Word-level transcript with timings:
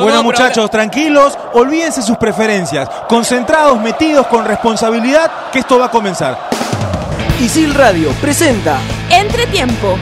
Bueno 0.00 0.22
muchachos, 0.22 0.70
tranquilos, 0.70 1.38
olvídense 1.54 2.02
sus 2.02 2.18
preferencias, 2.18 2.88
concentrados, 3.08 3.80
metidos 3.80 4.26
con 4.26 4.44
responsabilidad, 4.44 5.30
que 5.52 5.60
esto 5.60 5.78
va 5.78 5.86
a 5.86 5.90
comenzar. 5.90 6.38
Isil 7.40 7.74
Radio 7.74 8.10
presenta 8.20 8.78
Entretiempo. 9.10 9.96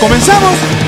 ¿Comenzamos? 0.00 0.87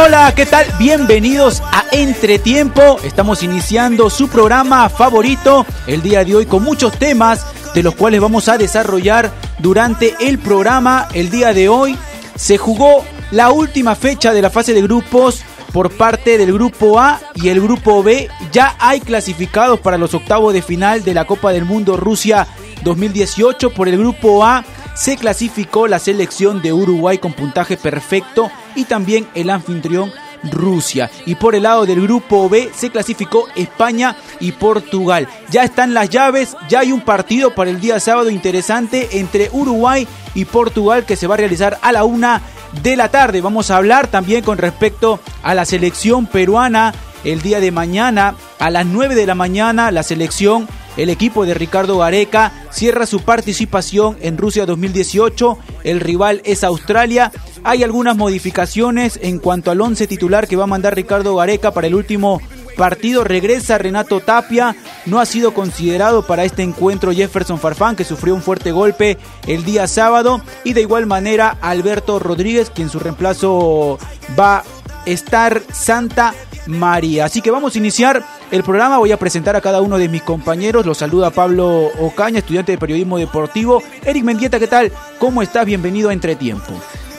Hola, 0.00 0.32
¿qué 0.34 0.46
tal? 0.46 0.64
Bienvenidos 0.78 1.60
a 1.60 1.84
Entretiempo. 1.90 2.98
Estamos 3.02 3.42
iniciando 3.42 4.08
su 4.10 4.28
programa 4.28 4.88
favorito 4.88 5.66
el 5.88 6.02
día 6.02 6.24
de 6.24 6.36
hoy 6.36 6.46
con 6.46 6.62
muchos 6.62 6.96
temas 6.96 7.44
de 7.74 7.82
los 7.82 7.96
cuales 7.96 8.20
vamos 8.20 8.48
a 8.48 8.56
desarrollar 8.56 9.32
durante 9.58 10.14
el 10.20 10.38
programa. 10.38 11.08
El 11.14 11.30
día 11.30 11.52
de 11.52 11.68
hoy 11.68 11.98
se 12.36 12.58
jugó 12.58 13.04
la 13.32 13.50
última 13.50 13.96
fecha 13.96 14.32
de 14.32 14.40
la 14.40 14.50
fase 14.50 14.72
de 14.72 14.82
grupos 14.82 15.42
por 15.72 15.90
parte 15.90 16.38
del 16.38 16.52
grupo 16.52 17.00
A 17.00 17.20
y 17.34 17.48
el 17.48 17.60
grupo 17.60 18.04
B. 18.04 18.28
Ya 18.52 18.76
hay 18.78 19.00
clasificados 19.00 19.80
para 19.80 19.98
los 19.98 20.14
octavos 20.14 20.54
de 20.54 20.62
final 20.62 21.02
de 21.02 21.14
la 21.14 21.26
Copa 21.26 21.52
del 21.52 21.64
Mundo 21.64 21.96
Rusia 21.96 22.46
2018 22.84 23.70
por 23.70 23.88
el 23.88 23.98
grupo 23.98 24.44
A 24.44 24.64
se 24.98 25.16
clasificó 25.16 25.86
la 25.86 26.00
selección 26.00 26.60
de 26.60 26.72
Uruguay 26.72 27.18
con 27.18 27.32
puntaje 27.32 27.76
perfecto 27.76 28.50
y 28.74 28.84
también 28.84 29.28
el 29.34 29.48
anfitrión 29.48 30.12
Rusia. 30.50 31.10
Y 31.24 31.36
por 31.36 31.54
el 31.54 31.64
lado 31.64 31.86
del 31.86 32.02
grupo 32.02 32.48
B 32.48 32.70
se 32.74 32.90
clasificó 32.90 33.46
España 33.54 34.16
y 34.40 34.52
Portugal. 34.52 35.28
Ya 35.50 35.62
están 35.62 35.94
las 35.94 36.10
llaves, 36.10 36.56
ya 36.68 36.80
hay 36.80 36.92
un 36.92 37.00
partido 37.00 37.54
para 37.54 37.70
el 37.70 37.80
día 37.80 38.00
sábado 38.00 38.28
interesante 38.28 39.18
entre 39.18 39.50
Uruguay 39.52 40.06
y 40.34 40.44
Portugal 40.44 41.04
que 41.04 41.16
se 41.16 41.26
va 41.26 41.34
a 41.34 41.38
realizar 41.38 41.78
a 41.80 41.92
la 41.92 42.04
una 42.04 42.42
de 42.82 42.96
la 42.96 43.08
tarde. 43.08 43.40
Vamos 43.40 43.70
a 43.70 43.76
hablar 43.76 44.08
también 44.08 44.42
con 44.42 44.58
respecto 44.58 45.20
a 45.42 45.54
la 45.54 45.64
selección 45.64 46.26
peruana. 46.26 46.92
El 47.24 47.42
día 47.42 47.58
de 47.58 47.72
mañana 47.72 48.36
a 48.58 48.70
las 48.70 48.86
9 48.86 49.16
de 49.16 49.26
la 49.26 49.34
mañana 49.34 49.90
la 49.90 50.04
selección 50.04 50.68
el 50.98 51.10
equipo 51.10 51.46
de 51.46 51.54
Ricardo 51.54 51.98
Gareca 51.98 52.52
cierra 52.70 53.06
su 53.06 53.20
participación 53.20 54.16
en 54.20 54.36
Rusia 54.36 54.66
2018. 54.66 55.56
El 55.84 56.00
rival 56.00 56.42
es 56.44 56.64
Australia. 56.64 57.30
Hay 57.62 57.84
algunas 57.84 58.16
modificaciones 58.16 59.18
en 59.22 59.38
cuanto 59.38 59.70
al 59.70 59.80
once 59.80 60.08
titular 60.08 60.48
que 60.48 60.56
va 60.56 60.64
a 60.64 60.66
mandar 60.66 60.96
Ricardo 60.96 61.36
Gareca 61.36 61.72
para 61.72 61.86
el 61.86 61.94
último 61.94 62.42
partido. 62.76 63.22
Regresa 63.22 63.78
Renato 63.78 64.18
Tapia. 64.18 64.74
No 65.06 65.20
ha 65.20 65.26
sido 65.26 65.54
considerado 65.54 66.26
para 66.26 66.44
este 66.44 66.64
encuentro 66.64 67.12
Jefferson 67.12 67.60
Farfán, 67.60 67.94
que 67.94 68.04
sufrió 68.04 68.34
un 68.34 68.42
fuerte 68.42 68.72
golpe 68.72 69.18
el 69.46 69.64
día 69.64 69.86
sábado. 69.86 70.42
Y 70.64 70.72
de 70.72 70.80
igual 70.80 71.06
manera 71.06 71.58
Alberto 71.60 72.18
Rodríguez, 72.18 72.70
quien 72.70 72.90
su 72.90 72.98
reemplazo 72.98 74.00
va 74.38 74.58
a 74.58 74.64
estar 75.06 75.62
Santa 75.72 76.34
María. 76.66 77.26
Así 77.26 77.40
que 77.40 77.52
vamos 77.52 77.76
a 77.76 77.78
iniciar 77.78 78.24
el 78.50 78.62
programa. 78.62 78.98
Voy 78.98 79.12
a 79.12 79.16
presentar 79.16 79.56
a 79.56 79.60
cada 79.60 79.80
uno 79.80 79.98
de 79.98 80.08
mis 80.08 80.22
compañeros. 80.22 80.86
Los 80.86 80.98
saluda 80.98 81.30
Pablo 81.30 81.90
Ocaña, 81.98 82.38
estudiante 82.38 82.72
de 82.72 82.78
periodismo 82.78 83.18
deportivo. 83.18 83.82
Eric 84.04 84.24
Mendieta, 84.24 84.58
¿qué 84.58 84.66
tal? 84.66 84.92
¿Cómo 85.18 85.42
estás? 85.42 85.66
Bienvenido 85.66 86.10
a 86.10 86.12
Entretiempo. 86.12 86.72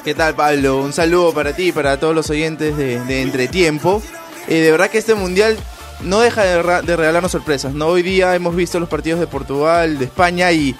¿Qué 0.03 0.13
tal, 0.15 0.33
Pablo? 0.35 0.81
Un 0.81 0.93
saludo 0.93 1.33
para 1.33 1.53
ti 1.53 1.67
y 1.67 1.71
para 1.71 1.99
todos 1.99 2.15
los 2.15 2.29
oyentes 2.29 2.75
de, 2.77 3.21
Entretiempo. 3.21 4.01
Eh, 4.47 4.61
de 4.61 4.71
verdad 4.71 4.89
que 4.89 4.97
este 4.97 5.13
mundial 5.13 5.57
no 6.01 6.19
deja 6.19 6.43
de, 6.43 6.95
regalarnos 6.95 7.31
sorpresas. 7.31 7.73
¿no? 7.73 7.87
Hoy 7.87 8.01
día 8.01 8.35
hemos 8.35 8.55
visto 8.55 8.79
los 8.79 8.89
partidos 8.89 9.19
de 9.19 9.27
Portugal, 9.27 9.99
de 9.99 10.05
España 10.05 10.51
y, 10.51 10.75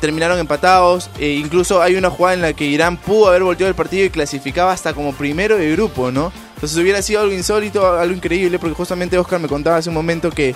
terminaron 0.00 0.38
empatados. 0.38 1.10
E 1.18 1.30
incluso 1.30 1.82
hay 1.82 1.96
una 1.96 2.10
jugada 2.10 2.34
en 2.34 2.42
la 2.42 2.52
que 2.52 2.64
Irán 2.64 2.96
pudo 2.96 3.28
haber 3.28 3.42
volteado 3.42 3.68
el 3.68 3.76
partido 3.76 4.04
y 4.04 4.10
clasificaba 4.10 4.72
hasta 4.72 4.94
como 4.94 5.12
primero 5.12 5.56
de 5.56 5.70
grupo, 5.72 6.10
¿no? 6.10 6.32
Entonces 6.56 6.78
hubiera 6.78 7.02
sido 7.02 7.20
algo 7.20 7.34
insólito, 7.34 7.86
algo 7.86 8.14
increíble, 8.14 8.58
porque 8.58 8.74
justamente 8.74 9.18
Oscar 9.18 9.38
me 9.38 9.46
contaba 9.46 9.76
hace 9.76 9.90
un 9.90 9.94
momento 9.94 10.30
que, 10.30 10.54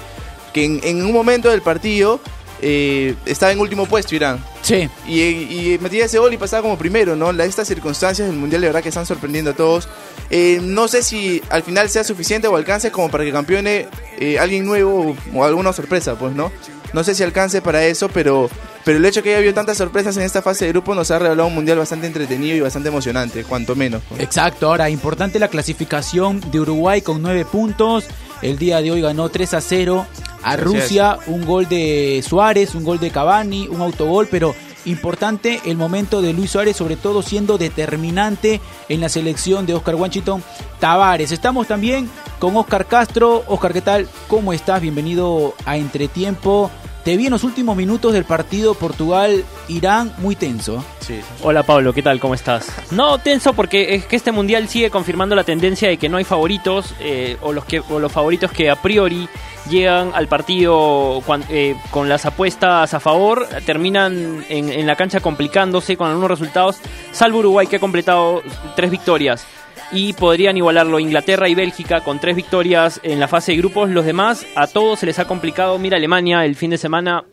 que 0.54 0.64
en, 0.64 1.04
un 1.04 1.12
momento 1.12 1.50
del 1.50 1.60
partido 1.60 2.20
eh, 2.62 3.14
estaba 3.26 3.52
en 3.52 3.60
último 3.60 3.84
puesto 3.84 4.14
Irán. 4.14 4.42
Sí. 4.62 4.88
Y, 5.06 5.76
metía 5.80 6.06
ese 6.06 6.18
gol 6.18 6.32
y 6.32 6.38
pasaba 6.38 6.62
como 6.62 6.78
primero, 6.78 7.16
¿no? 7.16 7.30
Estas 7.42 7.68
circunstancias 7.68 8.28
del 8.28 8.36
Mundial 8.38 8.62
de 8.62 8.68
verdad 8.68 8.82
que 8.82 8.88
están 8.88 9.04
sorprendiendo 9.04 9.50
a 9.50 9.54
todos. 9.54 9.90
Eh, 10.30 10.58
no 10.62 10.88
sé 10.88 11.02
si 11.02 11.42
al 11.50 11.62
final 11.62 11.90
sea 11.90 12.02
suficiente 12.02 12.48
o 12.48 12.56
alcance 12.56 12.90
como 12.90 13.10
para 13.10 13.24
que 13.24 13.32
campeone 13.32 13.86
eh, 14.18 14.38
alguien 14.38 14.64
nuevo 14.64 15.14
o 15.34 15.44
alguna 15.44 15.74
sorpresa, 15.74 16.18
pues, 16.18 16.34
¿no? 16.34 16.50
No 16.94 17.04
sé 17.04 17.14
si 17.14 17.22
alcance 17.22 17.60
para 17.60 17.84
eso, 17.84 18.08
pero, 18.08 18.48
pero 18.84 18.98
el 18.98 19.04
hecho 19.04 19.22
que 19.22 19.30
haya 19.30 19.38
habido 19.38 19.54
tantas 19.54 19.78
sorpresas 19.78 20.16
en 20.16 20.22
esta 20.22 20.42
fase 20.42 20.64
de 20.64 20.72
grupo 20.72 20.94
nos 20.94 21.10
ha 21.10 21.18
revelado 21.18 21.48
un 21.48 21.54
mundial 21.54 21.78
bastante 21.78 22.06
entretenido 22.06 22.56
y 22.56 22.60
bastante 22.60 22.88
emocionante, 22.88 23.44
cuanto 23.44 23.74
menos. 23.74 24.02
Pues. 24.08 24.20
Exacto, 24.20 24.68
ahora 24.68 24.90
importante 24.90 25.38
la 25.38 25.48
clasificación 25.48 26.40
de 26.50 26.60
Uruguay 26.60 27.02
con 27.02 27.22
nueve 27.22 27.44
puntos. 27.44 28.06
El 28.42 28.58
día 28.58 28.80
de 28.80 28.90
hoy 28.90 29.02
ganó 29.02 29.28
3 29.28 29.54
a 29.54 29.60
0 29.60 30.06
a 30.42 30.56
Rusia, 30.56 31.18
un 31.26 31.44
gol 31.44 31.68
de 31.68 32.24
Suárez, 32.26 32.74
un 32.74 32.84
gol 32.84 32.98
de 32.98 33.10
Cavani, 33.10 33.68
un 33.68 33.82
autogol, 33.82 34.28
pero 34.30 34.54
importante 34.86 35.60
el 35.66 35.76
momento 35.76 36.22
de 36.22 36.32
Luis 36.32 36.52
Suárez, 36.52 36.76
sobre 36.76 36.96
todo 36.96 37.22
siendo 37.22 37.58
determinante 37.58 38.60
en 38.88 39.00
la 39.00 39.10
selección 39.10 39.66
de 39.66 39.74
Oscar 39.74 39.94
Washington 39.96 40.42
Tavares. 40.78 41.32
Estamos 41.32 41.66
también 41.66 42.08
con 42.38 42.56
Oscar 42.56 42.86
Castro. 42.86 43.44
Oscar, 43.46 43.74
¿qué 43.74 43.82
tal? 43.82 44.08
¿Cómo 44.28 44.52
estás? 44.52 44.80
Bienvenido 44.80 45.54
a 45.66 45.76
Entretiempo. 45.76 46.70
Te 47.04 47.16
vi 47.16 47.26
en 47.26 47.30
los 47.30 47.44
últimos 47.44 47.76
minutos 47.76 48.12
del 48.12 48.24
partido 48.24 48.74
Portugal-Irán 48.74 50.12
muy 50.18 50.36
tenso. 50.36 50.84
Sí, 51.00 51.20
Hola 51.42 51.62
Pablo, 51.62 51.94
¿qué 51.94 52.02
tal? 52.02 52.20
¿Cómo 52.20 52.34
estás? 52.34 52.70
No, 52.90 53.16
tenso 53.18 53.54
porque 53.54 53.94
es 53.94 54.04
que 54.04 54.16
este 54.16 54.32
mundial 54.32 54.68
sigue 54.68 54.90
confirmando 54.90 55.34
la 55.34 55.44
tendencia 55.44 55.88
de 55.88 55.96
que 55.96 56.10
no 56.10 56.18
hay 56.18 56.24
favoritos 56.24 56.94
eh, 57.00 57.38
o, 57.40 57.54
los 57.54 57.64
que, 57.64 57.82
los 57.88 58.12
favoritos 58.12 58.52
que 58.52 58.68
a 58.68 58.76
priori 58.76 59.30
llegan 59.70 60.12
al 60.14 60.28
partido 60.28 61.22
eh, 61.48 61.74
con 61.90 62.08
las 62.10 62.26
apuestas 62.26 62.92
a 62.92 63.00
favor, 63.00 63.46
terminan 63.64 64.44
en, 64.50 64.70
en 64.70 64.86
la 64.86 64.96
cancha 64.96 65.20
complicándose 65.20 65.96
con 65.96 66.08
algunos 66.08 66.30
resultados, 66.30 66.76
salvo 67.12 67.38
Uruguay 67.38 67.66
que 67.66 67.76
ha 67.76 67.80
completado 67.80 68.42
tres 68.76 68.90
victorias 68.90 69.46
y 69.92 70.12
podrían 70.12 70.56
igualarlo 70.56 70.98
Inglaterra 70.98 71.48
y 71.48 71.54
Bélgica 71.54 72.02
con 72.02 72.20
tres 72.20 72.36
victorias 72.36 73.00
en 73.02 73.20
la 73.20 73.28
fase 73.28 73.52
de 73.52 73.58
grupos. 73.58 73.90
Los 73.90 74.04
demás, 74.04 74.46
a 74.54 74.66
todos 74.66 75.00
se 75.00 75.06
les 75.06 75.18
ha 75.18 75.26
complicado. 75.26 75.78
Mira 75.78 75.96
Alemania 75.96 76.44
el 76.44 76.56
fin 76.56 76.70
de 76.70 76.78
semana 76.78 77.24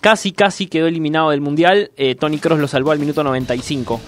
casi, 0.00 0.32
casi 0.32 0.66
quedó 0.66 0.86
eliminado 0.86 1.30
del 1.30 1.40
Mundial. 1.40 1.90
Eh, 1.96 2.14
Tony 2.14 2.38
Cross 2.38 2.60
lo 2.60 2.68
salvó 2.68 2.92
al 2.92 2.98
minuto 2.98 3.24
95. 3.24 4.00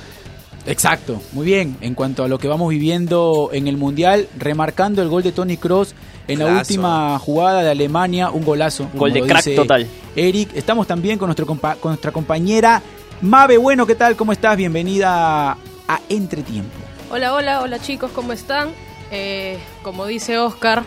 Exacto, 0.66 1.20
muy 1.32 1.44
bien. 1.44 1.76
En 1.80 1.94
cuanto 1.94 2.24
a 2.24 2.28
lo 2.28 2.38
que 2.38 2.48
vamos 2.48 2.70
viviendo 2.70 3.50
en 3.52 3.68
el 3.68 3.76
Mundial, 3.76 4.28
remarcando 4.38 5.02
el 5.02 5.08
gol 5.08 5.22
de 5.22 5.32
Tony 5.32 5.56
Cross 5.56 5.94
en 6.26 6.38
la 6.38 6.46
última 6.46 7.18
jugada 7.18 7.62
de 7.62 7.70
Alemania, 7.70 8.30
un 8.30 8.44
golazo. 8.44 8.88
Un 8.92 8.98
gol 8.98 9.12
de 9.12 9.22
crack 9.22 9.54
total. 9.54 9.86
Eric, 10.16 10.50
estamos 10.54 10.86
también 10.86 11.18
con, 11.18 11.26
nuestro 11.26 11.46
con 11.46 11.60
nuestra 11.84 12.12
compañera 12.12 12.80
Mabe 13.20 13.58
Bueno, 13.58 13.86
¿qué 13.86 13.94
tal? 13.94 14.16
¿Cómo 14.16 14.32
estás? 14.32 14.56
Bienvenida 14.56 15.52
a 15.88 16.00
Entretiempo. 16.08 16.83
Hola, 17.16 17.32
hola, 17.32 17.60
hola 17.60 17.78
chicos, 17.78 18.10
¿cómo 18.12 18.32
están? 18.32 18.70
Eh, 19.12 19.60
como 19.84 20.04
dice 20.04 20.36
Oscar, 20.40 20.82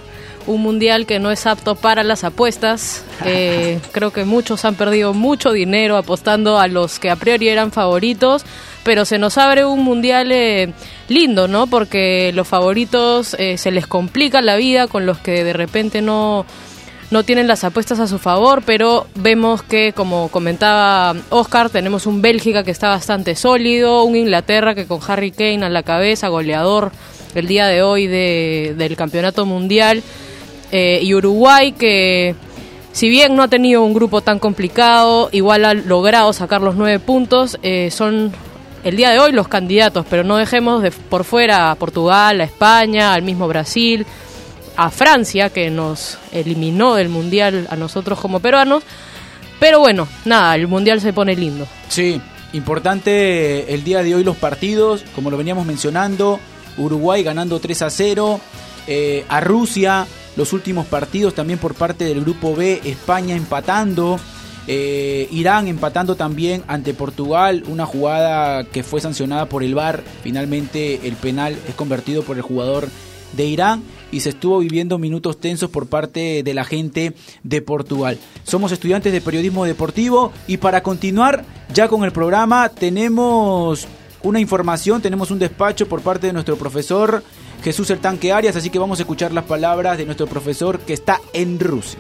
un 0.45 0.61
mundial 0.61 1.05
que 1.05 1.19
no 1.19 1.31
es 1.31 1.47
apto 1.47 1.75
para 1.75 2.03
las 2.03 2.25
apuestas. 2.25 3.05
Eh, 3.23 3.79
creo 3.93 4.11
que 4.11 4.25
muchos 4.25 4.65
han 4.65 4.75
perdido 4.75 5.13
mucho 5.13 5.53
dinero 5.53 5.95
apostando 5.95 6.59
a 6.59 6.67
los 6.67 6.99
que 6.99 7.09
a 7.09 7.15
priori 7.15 7.47
eran 7.47 7.71
favoritos, 7.71 8.43
pero 8.83 9.05
se 9.05 9.19
nos 9.19 9.37
abre 9.37 9.63
un 9.63 9.85
mundial 9.85 10.33
eh, 10.33 10.73
lindo, 11.07 11.47
¿no? 11.47 11.65
Porque 11.65 12.33
los 12.33 12.45
favoritos 12.45 13.27
se 13.27 13.71
les 13.71 13.87
complica 13.87 14.41
la 14.41 14.57
vida 14.57 14.89
con 14.89 15.05
los 15.05 15.19
que 15.19 15.45
de 15.45 15.53
repente 15.53 16.01
no 16.01 16.45
no 17.09 17.23
tienen 17.23 17.47
las 17.47 17.63
apuestas 17.63 17.99
a 17.99 18.07
su 18.07 18.19
favor, 18.19 18.63
pero 18.65 19.07
vemos 19.15 19.63
que, 19.63 19.93
como 19.93 20.27
comentaba 20.29 21.15
Oscar, 21.29 21.69
tenemos 21.69 22.05
un 22.05 22.21
Bélgica 22.21 22.63
que 22.63 22.71
está 22.71 22.89
bastante 22.89 23.35
sólido, 23.35 24.03
un 24.03 24.15
Inglaterra 24.15 24.75
que 24.75 24.85
con 24.85 24.99
Harry 25.07 25.31
Kane 25.31 25.65
a 25.65 25.69
la 25.69 25.83
cabeza, 25.83 26.27
goleador 26.27 26.91
el 27.33 27.47
día 27.47 27.67
de 27.67 27.81
hoy 27.81 28.07
del 28.07 28.95
campeonato 28.97 29.45
mundial, 29.45 30.03
eh, 30.71 30.99
y 31.01 31.13
Uruguay 31.13 31.71
que, 31.71 32.35
si 32.91 33.09
bien 33.09 33.35
no 33.35 33.43
ha 33.43 33.47
tenido 33.47 33.83
un 33.83 33.93
grupo 33.93 34.21
tan 34.21 34.39
complicado, 34.39 35.29
igual 35.31 35.63
ha 35.63 35.73
logrado 35.73 36.33
sacar 36.33 36.61
los 36.61 36.75
nueve 36.75 36.99
puntos, 36.99 37.57
eh, 37.63 37.89
son 37.89 38.33
el 38.83 38.97
día 38.97 39.11
de 39.11 39.19
hoy 39.19 39.31
los 39.31 39.47
candidatos, 39.47 40.05
pero 40.09 40.25
no 40.25 40.35
dejemos 40.35 40.81
de 40.83 40.91
por 40.91 41.23
fuera 41.23 41.71
a 41.71 41.75
Portugal, 41.75 42.41
a 42.41 42.43
España, 42.43 43.13
al 43.13 43.21
mismo 43.21 43.47
Brasil 43.47 44.05
a 44.77 44.89
Francia, 44.91 45.49
que 45.49 45.69
nos 45.69 46.17
eliminó 46.31 46.95
del 46.95 47.09
Mundial 47.09 47.67
a 47.69 47.75
nosotros 47.75 48.19
como 48.19 48.39
peruanos, 48.39 48.83
Pero 49.59 49.79
bueno, 49.79 50.07
nada, 50.23 50.55
el 50.55 50.67
Mundial 50.67 51.01
se 51.01 51.13
pone 51.13 51.35
lindo. 51.35 51.67
Sí, 51.89 52.21
importante 52.53 53.73
el 53.73 53.83
día 53.83 54.03
de 54.03 54.13
hoy 54.13 54.23
los 54.23 54.37
partidos, 54.37 55.03
como 55.15 55.31
lo 55.31 55.37
veníamos 55.37 55.65
mencionando, 55.65 56.39
Uruguay 56.77 57.23
ganando 57.23 57.59
3 57.59 57.81
a 57.81 57.89
0, 57.89 58.39
eh, 58.85 59.25
a 59.27 59.39
Rusia 59.41 60.05
los 60.37 60.53
últimos 60.53 60.85
partidos 60.85 61.33
también 61.33 61.57
por 61.57 61.73
parte 61.73 62.05
del 62.05 62.21
grupo 62.21 62.55
B, 62.55 62.79
España 62.85 63.35
empatando. 63.35 64.19
Eh, 64.67 65.27
Irán 65.31 65.67
empatando 65.67 66.15
también 66.15 66.63
ante 66.67 66.93
Portugal, 66.93 67.63
una 67.67 67.85
jugada 67.85 68.65
que 68.65 68.83
fue 68.83 69.01
sancionada 69.01 69.47
por 69.47 69.63
el 69.63 69.73
VAR. 69.73 70.03
Finalmente 70.21 71.07
el 71.07 71.15
penal 71.15 71.57
es 71.67 71.73
convertido 71.73 72.21
por 72.21 72.35
el 72.35 72.43
jugador 72.43 72.87
de 73.33 73.45
Irán 73.45 73.81
y 74.11 74.21
se 74.21 74.29
estuvo 74.29 74.59
viviendo 74.59 74.97
minutos 74.97 75.39
tensos 75.39 75.69
por 75.69 75.87
parte 75.87 76.43
de 76.43 76.53
la 76.53 76.63
gente 76.63 77.13
de 77.43 77.61
Portugal. 77.61 78.17
Somos 78.43 78.71
estudiantes 78.71 79.13
de 79.13 79.21
periodismo 79.21 79.65
deportivo 79.65 80.31
y 80.47 80.57
para 80.57 80.83
continuar 80.83 81.45
ya 81.73 81.87
con 81.87 82.03
el 82.03 82.11
programa 82.11 82.69
tenemos 82.69 83.87
una 84.23 84.39
información, 84.39 85.01
tenemos 85.01 85.31
un 85.31 85.39
despacho 85.39 85.87
por 85.87 86.01
parte 86.01 86.27
de 86.27 86.33
nuestro 86.33 86.57
profesor 86.57 87.23
Jesús 87.63 87.89
el 87.89 87.99
Tanque 87.99 88.31
Arias, 88.31 88.55
así 88.55 88.69
que 88.69 88.79
vamos 88.79 88.99
a 88.99 89.03
escuchar 89.03 89.31
las 89.31 89.43
palabras 89.45 89.97
de 89.97 90.05
nuestro 90.05 90.27
profesor 90.27 90.79
que 90.79 90.93
está 90.93 91.19
en 91.33 91.59
Rusia. 91.59 91.99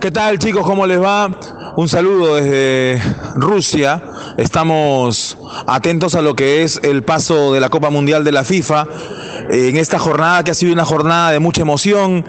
¿Qué 0.00 0.10
tal 0.10 0.38
chicos? 0.38 0.64
¿Cómo 0.64 0.86
les 0.86 1.00
va? 1.00 1.38
Un 1.76 1.88
saludo 1.88 2.36
desde 2.36 3.00
Rusia. 3.34 4.02
Estamos 4.40 5.36
atentos 5.66 6.14
a 6.14 6.22
lo 6.22 6.34
que 6.34 6.62
es 6.62 6.80
el 6.82 7.02
paso 7.02 7.52
de 7.52 7.60
la 7.60 7.68
Copa 7.68 7.90
Mundial 7.90 8.24
de 8.24 8.32
la 8.32 8.42
FIFA 8.42 8.88
en 9.50 9.76
esta 9.76 9.98
jornada 9.98 10.42
que 10.42 10.52
ha 10.52 10.54
sido 10.54 10.72
una 10.72 10.86
jornada 10.86 11.30
de 11.30 11.40
mucha 11.40 11.60
emoción, 11.60 12.24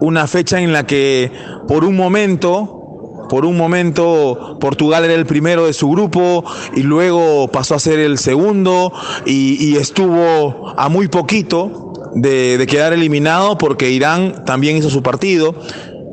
una 0.00 0.26
fecha 0.26 0.60
en 0.60 0.72
la 0.72 0.86
que 0.86 1.30
por 1.68 1.84
un 1.84 1.94
momento 1.94 3.28
por 3.28 3.44
un 3.44 3.56
momento 3.56 4.58
Portugal 4.60 5.04
era 5.04 5.14
el 5.14 5.24
primero 5.24 5.66
de 5.66 5.72
su 5.72 5.88
grupo 5.88 6.44
y 6.74 6.82
luego 6.82 7.46
pasó 7.46 7.76
a 7.76 7.78
ser 7.78 8.00
el 8.00 8.18
segundo 8.18 8.92
y, 9.24 9.76
estuvo 9.76 10.74
a 10.76 10.88
muy 10.88 11.06
poquito 11.06 11.92
de, 12.16 12.58
de 12.58 12.66
quedar 12.66 12.92
eliminado 12.92 13.56
porque 13.56 13.90
Irán 13.92 14.44
también 14.44 14.76
hizo 14.76 14.90
su 14.90 15.00
partido 15.00 15.54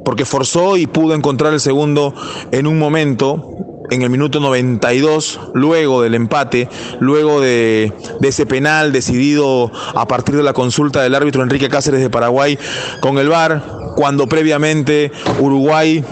porque 0.05 0.25
forzó 0.25 0.77
y 0.77 0.85
pudo 0.85 1.15
encontrar 1.15 1.53
el 1.53 1.59
segundo 1.59 2.13
en 2.51 2.67
un 2.67 2.77
momento 2.77 3.52
en 3.89 4.01
el 4.01 4.09
minuto 4.09 4.39
92, 4.39 5.39
luego 5.53 6.01
del 6.01 6.15
empate, 6.15 6.69
luego 6.99 7.41
de, 7.41 7.93
ese 8.21 8.45
penal 8.45 8.91
decidido 8.91 9.71
a 9.93 10.07
partir 10.07 10.35
de 10.35 10.43
la 10.43 10.53
consulta 10.53 11.01
del 11.01 11.15
árbitro 11.15 11.43
Enrique 11.43 11.69
Cáceres 11.69 12.01
de 12.01 12.09
Paraguay 12.09 12.57
con 13.01 13.17
el 13.17 13.29
VAR, 13.29 13.61
cuando 13.95 14.27
previamente 14.27 15.11
Uruguay 15.39 16.03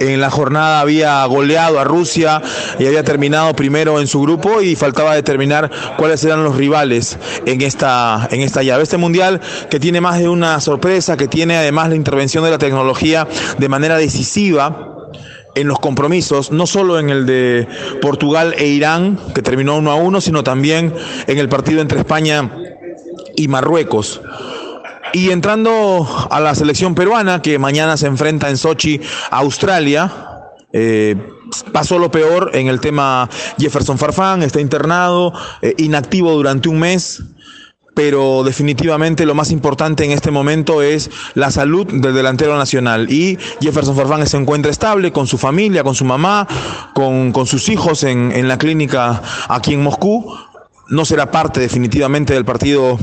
en 0.00 0.20
la 0.20 0.30
jornada 0.30 0.80
había 0.80 1.24
goleado 1.24 1.78
a 1.78 1.84
Rusia 1.84 2.42
y 2.78 2.86
había 2.86 3.02
terminado 3.02 3.54
primero 3.54 4.00
en 4.00 4.06
su 4.06 4.20
grupo 4.20 4.60
y 4.60 4.76
faltaba 4.76 5.14
determinar 5.14 5.70
cuáles 5.96 6.22
eran 6.24 6.44
los 6.44 6.56
rivales 6.56 7.18
en 7.46 7.62
esta, 7.62 8.28
en 8.30 8.40
esta 8.42 8.62
llave. 8.62 8.82
Este 8.82 8.98
mundial 8.98 9.40
que 9.70 9.80
tiene 9.80 10.00
más 10.00 10.18
de 10.18 10.28
una 10.28 10.60
sorpresa, 10.60 11.16
que 11.16 11.28
tiene 11.28 11.56
además 11.56 11.88
la 11.88 11.96
intervención 11.96 12.44
de 12.44 12.50
la 12.50 12.58
tecnología 12.58 13.26
de 13.58 13.68
manera 13.68 13.96
decisiva 13.96 14.89
en 15.54 15.68
los 15.68 15.78
compromisos, 15.78 16.50
no 16.50 16.66
solo 16.66 16.98
en 16.98 17.10
el 17.10 17.26
de 17.26 17.66
Portugal 18.00 18.54
e 18.56 18.66
Irán, 18.66 19.18
que 19.34 19.42
terminó 19.42 19.76
uno 19.76 19.90
a 19.90 19.96
uno, 19.96 20.20
sino 20.20 20.42
también 20.42 20.94
en 21.26 21.38
el 21.38 21.48
partido 21.48 21.80
entre 21.80 21.98
España 21.98 22.50
y 23.36 23.48
Marruecos. 23.48 24.20
Y 25.12 25.30
entrando 25.30 26.06
a 26.30 26.40
la 26.40 26.54
selección 26.54 26.94
peruana, 26.94 27.42
que 27.42 27.58
mañana 27.58 27.96
se 27.96 28.06
enfrenta 28.06 28.48
en 28.48 28.56
Sochi 28.56 29.00
a 29.30 29.38
Australia, 29.38 30.12
eh, 30.72 31.16
pasó 31.72 31.98
lo 31.98 32.10
peor 32.10 32.50
en 32.54 32.68
el 32.68 32.80
tema 32.80 33.28
Jefferson 33.58 33.98
Farfán, 33.98 34.42
está 34.42 34.60
internado, 34.60 35.32
eh, 35.62 35.74
inactivo 35.78 36.32
durante 36.32 36.68
un 36.68 36.78
mes 36.78 37.22
pero 37.94 38.42
definitivamente 38.44 39.26
lo 39.26 39.34
más 39.34 39.50
importante 39.50 40.04
en 40.04 40.12
este 40.12 40.30
momento 40.30 40.82
es 40.82 41.10
la 41.34 41.50
salud 41.50 41.86
del 41.86 42.14
delantero 42.14 42.56
nacional. 42.56 43.10
Y 43.10 43.38
Jefferson 43.60 43.96
Farfán 43.96 44.26
se 44.26 44.36
encuentra 44.36 44.70
estable 44.70 45.12
con 45.12 45.26
su 45.26 45.38
familia, 45.38 45.84
con 45.84 45.94
su 45.94 46.04
mamá, 46.04 46.46
con, 46.94 47.32
sus 47.46 47.68
hijos 47.68 48.04
en, 48.04 48.32
en 48.32 48.48
la 48.48 48.58
clínica 48.58 49.22
aquí 49.48 49.74
en 49.74 49.82
Moscú 49.82 50.34
no 50.90 51.04
será 51.04 51.30
parte 51.30 51.60
definitivamente 51.60 52.34
del 52.34 52.44
partido 52.44 52.98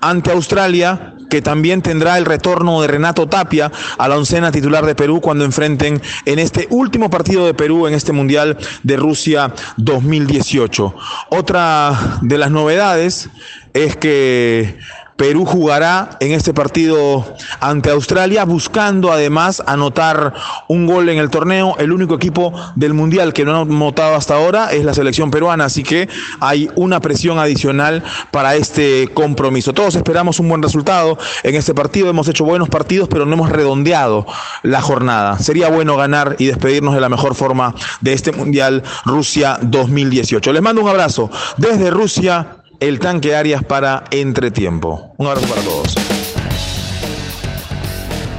ante 0.00 0.30
Australia, 0.30 1.14
que 1.28 1.42
también 1.42 1.82
tendrá 1.82 2.16
el 2.16 2.24
retorno 2.24 2.80
de 2.80 2.86
Renato 2.86 3.28
Tapia 3.28 3.70
a 3.98 4.08
la 4.08 4.16
oncena 4.16 4.52
titular 4.52 4.86
de 4.86 4.94
Perú 4.94 5.20
cuando 5.20 5.44
enfrenten 5.44 6.00
en 6.24 6.38
este 6.38 6.68
último 6.70 7.10
partido 7.10 7.44
de 7.44 7.52
Perú 7.52 7.88
en 7.88 7.94
este 7.94 8.12
Mundial 8.12 8.56
de 8.84 8.96
Rusia 8.96 9.52
2018. 9.76 10.94
Otra 11.30 12.18
de 12.22 12.38
las 12.38 12.52
novedades 12.52 13.28
es 13.74 13.96
que 13.96 14.78
Perú 15.16 15.44
jugará 15.44 16.16
en 16.18 16.32
este 16.32 16.52
partido 16.52 17.24
ante 17.60 17.90
Australia 17.90 18.44
buscando 18.44 19.12
además 19.12 19.62
anotar 19.66 20.34
un 20.68 20.86
gol 20.86 21.08
en 21.08 21.18
el 21.18 21.30
torneo. 21.30 21.76
El 21.78 21.92
único 21.92 22.14
equipo 22.14 22.52
del 22.74 22.94
Mundial 22.94 23.32
que 23.32 23.44
no 23.44 23.54
ha 23.54 23.60
anotado 23.60 24.16
hasta 24.16 24.34
ahora 24.34 24.72
es 24.72 24.84
la 24.84 24.92
selección 24.92 25.30
peruana, 25.30 25.66
así 25.66 25.84
que 25.84 26.08
hay 26.40 26.68
una 26.74 27.00
presión 27.00 27.38
adicional 27.38 28.02
para 28.32 28.56
este 28.56 29.08
compromiso. 29.14 29.72
Todos 29.72 29.94
esperamos 29.94 30.40
un 30.40 30.48
buen 30.48 30.62
resultado 30.62 31.16
en 31.44 31.54
este 31.54 31.74
partido. 31.74 32.10
Hemos 32.10 32.28
hecho 32.28 32.44
buenos 32.44 32.68
partidos, 32.68 33.08
pero 33.08 33.24
no 33.24 33.34
hemos 33.34 33.50
redondeado 33.50 34.26
la 34.62 34.82
jornada. 34.82 35.38
Sería 35.38 35.68
bueno 35.68 35.96
ganar 35.96 36.34
y 36.40 36.46
despedirnos 36.46 36.94
de 36.94 37.00
la 37.00 37.08
mejor 37.08 37.36
forma 37.36 37.74
de 38.00 38.14
este 38.14 38.32
Mundial 38.32 38.82
Rusia 39.04 39.58
2018. 39.62 40.52
Les 40.52 40.62
mando 40.62 40.82
un 40.82 40.88
abrazo 40.88 41.30
desde 41.56 41.90
Rusia 41.90 42.56
el 42.80 42.98
tanque 42.98 43.34
Arias 43.34 43.64
para 43.64 44.04
entretiempo. 44.10 45.12
Un 45.16 45.26
abrazo 45.26 45.48
para 45.48 45.62
todos. 45.62 45.94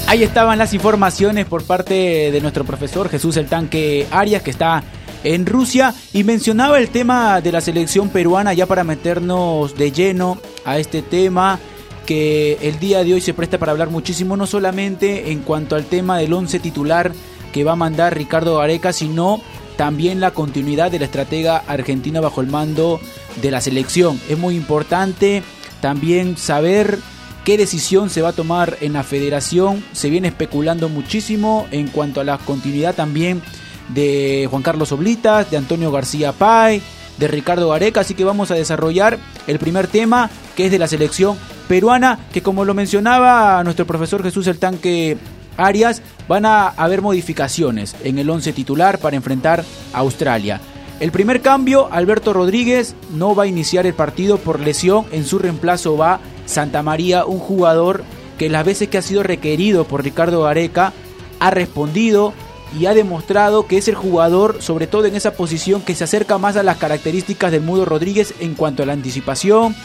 Ahí 0.08 0.24
estaban 0.24 0.60
las 0.60 0.74
informaciones 0.74 1.46
por 1.46 1.64
parte 1.64 2.32
de 2.32 2.42
nuestro 2.42 2.64
profesor 2.64 3.10
Jesús 3.10 3.38
el 3.38 3.48
tanque 3.48 4.06
Arias 4.12 4.44
que 4.44 4.52
está 4.52 4.84
en 5.24 5.48
Rusia 5.48 5.96
y 6.14 6.24
mencionaba 6.24 6.78
el 6.78 6.90
tema 6.90 7.42
de 7.42 7.52
la 7.52 7.60
selección 7.60 8.10
peruana 8.10 8.54
ya 8.54 8.68
para 8.68 8.84
meternos 8.84 9.76
de 9.76 9.92
lleno 9.92 10.38
a 10.64 10.78
este 10.78 11.02
tema 11.02 11.60
que 12.06 12.60
el 12.62 12.77
día 12.77 13.04
de 13.04 13.15
hoy 13.15 13.22
se 13.22 13.34
presta 13.34 13.58
para 13.58 13.72
hablar 13.72 13.89
muchísimo 13.89 14.38
no 14.38 14.46
solamente 14.46 15.32
en 15.32 15.39
cuanto 15.42 15.75
al 15.75 15.86
tema 15.86 16.20
del 16.20 16.34
once 16.34 16.60
titular 16.60 17.12
que 17.51 17.63
va 17.63 17.72
a 17.72 17.75
mandar 17.75 18.15
Ricardo 18.15 18.60
Gareca 18.60 18.94
sino 18.94 19.42
también 19.75 20.20
la 20.20 20.32
continuidad 20.32 20.92
de 20.92 21.00
la 21.00 21.06
estratega 21.06 21.63
argentina 21.68 22.22
bajo 22.22 22.42
el 22.42 22.48
mando 22.48 23.00
de 23.42 23.51
la 23.51 23.62
selección. 23.62 24.20
Es 24.30 24.38
muy 24.38 24.56
importante 24.56 25.44
también 25.82 26.38
saber 26.38 27.00
qué 27.44 27.58
decisión 27.58 28.10
se 28.10 28.22
va 28.22 28.30
a 28.30 28.34
tomar 28.34 28.77
en 28.82 28.94
la 28.94 29.04
federación. 29.04 29.84
Se 29.94 30.10
viene 30.10 30.30
especulando 30.30 30.89
muchísimo 30.89 31.68
en 31.72 31.88
cuanto 31.88 32.22
a 32.22 32.24
la 32.24 32.38
continuidad 32.39 32.96
también 32.96 33.42
de 33.89 34.48
Juan 34.50 34.63
Carlos 34.63 34.92
Oblitas, 34.92 35.50
de 35.51 35.58
Antonio 35.58 35.92
García 35.92 36.32
Pay, 36.32 36.82
de 37.18 37.27
Ricardo 37.27 37.70
Gareca. 37.70 38.01
Así 38.01 38.15
que 38.15 38.24
vamos 38.24 38.51
a 38.51 38.56
desarrollar 38.56 39.20
el 39.48 39.60
primer 39.60 39.88
tema 39.88 40.30
que 40.56 40.65
es 40.65 40.72
de 40.72 40.80
la 40.80 40.88
selección 40.88 41.38
peruana, 41.68 42.20
que 42.34 42.42
como 42.42 42.65
lo 42.65 42.74
mencionaba 42.74 43.63
nuestro 43.63 43.86
profesor 43.86 44.24
Jesús 44.24 44.48
el 44.48 44.58
Tanque 44.58 45.18
Arias, 45.58 46.01
van 46.27 46.46
a 46.46 46.68
haber 46.68 47.01
modificaciones 47.01 47.96
en 48.04 48.20
el 48.20 48.30
11 48.30 48.54
titular 48.54 49.00
para 49.00 49.15
enfrentar 49.15 49.63
a 49.94 50.00
Australia. 50.00 50.60
El 51.00 51.12
primer 51.12 51.42
cambio, 51.42 51.90
Alberto 51.92 52.32
Rodríguez 52.32 52.96
no 53.12 53.36
va 53.36 53.44
a 53.44 53.48
iniciar 53.48 53.86
el 53.86 53.94
partido 53.94 54.38
por 54.38 54.62
lesión, 54.62 55.06
en 55.12 55.25
su 55.25 55.40
reemplazo 55.40 55.98
va 55.98 56.22
Santa 56.46 56.84
María, 56.84 57.25
un 57.25 57.40
jugador 57.40 58.04
que 58.38 58.50
las 58.50 58.66
veces 58.66 58.88
que 58.88 58.98
ha 58.98 59.02
sido 59.02 59.22
requerido 59.22 59.86
por 59.86 60.04
Ricardo 60.04 60.44
Gareca 60.44 60.94
ha 61.40 61.52
respondido 61.52 62.34
y 62.80 62.86
ha 62.86 62.94
demostrado 62.94 63.68
que 63.68 63.78
es 63.78 63.88
el 63.90 63.96
jugador, 63.96 64.62
sobre 64.62 64.88
todo 64.88 65.06
en 65.06 65.16
esa 65.16 65.34
posición, 65.34 65.82
que 65.82 65.96
se 65.96 66.06
acerca 66.06 66.38
más 66.38 66.56
a 66.56 66.64
las 66.64 66.78
características 66.78 67.52
del 67.52 67.62
Mudo 67.62 67.86
Rodríguez 67.86 68.34
en 68.40 68.56
cuanto 68.56 68.84
a 68.84 68.86
la 68.86 68.94
anticipación, 68.94 69.75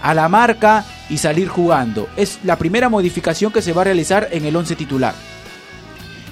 a 0.00 0.14
la 0.14 0.28
marca 0.28 0.84
y 1.08 1.18
salir 1.18 1.48
jugando. 1.48 2.08
Es 2.16 2.38
la 2.44 2.56
primera 2.56 2.88
modificación 2.88 3.52
que 3.52 3.62
se 3.62 3.72
va 3.72 3.82
a 3.82 3.86
realizar 3.86 4.28
en 4.30 4.44
el 4.44 4.54
11 4.54 4.76
titular. 4.76 5.14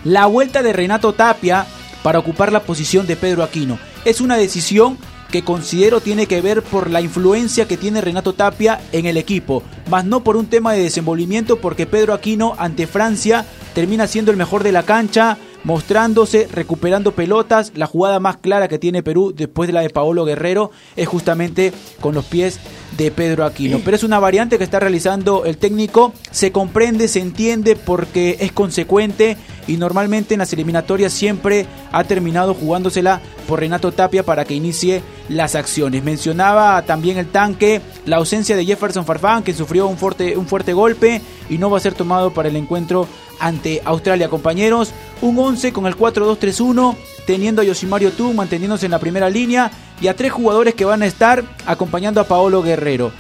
La 0.05 0.27
vuelta 0.27 0.63
de 0.63 0.73
Renato 0.73 1.13
Tapia 1.13 1.67
para 2.03 2.19
ocupar 2.19 2.53
la 2.53 2.61
posición 2.61 3.07
de 3.07 3.17
Pedro 3.17 3.43
Aquino. 3.43 3.79
Es 4.05 4.21
una 4.21 4.37
decisión 4.37 4.97
que 5.31 5.43
considero 5.43 6.01
tiene 6.01 6.27
que 6.27 6.41
ver 6.41 6.63
por 6.63 6.91
la 6.91 7.01
influencia 7.01 7.69
que 7.69 7.77
tiene 7.77 8.01
Renato 8.01 8.33
Tapia 8.33 8.81
en 8.93 9.07
el 9.07 9.17
equipo, 9.17 9.63
más 9.91 10.05
no 10.05 10.25
por 10.25 10.37
un 10.37 10.47
tema 10.47 10.73
de 10.73 10.83
desenvolvimiento 10.83 11.61
porque 11.61 11.87
Pedro 11.87 12.15
Aquino 12.15 12.55
ante 12.59 12.87
Francia 12.87 13.45
termina 13.75 14.07
siendo 14.07 14.31
el 14.31 14.37
mejor 14.37 14.65
de 14.65 14.73
la 14.73 14.83
cancha, 14.83 15.39
mostrándose, 15.63 16.49
recuperando 16.51 17.13
pelotas. 17.13 17.73
La 17.75 17.87
jugada 17.87 18.19
más 18.21 18.39
clara 18.39 18.69
que 18.69 18.79
tiene 18.79 19.03
Perú 19.03 19.33
después 19.37 19.67
de 19.67 19.75
la 19.75 19.83
de 19.83 19.91
Paolo 19.91 20.25
Guerrero 20.25 20.71
es 20.97 21.07
justamente 21.07 21.73
con 22.01 22.15
los 22.15 22.25
pies 22.25 22.59
de 22.97 23.11
Pedro 23.11 23.45
Aquino. 23.45 23.81
Pero 23.85 23.97
es 23.97 24.05
una 24.05 24.19
variante 24.19 24.59
que 24.59 24.65
está 24.65 24.81
realizando 24.81 25.45
el 25.45 25.57
técnico, 25.57 26.13
se 26.31 26.53
comprende, 26.53 27.09
se 27.09 27.21
entiende 27.21 27.77
porque 27.77 28.37
es 28.41 28.53
consecuente 28.53 29.37
y 29.67 29.77
normalmente 29.77 30.35
en 30.35 30.39
las 30.39 30.53
eliminatorias 30.53 31.13
siempre 31.13 31.67
ha 31.93 32.05
terminado 32.05 32.55
jugándosela 32.55 33.21
por 33.47 33.61
Renato 33.61 33.93
Tapia 33.93 34.25
para 34.25 34.45
que 34.45 34.55
inicie 34.55 35.03
las 35.29 35.55
acciones. 35.55 36.03
Mencionaba 36.03 36.83
también 36.83 37.19
el 37.19 37.27
tanque, 37.27 37.81
la 38.07 38.17
ausencia 38.17 38.57
de 38.57 38.65
Jefferson 38.65 39.05
Farfán 39.05 39.43
que 39.43 39.55
sufrió 39.55 39.87
un 39.87 39.97
fuerte, 39.97 40.37
un 40.37 40.47
fuerte 40.47 40.73
golpe 40.73 41.21
y 41.49 41.59
no 41.59 41.71
va 41.71 41.79
a 41.79 41.81
ser 41.81 41.95
tomado 41.95 42.33
para 42.33 42.49
el 42.49 42.57
encuentro 42.57 43.07
ante 43.39 43.81
Australia, 43.85 44.29
compañeros. 44.29 44.93
Un 45.23 45.39
11 45.39 45.73
con 45.73 45.87
el 45.87 45.97
4-2-3-1, 45.97 46.97
teniendo 47.27 47.63
a 47.63 47.65
Yosimario 47.65 48.13
Tú 48.13 48.33
manteniéndose 48.33 48.87
en 48.87 48.93
la 48.93 48.99
primera 48.99 49.29
línea 49.29 49.71
y 50.01 50.09
a 50.09 50.17
tres 50.17 50.33
jugadores 50.33 50.75
que 50.75 50.85
van 50.85 51.03
a 51.03 51.07
estar 51.07 51.45
acompañando 51.67 52.21
a 52.21 52.25
Paolo 52.25 52.63
Guerrero. 52.63 53.13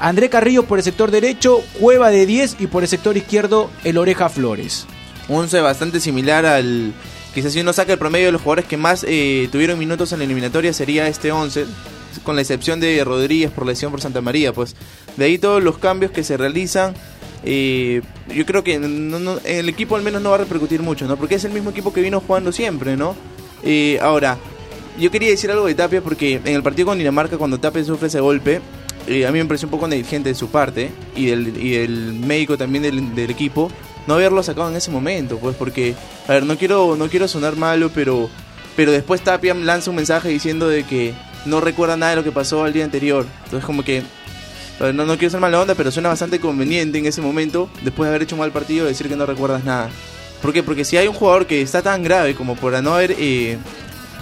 André 0.00 0.28
Carrillo 0.28 0.64
por 0.64 0.78
el 0.78 0.84
sector 0.84 1.10
derecho, 1.10 1.60
Cueva 1.80 2.10
de 2.10 2.26
10 2.26 2.56
y 2.60 2.66
por 2.66 2.82
el 2.82 2.88
sector 2.88 3.16
izquierdo 3.16 3.70
el 3.84 3.98
Oreja 3.98 4.28
Flores. 4.28 4.86
Un 5.28 5.40
11 5.40 5.60
bastante 5.60 6.00
similar 6.00 6.44
al... 6.44 6.92
Quizás 7.32 7.52
si 7.52 7.60
uno 7.60 7.72
saca 7.72 7.92
el 7.92 7.98
promedio 7.98 8.26
de 8.26 8.32
los 8.32 8.42
jugadores 8.42 8.66
que 8.66 8.76
más 8.76 9.04
eh, 9.08 9.48
tuvieron 9.50 9.78
minutos 9.78 10.12
en 10.12 10.20
la 10.20 10.24
eliminatoria 10.24 10.72
sería 10.72 11.08
este 11.08 11.32
11, 11.32 11.66
con 12.22 12.36
la 12.36 12.42
excepción 12.42 12.78
de 12.78 13.02
Rodríguez 13.02 13.50
por 13.50 13.66
lesión 13.66 13.90
por 13.90 14.00
Santa 14.00 14.20
María. 14.20 14.52
Pues 14.52 14.76
de 15.16 15.24
ahí 15.24 15.38
todos 15.38 15.62
los 15.62 15.78
cambios 15.78 16.12
que 16.12 16.22
se 16.22 16.36
realizan 16.36 16.94
eh, 17.44 18.00
yo 18.34 18.46
creo 18.46 18.64
que 18.64 18.74
el 18.74 19.68
equipo 19.68 19.96
al 19.96 20.02
menos 20.02 20.22
no 20.22 20.30
va 20.30 20.36
a 20.36 20.38
repercutir 20.38 20.80
mucho, 20.82 21.06
¿no? 21.06 21.16
Porque 21.16 21.34
es 21.34 21.44
el 21.44 21.52
mismo 21.52 21.70
equipo 21.70 21.92
que 21.92 22.00
vino 22.00 22.20
jugando 22.20 22.52
siempre, 22.52 22.96
¿no? 22.96 23.14
Eh, 23.62 23.98
ahora, 24.00 24.38
yo 24.98 25.10
quería 25.10 25.30
decir 25.30 25.50
algo 25.50 25.66
de 25.66 25.74
Tapia 25.74 26.00
porque 26.00 26.40
en 26.44 26.54
el 26.54 26.62
partido 26.62 26.86
con 26.86 26.98
Dinamarca, 26.98 27.38
cuando 27.38 27.58
Tapia 27.58 27.84
sufre 27.84 28.08
ese 28.08 28.20
golpe, 28.20 28.60
eh, 29.06 29.26
a 29.26 29.32
mí 29.32 29.38
me 29.38 29.44
pareció 29.44 29.66
un 29.66 29.72
poco 29.72 29.88
negligente 29.88 30.30
de 30.30 30.34
su 30.34 30.48
parte 30.48 30.90
y 31.14 31.26
del, 31.26 31.56
y 31.62 31.72
del 31.72 32.12
médico 32.14 32.56
también 32.56 32.82
del, 32.82 33.30
equipo 33.30 33.70
no 34.06 34.14
haberlo 34.14 34.42
sacado 34.42 34.68
en 34.68 34.76
ese 34.76 34.90
momento, 34.90 35.38
pues 35.38 35.56
porque, 35.56 35.94
a 36.28 36.32
ver, 36.32 36.44
no 36.44 36.58
quiero, 36.58 36.94
no 36.96 37.08
quiero 37.08 37.26
sonar 37.26 37.56
malo, 37.56 37.90
pero, 37.94 38.28
pero 38.76 38.92
después 38.92 39.22
Tapia 39.22 39.54
lanza 39.54 39.90
un 39.90 39.96
mensaje 39.96 40.28
diciendo 40.28 40.68
de 40.68 40.84
que 40.84 41.14
no 41.46 41.60
recuerda 41.60 41.96
nada 41.96 42.10
de 42.10 42.16
lo 42.16 42.24
que 42.24 42.32
pasó 42.32 42.64
al 42.64 42.72
día 42.72 42.84
anterior. 42.84 43.26
Entonces 43.44 43.64
como 43.64 43.82
que 43.82 44.02
no, 44.80 44.92
no 44.92 45.16
quiero 45.16 45.30
ser 45.30 45.40
mala 45.40 45.60
onda, 45.60 45.74
pero 45.74 45.90
suena 45.90 46.08
bastante 46.08 46.40
conveniente 46.40 46.98
en 46.98 47.06
ese 47.06 47.22
momento, 47.22 47.70
después 47.82 48.06
de 48.06 48.10
haber 48.10 48.22
hecho 48.22 48.34
un 48.34 48.40
mal 48.40 48.52
partido, 48.52 48.86
decir 48.86 49.08
que 49.08 49.16
no 49.16 49.26
recuerdas 49.26 49.64
nada. 49.64 49.90
¿Por 50.42 50.52
qué? 50.52 50.62
Porque 50.62 50.84
si 50.84 50.96
hay 50.96 51.08
un 51.08 51.14
jugador 51.14 51.46
que 51.46 51.62
está 51.62 51.80
tan 51.80 52.02
grave 52.02 52.34
como 52.34 52.56
por 52.56 52.80
no 52.82 52.94
haber, 52.94 53.16
eh, 53.18 53.56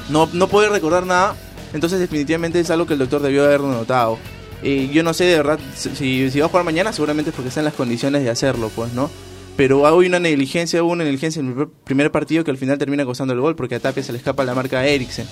no, 0.08 0.28
no 0.32 0.48
recordar 0.70 1.06
nada, 1.06 1.36
entonces 1.72 1.98
definitivamente 1.98 2.60
es 2.60 2.70
algo 2.70 2.86
que 2.86 2.94
el 2.94 2.98
doctor 2.98 3.22
debió 3.22 3.44
haber 3.44 3.60
notado. 3.60 4.18
Eh, 4.62 4.90
yo 4.92 5.02
no 5.02 5.12
sé 5.12 5.24
de 5.24 5.36
verdad, 5.36 5.58
si, 5.74 6.38
va 6.38 6.46
a 6.46 6.48
jugar 6.48 6.64
mañana, 6.64 6.92
seguramente 6.92 7.30
es 7.30 7.34
porque 7.34 7.48
está 7.48 7.60
en 7.60 7.64
las 7.64 7.74
condiciones 7.74 8.22
de 8.22 8.30
hacerlo, 8.30 8.70
pues, 8.74 8.92
¿no? 8.92 9.10
Pero 9.56 9.86
hay 9.86 10.06
una 10.06 10.20
negligencia, 10.20 10.82
hubo 10.82 10.92
una 10.92 11.04
negligencia 11.04 11.40
en 11.40 11.58
el 11.58 11.68
primer 11.68 12.10
partido 12.10 12.44
que 12.44 12.50
al 12.50 12.56
final 12.56 12.78
termina 12.78 13.04
costando 13.04 13.34
el 13.34 13.40
gol 13.40 13.54
porque 13.56 13.74
a 13.74 13.80
Tapia 13.80 14.02
se 14.02 14.12
le 14.12 14.18
escapa 14.18 14.44
la 14.44 14.54
marca 14.54 14.80
de 14.80 14.94
Eriksen. 14.94 15.26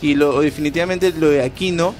Y 0.00 0.14
definitivamente 0.14 1.12
lo 1.18 1.30
de 1.30 1.42
Aquino, 1.42 1.94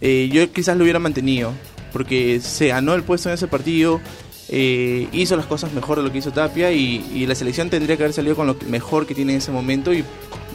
eh, 0.00 0.28
yo 0.32 0.50
quizás 0.52 0.76
lo 0.76 0.82
hubiera 0.82 0.98
mantenido 0.98 1.52
porque 1.92 2.40
se 2.40 2.68
ganó 2.68 2.94
el 2.94 3.02
puesto 3.02 3.30
en 3.30 3.36
ese 3.36 3.46
partido, 3.46 4.00
eh, 4.48 5.08
hizo 5.12 5.36
las 5.36 5.46
cosas 5.46 5.72
mejor 5.72 5.96
de 5.96 6.04
lo 6.04 6.12
que 6.12 6.18
hizo 6.18 6.30
Tapia 6.30 6.70
y, 6.70 7.26
la 7.26 7.34
selección 7.34 7.70
tendría 7.70 7.96
que 7.96 8.04
haber 8.04 8.12
salido 8.12 8.36
con 8.36 8.46
lo 8.46 8.56
mejor 8.68 9.06
que 9.06 9.14
tiene 9.14 9.32
en 9.32 9.38
ese 9.38 9.50
momento 9.50 9.92
y 9.94 10.04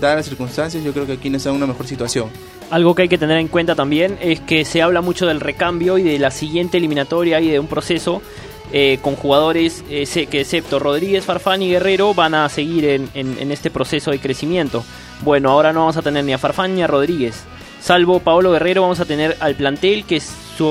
dadas 0.01 0.17
las 0.17 0.25
circunstancias 0.25 0.84
yo 0.84 0.91
creo 0.91 1.05
que 1.05 1.13
aquí 1.13 1.29
no 1.29 1.38
está 1.38 1.50
en 1.50 1.55
una 1.55 1.67
mejor 1.67 1.88
situación. 1.88 2.29
Algo 2.70 2.96
que 2.96 3.03
hay 3.03 3.10
que 3.10 3.17
tener 3.17 3.38
en 3.38 3.48
cuenta 3.48 3.75
también 3.75 4.17
es 4.22 4.39
que 4.41 4.65
se 4.65 4.81
habla 4.81 5.01
mucho 5.01 5.27
del 5.27 5.39
recambio 5.39 5.98
y 5.98 6.03
de 6.03 6.20
la 6.20 6.31
siguiente 6.31 6.77
eliminatoria 6.77 7.39
y 7.39 7.50
de 7.50 7.60
un 7.60 7.67
proceso 7.67 8.22
eh, 8.74 9.00
con 9.01 9.17
jugadores 9.17 9.84
eh, 9.89 10.05
que 10.27 10.41
excepto 10.41 10.79
Rodríguez, 10.79 11.25
Farfán 11.25 11.62
y 11.62 11.70
Guerrero 11.70 12.13
van 12.13 12.34
a 12.34 12.48
seguir 12.48 12.86
en, 12.86 13.10
en, 13.13 13.51
este 13.51 13.70
proceso 13.70 14.12
de 14.12 14.20
crecimiento. 14.20 14.86
Bueno, 15.24 15.50
ahora 15.50 15.74
no 15.74 15.81
vamos 15.81 15.98
a 15.98 16.01
tener 16.01 16.24
ni 16.24 16.31
a 16.31 16.38
Farfán 16.38 16.75
ni 16.75 16.81
a 16.81 16.88
Rodríguez. 16.88 17.43
Salvo 17.81 18.20
Paolo 18.20 18.51
Guerrero 18.51 18.84
vamos 18.84 19.01
a 19.01 19.05
tener 19.05 19.36
al 19.41 19.55
plantel 19.55 20.05
que 20.05 20.22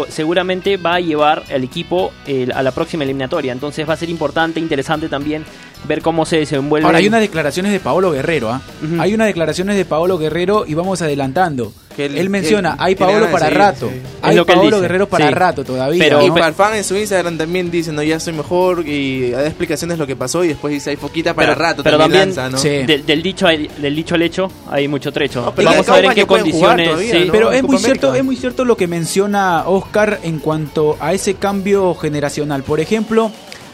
seguramente 0.08 0.76
va 0.76 0.94
a 0.94 1.00
llevar 1.00 1.42
al 1.52 1.64
equipo 1.64 2.12
a 2.54 2.62
la 2.62 2.70
próxima 2.70 3.02
eliminatoria. 3.02 3.52
Entonces 3.52 3.86
va 3.86 3.94
a 3.94 3.96
ser 3.96 4.08
importante, 4.08 4.60
interesante 4.60 5.08
también 5.08 5.44
ver 5.86 6.02
cómo 6.02 6.26
se 6.26 6.38
desenvuelve. 6.38 6.86
Ahora 6.86 6.98
hay 6.98 7.08
unas 7.08 7.20
declaraciones 7.20 7.72
de 7.72 7.80
Paolo 7.80 8.10
Guerrero, 8.12 8.50
¿ah? 8.50 8.60
Hay 8.98 9.14
unas 9.14 9.26
declaraciones 9.26 9.76
de 9.76 9.84
Paolo 9.84 10.18
Guerrero 10.18 10.64
y 10.66 10.74
vamos 10.74 11.02
adelantando. 11.02 11.72
él, 11.96 12.30
menciona, 12.30 12.76
hay 12.78 12.94
Paolo 12.94 13.30
para 13.30 13.50
rato. 13.50 13.90
Hay 14.22 14.40
Paolo 14.44 14.80
Guerrero 14.80 15.08
para 15.08 15.30
rato 15.30 15.64
todavía. 15.64 16.02
Pero, 16.02 16.22
Y 16.22 16.30
Farfán 16.30 16.74
en 16.74 16.84
su 16.84 16.96
Instagram 16.96 17.38
también 17.38 17.70
dice, 17.70 17.92
no, 17.92 18.02
ya 18.02 18.20
soy 18.20 18.32
mejor 18.32 18.86
y 18.86 19.30
da 19.30 19.46
explicaciones 19.46 19.96
de 19.96 19.98
lo 19.98 20.06
que 20.06 20.16
pasó 20.16 20.44
y 20.44 20.48
después 20.48 20.72
dice, 20.72 20.90
hay 20.90 20.96
poquita 20.96 21.34
para 21.34 21.54
rato. 21.54 21.82
Pero 21.82 21.98
también, 21.98 22.34
del, 22.34 23.22
dicho, 23.22 23.46
del 23.46 23.94
dicho 23.94 24.14
al 24.14 24.22
hecho 24.22 24.50
hay 24.70 24.88
mucho 24.88 25.12
trecho. 25.12 25.52
Vamos 25.56 25.88
a 25.88 25.94
ver 25.94 26.04
en 26.06 26.14
qué 26.14 26.26
condiciones. 26.26 26.90
Pero 27.30 27.52
es 27.52 27.62
muy, 27.62 27.78
cierto, 27.78 28.14
es 28.14 28.24
muy 28.24 28.36
cierto 28.36 28.64
lo 28.64 28.76
que 28.76 28.86
menciona 28.86 29.64
Oscar 29.66 30.20
en 30.22 30.38
cuanto 30.38 30.96
a 31.00 31.12
ese 31.12 31.34
cambio 31.34 31.94
generacional. 31.94 32.62
Por 32.62 32.80
ejemplo, 32.80 33.30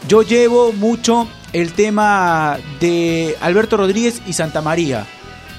yo 0.07 0.21
llevo 0.21 0.71
mucho 0.73 1.27
el 1.53 1.73
tema 1.73 2.57
de 2.79 3.35
Alberto 3.41 3.77
Rodríguez 3.77 4.21
y 4.27 4.33
Santa 4.33 4.61
María. 4.61 5.05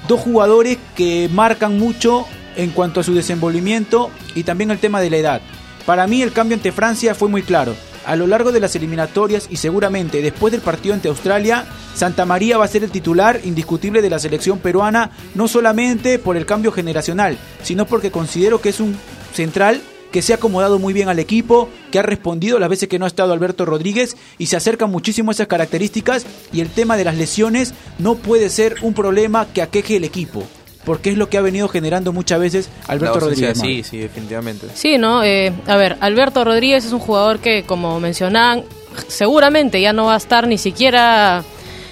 Dos 0.07 0.21
jugadores 0.21 0.77
que 0.95 1.29
marcan 1.31 1.77
mucho 1.77 2.25
en 2.55 2.71
cuanto 2.71 2.99
a 2.99 3.03
su 3.03 3.13
desenvolvimiento 3.13 4.09
y 4.35 4.43
también 4.43 4.71
el 4.71 4.79
tema 4.79 5.01
de 5.01 5.09
la 5.09 5.17
edad. 5.17 5.41
Para 5.85 6.07
mí 6.07 6.21
el 6.21 6.31
cambio 6.31 6.55
ante 6.55 6.71
Francia 6.71 7.15
fue 7.15 7.29
muy 7.29 7.43
claro. 7.43 7.75
A 8.05 8.15
lo 8.15 8.27
largo 8.27 8.51
de 8.51 8.59
las 8.59 8.75
eliminatorias 8.75 9.47
y 9.49 9.57
seguramente 9.57 10.21
después 10.21 10.51
del 10.51 10.61
partido 10.61 10.95
ante 10.95 11.09
Australia, 11.09 11.65
Santa 11.93 12.25
María 12.25 12.57
va 12.57 12.65
a 12.65 12.69
ser 12.69 12.83
el 12.83 12.91
titular 12.91 13.41
indiscutible 13.43 14.01
de 14.01 14.09
la 14.09 14.19
selección 14.19 14.59
peruana, 14.59 15.11
no 15.35 15.47
solamente 15.47 16.17
por 16.17 16.37
el 16.37 16.45
cambio 16.45 16.71
generacional, 16.71 17.37
sino 17.61 17.85
porque 17.85 18.11
considero 18.11 18.61
que 18.61 18.69
es 18.69 18.79
un 18.79 18.97
central 19.33 19.81
que 20.11 20.21
se 20.21 20.33
ha 20.33 20.37
acomodado 20.37 20.79
muy 20.79 20.93
bien 20.93 21.09
al 21.09 21.19
equipo, 21.19 21.69
que 21.91 21.99
ha 21.99 22.03
respondido 22.03 22.59
las 22.59 22.69
veces 22.69 22.89
que 22.89 22.99
no 22.99 23.05
ha 23.05 23.07
estado 23.07 23.33
Alberto 23.33 23.65
Rodríguez 23.65 24.17
y 24.37 24.47
se 24.47 24.57
acerca 24.57 24.87
muchísimo 24.87 25.31
a 25.31 25.33
esas 25.33 25.47
características 25.47 26.25
y 26.51 26.61
el 26.61 26.69
tema 26.69 26.97
de 26.97 27.05
las 27.05 27.17
lesiones 27.17 27.73
no 27.97 28.15
puede 28.15 28.49
ser 28.49 28.75
un 28.81 28.93
problema 28.93 29.47
que 29.53 29.61
aqueje 29.61 29.97
el 29.97 30.03
equipo. 30.03 30.43
Porque 30.85 31.11
es 31.11 31.17
lo 31.17 31.29
que 31.29 31.37
ha 31.37 31.41
venido 31.41 31.67
generando 31.67 32.13
muchas 32.13 32.39
veces 32.39 32.69
Alberto 32.87 33.19
Rodríguez. 33.19 33.59
Sí, 33.59 33.83
sí, 33.83 33.97
definitivamente. 33.97 34.67
Sí, 34.73 34.97
¿no? 34.97 35.23
Eh, 35.23 35.53
a 35.67 35.75
ver, 35.75 35.97
Alberto 35.99 36.43
Rodríguez 36.43 36.85
es 36.85 36.93
un 36.93 36.99
jugador 36.99 37.39
que, 37.39 37.63
como 37.63 37.99
mencionaban, 37.99 38.63
seguramente 39.07 39.81
ya 39.81 39.93
no 39.93 40.05
va 40.05 40.15
a 40.15 40.17
estar 40.17 40.47
ni 40.47 40.57
siquiera 40.57 41.43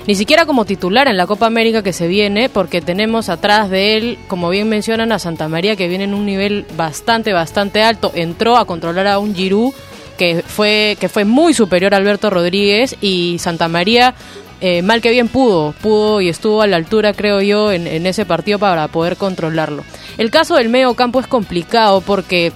ni 0.07 0.15
siquiera 0.15 0.45
como 0.45 0.65
titular 0.65 1.07
en 1.07 1.17
la 1.17 1.27
Copa 1.27 1.45
América 1.45 1.83
que 1.83 1.93
se 1.93 2.07
viene, 2.07 2.49
porque 2.49 2.81
tenemos 2.81 3.27
atrás 3.29 3.69
de 3.69 3.97
él, 3.97 4.17
como 4.27 4.49
bien 4.49 4.69
mencionan, 4.69 5.11
a 5.11 5.19
Santa 5.19 5.49
María, 5.49 5.75
que 5.75 5.89
viene 5.89 6.05
en 6.05 6.13
un 6.13 6.25
nivel 6.25 6.65
bastante, 6.77 7.33
bastante 7.33 7.83
alto. 7.83 8.11
Entró 8.15 8.57
a 8.57 8.65
controlar 8.65 9.07
a 9.07 9.19
un 9.19 9.35
Giroud 9.35 9.73
que 10.17 10.43
fue, 10.47 10.97
que 10.99 11.09
fue 11.09 11.25
muy 11.25 11.53
superior 11.53 11.93
a 11.93 11.97
Alberto 11.97 12.29
Rodríguez 12.29 12.95
y 13.01 13.37
Santa 13.39 13.67
María 13.67 14.15
eh, 14.59 14.81
mal 14.81 15.01
que 15.01 15.11
bien 15.11 15.27
pudo, 15.27 15.73
pudo 15.81 16.19
y 16.19 16.29
estuvo 16.29 16.63
a 16.63 16.67
la 16.67 16.77
altura, 16.77 17.13
creo 17.13 17.41
yo, 17.41 17.71
en, 17.71 17.85
en, 17.85 18.07
ese 18.07 18.25
partido 18.25 18.57
para 18.57 18.87
poder 18.87 19.15
controlarlo. 19.15 19.83
El 20.17 20.31
caso 20.31 20.55
del 20.55 20.69
medio 20.69 20.95
campo 20.95 21.19
es 21.19 21.27
complicado 21.27 22.01
porque 22.01 22.51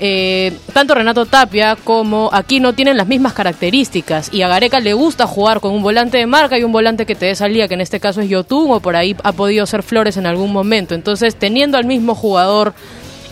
eh, 0.00 0.52
tanto 0.72 0.94
Renato 0.94 1.26
Tapia 1.26 1.76
como 1.76 2.30
Aquino 2.32 2.72
tienen 2.72 2.96
las 2.96 3.06
mismas 3.06 3.32
características 3.32 4.32
y 4.32 4.42
a 4.42 4.48
Gareca 4.48 4.80
le 4.80 4.92
gusta 4.92 5.26
jugar 5.26 5.60
con 5.60 5.72
un 5.72 5.82
volante 5.82 6.18
de 6.18 6.26
marca 6.26 6.58
y 6.58 6.64
un 6.64 6.72
volante 6.72 7.06
que 7.06 7.14
te 7.14 7.26
dé 7.26 7.34
salida, 7.34 7.68
que 7.68 7.74
en 7.74 7.80
este 7.80 8.00
caso 8.00 8.20
es 8.20 8.28
Yotun 8.28 8.72
o 8.72 8.80
por 8.80 8.96
ahí 8.96 9.16
ha 9.22 9.32
podido 9.32 9.66
ser 9.66 9.82
Flores 9.82 10.16
en 10.16 10.26
algún 10.26 10.52
momento. 10.52 10.94
Entonces, 10.94 11.36
teniendo 11.36 11.78
al 11.78 11.84
mismo 11.84 12.14
jugador 12.14 12.74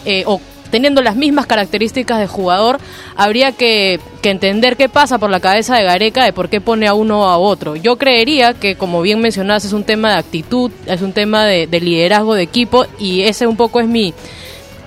eh, 0.05 0.25
o 0.27 0.41
teniendo 0.71 1.03
las 1.03 1.17
mismas 1.17 1.47
características 1.47 2.19
de 2.19 2.27
jugador, 2.27 2.79
habría 3.17 3.53
que, 3.53 4.01
entender 4.23 4.77
qué 4.77 4.89
pasa 4.89 5.19
por 5.19 5.31
la 5.31 5.41
cabeza 5.41 5.77
de 5.77 5.83
Gareca 5.83 6.25
de 6.25 6.33
por 6.33 6.49
qué 6.49 6.61
pone 6.61 6.87
a 6.87 6.95
uno 6.95 7.23
o 7.23 7.25
a 7.25 7.39
otro. 7.39 7.75
Yo 7.77 7.97
creería 7.97 8.55
que, 8.55 8.77
como 8.77 9.03
bien 9.03 9.21
mencionas, 9.21 9.65
es 9.65 9.73
un 9.73 9.85
tema 9.85 10.13
de 10.13 10.19
actitud, 10.19 10.71
es 10.87 11.03
un 11.03 11.13
tema 11.13 11.45
de 11.45 11.67
liderazgo 11.81 12.35
de 12.35 12.45
equipo 12.45 12.87
y 12.99 13.23
ese 13.23 13.47
un 13.47 13.57
poco 13.57 13.81
es 13.81 13.89
mi 13.89 14.15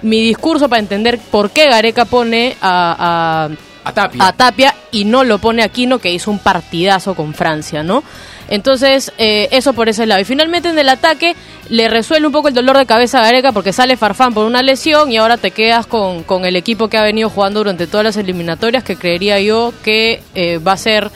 mi 0.05 0.21
discurso 0.21 0.69
para 0.69 0.79
entender 0.79 1.19
por 1.31 1.50
qué 1.50 1.67
Gareca 1.67 2.05
pone 2.05 2.55
a, 2.62 3.50
a, 3.83 3.91
Tapia. 3.91 4.27
a 4.27 4.33
Tapia 4.33 4.75
y 4.91 5.03
no 5.03 5.24
lo 5.24 5.39
pone 5.39 5.63
a 5.63 5.65
Aquino, 5.65 5.97
que 5.97 6.13
hizo 6.13 6.29
un 6.29 6.38
partidazo 6.38 7.15
con 7.15 7.33
Francia, 7.33 7.81
¿no? 7.81 8.03
Entonces, 8.47 9.12
eh, 9.17 9.47
eso 9.51 9.74
por 9.74 9.89
ese 9.89 10.05
lado. 10.05 10.21
Y 10.21 10.25
finalmente 10.25 10.69
en 10.69 10.77
el 10.77 10.89
ataque 10.89 11.35
le 11.69 11.89
resuelve 11.89 12.27
un 12.27 12.33
poco 12.33 12.50
el 12.50 12.53
dolor 12.53 12.77
de 12.77 12.85
cabeza 12.85 13.19
a 13.19 13.24
Gareca 13.24 13.51
porque 13.51 13.74
sale 13.74 13.97
Farfán 13.97 14.35
por 14.35 14.45
una 14.45 14.62
lesión 14.62 15.12
y 15.12 15.17
ahora 15.17 15.38
te 15.38 15.50
quedas 15.50 15.88
con, 15.88 16.21
con 16.21 16.45
el 16.45 16.55
equipo 16.55 16.88
que 16.88 16.97
ha 16.97 17.03
venido 17.03 17.31
jugando 17.31 17.62
durante 17.62 17.88
todas 17.88 18.03
las 18.03 18.17
eliminatorias, 18.17 18.83
que 18.83 18.97
creería 18.97 19.39
yo 19.39 19.74
que 19.83 20.21
eh, 20.35 20.59
va 20.59 20.74
a 20.74 20.77
ser 20.77 21.09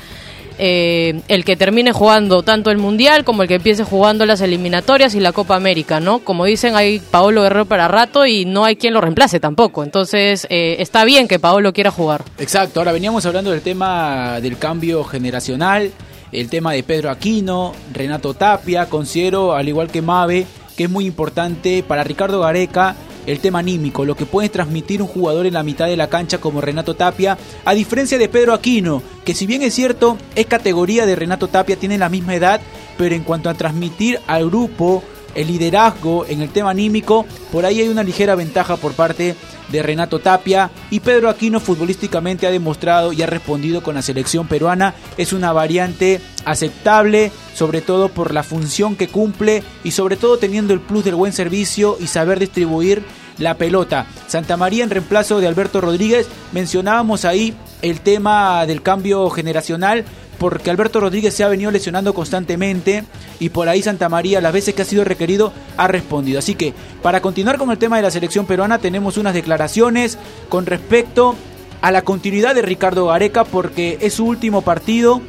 eh, 0.62 1.22
el 1.30 1.46
que 1.46 1.56
termine 1.56 1.94
jugando 1.94 2.44
tanto 2.44 2.70
el 2.70 2.78
Mundial 2.78 3.24
como 3.24 3.44
el 3.44 3.48
que 3.48 3.56
empiece 3.56 3.86
jugando 3.86 4.26
las 4.26 4.42
eliminatorias 4.42 5.16
y 5.16 5.22
la 5.22 5.32
Copa 5.32 5.56
América, 5.56 6.02
¿no? 6.02 6.20
Como 6.20 6.44
dicen, 6.44 6.76
hay 6.76 7.00
Paolo 7.00 7.44
Guerrero 7.44 7.66
para 7.66 7.88
rato 7.88 8.26
y 8.26 8.44
no 8.44 8.66
hay 8.66 8.76
quien 8.76 8.94
lo 8.94 9.00
reemplace 9.00 9.40
tampoco. 9.40 9.86
Entonces, 9.86 10.46
eh, 10.50 10.76
está 10.80 11.06
bien 11.06 11.30
que 11.30 11.40
Paolo 11.40 11.72
quiera 11.72 11.92
jugar. 11.92 12.26
Exacto, 12.38 12.82
ahora 12.82 12.92
veníamos 12.92 13.26
hablando 13.26 13.52
del 13.52 13.62
tema 13.62 14.42
del 14.42 14.58
cambio 14.58 15.06
generacional, 15.06 15.92
el 16.34 16.50
tema 16.50 16.74
de 16.74 16.84
Pedro 16.84 17.10
Aquino, 17.10 17.74
Renato 17.94 18.34
Tapia, 18.34 18.88
considero, 18.88 19.54
al 19.54 19.70
igual 19.70 19.90
que 19.90 20.02
Mave, 20.02 20.46
que 20.80 20.86
es 20.86 20.90
muy 20.90 21.06
importante 21.06 21.84
para 21.84 22.06
Ricardo 22.06 22.40
Gareca 22.40 22.96
el 23.28 23.42
tema 23.42 23.60
anímico, 23.60 24.06
lo 24.06 24.16
que 24.16 24.26
puede 24.26 24.48
transmitir 24.48 25.02
un 25.02 25.10
jugador 25.10 25.46
en 25.46 25.56
la 25.56 25.62
mitad 25.62 25.88
de 25.88 25.98
la 25.98 26.08
cancha 26.08 26.38
como 26.38 26.62
Renato 26.62 26.94
Tapia, 26.94 27.38
a 27.66 27.74
diferencia 27.74 28.18
de 28.18 28.30
Pedro 28.30 28.54
Aquino, 28.54 29.04
que 29.26 29.34
si 29.34 29.46
bien 29.46 29.62
es 29.62 29.74
cierto, 29.74 30.18
es 30.36 30.46
categoría 30.46 31.06
de 31.06 31.18
Renato 31.18 31.50
Tapia, 31.50 31.76
tiene 31.76 31.98
la 31.98 32.08
misma 32.08 32.34
edad, 32.34 32.62
pero 32.98 33.14
en 33.14 33.24
cuanto 33.24 33.50
a 33.50 33.56
transmitir 33.56 34.22
al 34.26 34.50
grupo 34.50 35.04
el 35.36 35.48
liderazgo 35.48 36.26
en 36.28 36.42
el 36.42 36.50
tema 36.50 36.72
anímico, 36.72 37.26
por 37.52 37.66
ahí 37.66 37.82
hay 37.82 37.88
una 37.88 38.04
ligera 38.04 38.36
ventaja 38.36 38.78
por 38.78 38.94
parte 38.94 39.36
de 39.70 39.84
Renato 39.84 40.20
Tapia 40.20 40.72
y 40.90 41.00
Pedro 41.00 41.30
Aquino 41.30 41.60
futbolísticamente 41.60 42.48
ha 42.48 42.52
demostrado 42.52 43.14
y 43.14 43.22
ha 43.22 43.28
respondido 43.28 43.84
con 43.84 43.96
la 43.96 44.02
selección 44.02 44.48
peruana. 44.48 44.96
Es 45.18 45.34
una 45.34 45.54
variante 45.54 46.22
aceptable, 46.46 47.32
sobre 47.54 47.82
todo 47.82 48.10
por 48.10 48.34
la 48.34 48.44
función 48.44 48.96
que 48.96 49.08
cumple 49.08 49.64
y 49.84 49.92
sobre 49.92 50.18
todo 50.18 50.38
teniendo 50.38 50.74
el 50.74 50.80
plus 50.80 51.06
del 51.06 51.16
buen 51.16 51.34
servicio 51.34 51.98
y 52.00 52.08
saber 52.08 52.40
distribuir 52.40 53.04
la 53.38 53.58
pelota. 53.58 54.06
Santa 54.28 54.58
María 54.58 54.84
en 54.84 54.90
reemplazo 54.90 55.40
de 55.40 55.48
Alberto 55.48 55.82
Rodríguez, 55.82 56.28
mencionábamos 56.52 57.26
ahí 57.26 57.54
el 57.82 58.02
tema 58.02 58.66
del 58.66 58.82
cambio 58.82 59.30
generacional, 59.30 60.04
porque 60.40 60.72
Alberto 60.72 61.00
Rodríguez 61.00 61.34
se 61.34 61.44
ha 61.44 61.50
venido 61.50 61.70
lesionando 61.70 62.14
constantemente 62.14 63.04
y 63.40 63.50
por 63.50 63.68
ahí 63.70 63.84
Santa 63.84 64.10
María 64.10 64.42
las 64.42 64.54
veces 64.54 64.74
que 64.74 64.82
ha 64.82 64.86
sido 64.86 65.04
requerido 65.04 65.54
ha 65.78 65.88
respondido. 65.88 66.40
Así 66.40 66.56
que 66.56 66.74
para 67.04 67.22
continuar 67.22 67.58
con 67.58 67.70
el 67.70 67.78
tema 67.78 67.98
de 67.98 68.04
la 68.04 68.12
selección 68.12 68.46
peruana 68.46 68.80
tenemos 68.80 69.18
unas 69.18 69.34
declaraciones 69.34 70.18
con 70.48 70.66
respecto 70.66 71.36
a 71.82 71.92
la 71.92 72.02
continuidad 72.02 72.56
de 72.56 72.62
Ricardo 72.62 73.08
Gareca 73.08 73.44
porque 73.44 73.98
es 74.02 74.16
su 74.16 74.26
último 74.26 74.62
partido 74.62 75.22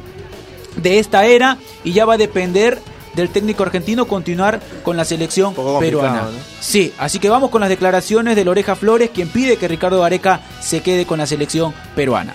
de 0.77 0.99
esta 0.99 1.25
era 1.25 1.57
y 1.83 1.91
ya 1.91 2.05
va 2.05 2.13
a 2.13 2.17
depender 2.17 2.79
del 3.13 3.29
técnico 3.29 3.63
argentino 3.63 4.05
continuar 4.05 4.61
con 4.83 4.95
la 4.95 5.03
selección 5.03 5.53
peruana. 5.53 6.29
Sí, 6.61 6.93
así 6.97 7.19
que 7.19 7.29
vamos 7.29 7.49
con 7.49 7.59
las 7.59 7.69
declaraciones 7.69 8.37
de 8.37 8.45
Loreja 8.45 8.77
Flores, 8.77 9.09
quien 9.13 9.27
pide 9.27 9.57
que 9.57 9.67
Ricardo 9.67 9.99
Gareca 9.99 10.39
se 10.61 10.81
quede 10.81 11.05
con 11.05 11.19
la 11.19 11.25
selección 11.25 11.73
peruana. 11.93 12.33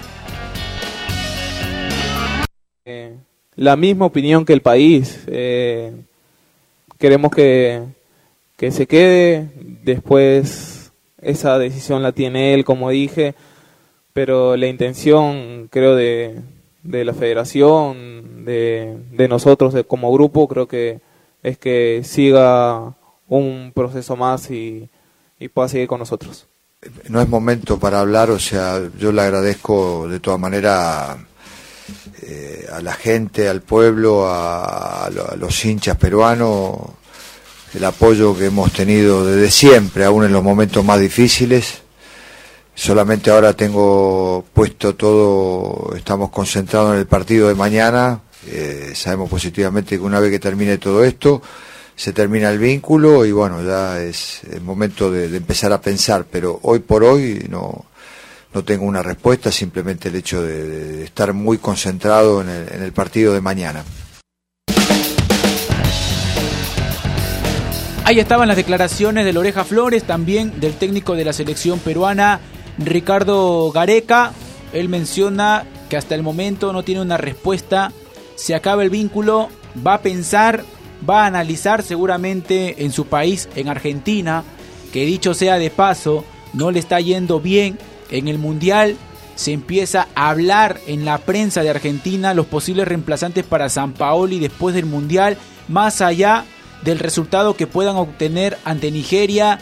La 3.56 3.76
misma 3.76 4.06
opinión 4.06 4.44
que 4.44 4.52
el 4.52 4.62
país. 4.62 5.20
Eh, 5.26 5.92
queremos 6.98 7.30
que, 7.30 7.82
que 8.56 8.70
se 8.70 8.86
quede, 8.86 9.50
después 9.84 10.92
esa 11.20 11.58
decisión 11.58 12.02
la 12.02 12.12
tiene 12.12 12.54
él, 12.54 12.64
como 12.64 12.90
dije, 12.90 13.34
pero 14.12 14.56
la 14.56 14.66
intención, 14.66 15.68
creo, 15.70 15.94
de, 15.94 16.40
de 16.82 17.04
la 17.04 17.12
federación, 17.12 18.44
de, 18.44 18.96
de 19.12 19.28
nosotros 19.28 19.74
como 19.86 20.12
grupo, 20.12 20.48
creo 20.48 20.68
que 20.68 21.00
es 21.42 21.58
que 21.58 22.02
siga 22.04 22.94
un 23.28 23.72
proceso 23.74 24.16
más 24.16 24.50
y, 24.50 24.88
y 25.38 25.48
pueda 25.48 25.68
seguir 25.68 25.88
con 25.88 25.98
nosotros. 25.98 26.46
No 27.08 27.20
es 27.20 27.28
momento 27.28 27.78
para 27.78 28.00
hablar, 28.00 28.30
o 28.30 28.38
sea, 28.38 28.80
yo 28.98 29.10
le 29.10 29.22
agradezco 29.22 30.08
de 30.08 30.20
todas 30.20 30.38
maneras 30.38 31.16
eh, 32.22 32.66
a 32.72 32.80
la 32.80 32.94
gente, 32.94 33.48
al 33.48 33.62
pueblo, 33.62 34.26
a, 34.28 35.08
los 35.38 35.64
hinchas 35.64 35.96
peruanos, 35.96 36.76
el 37.74 37.84
apoyo 37.84 38.36
que 38.36 38.46
hemos 38.46 38.72
tenido 38.72 39.24
desde 39.24 39.50
siempre, 39.50 40.04
aún 40.04 40.24
en 40.24 40.32
los 40.32 40.42
momentos 40.42 40.84
más 40.84 41.00
difíciles. 41.00 41.82
Solamente 42.74 43.30
ahora 43.30 43.52
tengo 43.54 44.44
puesto 44.52 44.94
todo, 44.94 45.94
estamos 45.96 46.30
concentrados 46.30 46.94
en 46.94 47.00
el 47.00 47.06
partido 47.06 47.48
de 47.48 47.54
mañana. 47.54 48.20
Eh, 48.48 48.92
sabemos 48.94 49.30
positivamente 49.30 49.96
que 49.96 50.02
una 50.02 50.20
vez 50.20 50.30
que 50.30 50.38
termine 50.38 50.78
todo 50.78 51.04
esto, 51.04 51.42
se 51.94 52.12
termina 52.12 52.50
el 52.50 52.58
vínculo 52.58 53.24
y 53.24 53.32
bueno, 53.32 53.62
ya 53.64 54.02
es 54.02 54.42
el 54.50 54.60
momento 54.60 55.10
de 55.10 55.34
empezar 55.34 55.72
a 55.72 55.80
pensar, 55.80 56.26
pero 56.30 56.60
hoy 56.62 56.80
por 56.80 57.02
hoy 57.02 57.46
no, 57.48 57.86
no 58.54 58.64
tengo 58.64 58.84
una 58.86 59.02
respuesta, 59.02 59.52
simplemente 59.52 60.08
el 60.08 60.16
hecho 60.16 60.42
de, 60.42 61.04
estar 61.04 61.32
muy 61.32 61.58
concentrado 61.58 62.40
en 62.40 62.48
el, 62.48 62.92
partido 62.92 63.32
de 63.34 63.40
mañana. 63.40 63.84
Ahí 68.04 68.20
estaban 68.20 68.48
las 68.48 68.56
declaraciones 68.56 69.24
de 69.24 69.32
Loreja 69.32 69.64
Flores, 69.64 70.04
también 70.04 70.60
del 70.60 70.74
técnico 70.74 71.14
de 71.16 71.24
la 71.24 71.32
selección 71.32 71.80
peruana, 71.80 72.40
Ricardo 72.78 73.70
Gareca. 73.72 74.32
Él 74.72 74.88
menciona 74.88 75.64
que 75.88 75.96
hasta 75.96 76.14
el 76.14 76.22
momento 76.22 76.72
no 76.72 76.82
tiene 76.82 77.00
una 77.00 77.16
respuesta. 77.16 77.92
Se 78.36 78.54
acaba 78.54 78.84
el 78.84 78.90
vínculo, 78.90 79.48
va 79.84 79.94
a 79.94 80.02
pensar, 80.02 80.64
va 81.08 81.24
a 81.24 81.26
analizar 81.26 81.82
seguramente 81.82 82.84
en 82.84 82.92
su 82.92 83.06
país, 83.06 83.48
en 83.56 83.68
Argentina, 83.68 84.44
que 84.92 85.04
dicho 85.04 85.34
sea 85.34 85.58
de 85.58 85.70
paso, 85.70 86.24
no 86.52 86.70
le 86.70 86.78
está 86.78 87.00
yendo 87.00 87.40
bien 87.40 87.76
en 88.10 88.28
el 88.28 88.38
Mundial 88.38 88.96
se 89.36 89.52
empieza 89.52 90.08
a 90.14 90.30
hablar 90.30 90.80
en 90.86 91.04
la 91.04 91.18
prensa 91.18 91.62
de 91.62 91.70
Argentina 91.70 92.34
los 92.34 92.46
posibles 92.46 92.88
reemplazantes 92.88 93.44
para 93.44 93.68
San 93.68 93.92
Paoli 93.92 94.40
después 94.40 94.74
del 94.74 94.86
Mundial, 94.86 95.36
más 95.68 96.00
allá 96.00 96.44
del 96.82 96.98
resultado 96.98 97.54
que 97.54 97.66
puedan 97.66 97.96
obtener 97.96 98.56
ante 98.64 98.90
Nigeria, 98.90 99.58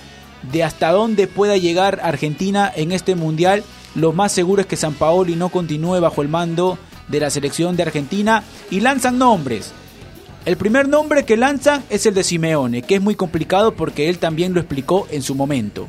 de 0.52 0.62
hasta 0.62 0.92
dónde 0.92 1.26
pueda 1.26 1.56
llegar 1.56 2.00
Argentina 2.02 2.72
en 2.74 2.92
este 2.92 3.16
Mundial. 3.16 3.64
Lo 3.94 4.12
más 4.12 4.32
seguro 4.32 4.62
es 4.62 4.66
que 4.66 4.76
San 4.76 4.94
Paoli 4.94 5.34
no 5.34 5.48
continúe 5.48 6.00
bajo 6.00 6.22
el 6.22 6.28
mando 6.28 6.78
de 7.08 7.20
la 7.20 7.30
selección 7.30 7.76
de 7.76 7.82
Argentina 7.82 8.44
y 8.70 8.80
lanzan 8.80 9.18
nombres. 9.18 9.72
El 10.44 10.56
primer 10.56 10.88
nombre 10.88 11.24
que 11.24 11.36
lanzan 11.36 11.82
es 11.90 12.06
el 12.06 12.14
de 12.14 12.22
Simeone, 12.22 12.82
que 12.82 12.96
es 12.96 13.02
muy 13.02 13.14
complicado 13.14 13.74
porque 13.74 14.08
él 14.08 14.18
también 14.18 14.54
lo 14.54 14.60
explicó 14.60 15.08
en 15.10 15.22
su 15.22 15.34
momento 15.34 15.88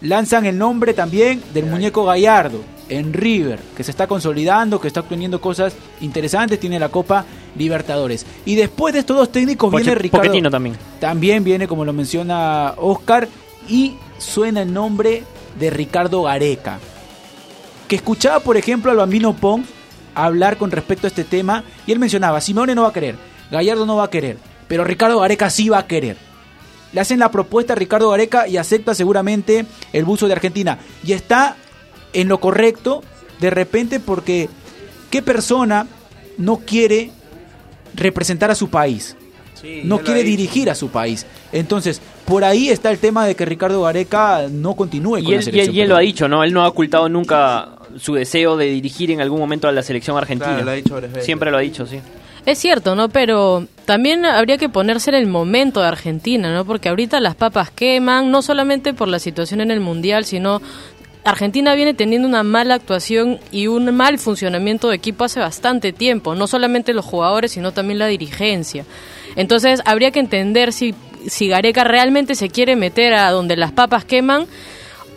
lanzan 0.00 0.46
el 0.46 0.58
nombre 0.58 0.94
también 0.94 1.42
del 1.52 1.66
muñeco 1.66 2.04
Gallardo 2.04 2.60
en 2.88 3.12
River, 3.12 3.60
que 3.76 3.84
se 3.84 3.90
está 3.90 4.06
consolidando, 4.06 4.80
que 4.80 4.88
está 4.88 5.00
obteniendo 5.00 5.40
cosas 5.40 5.74
interesantes, 6.00 6.58
tiene 6.58 6.78
la 6.78 6.88
Copa 6.88 7.24
Libertadores. 7.56 8.24
Y 8.44 8.54
después 8.54 8.94
de 8.94 9.00
estos 9.00 9.16
dos 9.16 9.32
técnicos 9.32 9.70
viene 9.70 9.94
Ricardo. 9.94 10.50
también. 10.50 10.76
También 11.00 11.44
viene, 11.44 11.68
como 11.68 11.84
lo 11.84 11.92
menciona 11.92 12.74
Oscar, 12.76 13.28
y 13.68 13.96
suena 14.18 14.62
el 14.62 14.72
nombre 14.72 15.24
de 15.58 15.70
Ricardo 15.70 16.22
Gareca. 16.22 16.78
Que 17.86 17.96
escuchaba, 17.96 18.40
por 18.40 18.56
ejemplo, 18.56 18.90
al 18.90 18.96
bambino 18.96 19.34
Pong 19.34 19.62
hablar 20.14 20.56
con 20.56 20.70
respecto 20.70 21.06
a 21.06 21.08
este 21.08 21.24
tema, 21.24 21.64
y 21.86 21.92
él 21.92 21.98
mencionaba, 21.98 22.40
Simone 22.40 22.74
no 22.74 22.82
va 22.82 22.88
a 22.88 22.92
querer, 22.92 23.16
Gallardo 23.50 23.86
no 23.86 23.96
va 23.96 24.04
a 24.04 24.10
querer, 24.10 24.38
pero 24.66 24.84
Ricardo 24.84 25.20
Gareca 25.20 25.50
sí 25.50 25.68
va 25.68 25.78
a 25.78 25.86
querer. 25.86 26.27
Le 26.92 27.00
hacen 27.00 27.18
la 27.18 27.30
propuesta 27.30 27.74
a 27.74 27.76
Ricardo 27.76 28.10
Gareca 28.10 28.48
y 28.48 28.56
acepta 28.56 28.94
seguramente 28.94 29.66
el 29.92 30.04
buzo 30.04 30.26
de 30.26 30.32
Argentina. 30.32 30.78
Y 31.04 31.12
está 31.12 31.56
en 32.12 32.28
lo 32.28 32.40
correcto 32.40 33.02
de 33.40 33.50
repente 33.50 34.00
porque 34.00 34.48
¿qué 35.10 35.22
persona 35.22 35.86
no 36.38 36.58
quiere 36.58 37.10
representar 37.94 38.50
a 38.50 38.54
su 38.54 38.68
país? 38.68 39.16
no 39.84 39.98
quiere 39.98 40.22
dirigir 40.22 40.70
a 40.70 40.74
su 40.74 40.88
país. 40.88 41.26
Entonces, 41.52 42.00
por 42.24 42.44
ahí 42.44 42.68
está 42.68 42.90
el 42.90 42.98
tema 42.98 43.26
de 43.26 43.34
que 43.34 43.44
Ricardo 43.44 43.82
Gareca 43.82 44.46
no 44.50 44.74
continúe 44.74 45.22
con 45.22 45.34
la 45.34 45.42
selección. 45.42 45.74
Y 45.74 45.80
él, 45.80 45.88
lo 45.88 45.96
ha 45.96 46.00
dicho, 46.00 46.28
¿no? 46.28 46.44
Él 46.44 46.52
no 46.52 46.62
ha 46.62 46.68
ocultado 46.68 47.08
nunca 47.08 47.70
su 47.96 48.14
deseo 48.14 48.56
de 48.56 48.66
dirigir 48.66 49.10
en 49.10 49.20
algún 49.20 49.40
momento 49.40 49.68
a 49.68 49.72
la 49.72 49.82
selección 49.82 50.16
argentina. 50.16 50.64
Siempre 51.20 51.50
lo 51.50 51.56
ha 51.56 51.60
dicho, 51.60 51.86
sí. 51.86 52.00
Es 52.48 52.60
cierto, 52.60 52.94
¿no? 52.94 53.10
Pero 53.10 53.66
también 53.84 54.24
habría 54.24 54.56
que 54.56 54.70
ponerse 54.70 55.10
en 55.10 55.16
el 55.16 55.26
momento 55.26 55.82
de 55.82 55.88
Argentina, 55.88 56.50
¿no? 56.50 56.64
Porque 56.64 56.88
ahorita 56.88 57.20
las 57.20 57.34
papas 57.34 57.70
queman, 57.70 58.30
no 58.30 58.40
solamente 58.40 58.94
por 58.94 59.06
la 59.06 59.18
situación 59.18 59.60
en 59.60 59.70
el 59.70 59.80
Mundial, 59.80 60.24
sino 60.24 60.62
Argentina 61.26 61.74
viene 61.74 61.92
teniendo 61.92 62.26
una 62.26 62.44
mala 62.44 62.76
actuación 62.76 63.38
y 63.52 63.66
un 63.66 63.94
mal 63.94 64.18
funcionamiento 64.18 64.88
de 64.88 64.96
equipo 64.96 65.24
hace 65.24 65.40
bastante 65.40 65.92
tiempo, 65.92 66.34
no 66.34 66.46
solamente 66.46 66.94
los 66.94 67.04
jugadores, 67.04 67.52
sino 67.52 67.72
también 67.72 67.98
la 67.98 68.06
dirigencia. 68.06 68.86
Entonces, 69.36 69.82
habría 69.84 70.10
que 70.10 70.20
entender 70.20 70.72
si, 70.72 70.94
si 71.26 71.48
Gareca 71.48 71.84
realmente 71.84 72.34
se 72.34 72.48
quiere 72.48 72.76
meter 72.76 73.12
a 73.12 73.30
donde 73.30 73.58
las 73.58 73.72
papas 73.72 74.06
queman 74.06 74.46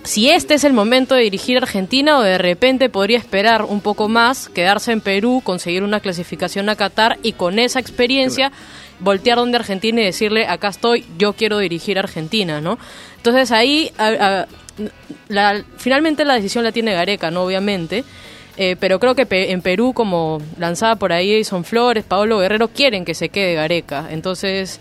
si 0.04 0.30
este 0.30 0.56
es 0.56 0.64
el 0.64 0.74
momento 0.74 1.16
de 1.16 1.22
dirigir 1.24 1.58
Argentina 1.58 2.18
o 2.18 2.22
de 2.22 2.38
repente 2.38 2.90
podría 2.90 3.18
esperar 3.18 3.64
un 3.64 3.82
poco 3.82 4.08
más, 4.10 4.50
quedarse 4.50 4.92
en 4.92 5.02
Perú, 5.02 5.42
conseguir 5.44 5.84
una 5.84 6.00
clasificación 6.00 6.70
a 6.70 6.76
Qatar 6.76 7.18
y 7.24 7.34
con 7.34 7.60
esa 7.60 7.80
experiencia 7.80 8.52
voltear 9.00 9.38
donde 9.38 9.58
Argentina 9.58 10.02
y 10.02 10.06
decirle, 10.06 10.46
acá 10.48 10.68
estoy, 10.70 11.06
yo 11.18 11.34
quiero 11.34 11.58
dirigir 11.60 11.98
Argentina, 12.00 12.62
¿no? 12.62 12.78
Entonces 13.18 13.52
ahí, 13.52 13.92
finalmente 15.78 16.26
la 16.26 16.36
decisión 16.36 16.64
la 16.64 16.72
tiene 16.72 16.94
Gareca, 16.94 17.32
¿no? 17.32 17.44
Obviamente. 17.44 18.04
Eh, 18.58 18.76
pero 18.80 19.00
creo 19.00 19.16
que 19.16 19.26
pe- 19.26 19.52
en 19.52 19.62
Perú, 19.62 19.94
como 19.94 20.40
lanzada 20.60 20.98
por 20.98 21.14
ahí 21.14 21.44
son 21.44 21.64
Flores, 21.64 22.04
Paolo 22.04 22.40
Guerrero, 22.40 22.68
quieren 22.68 23.06
que 23.06 23.16
se 23.16 23.30
quede 23.30 23.54
Gareca. 23.56 24.08
Entonces, 24.12 24.80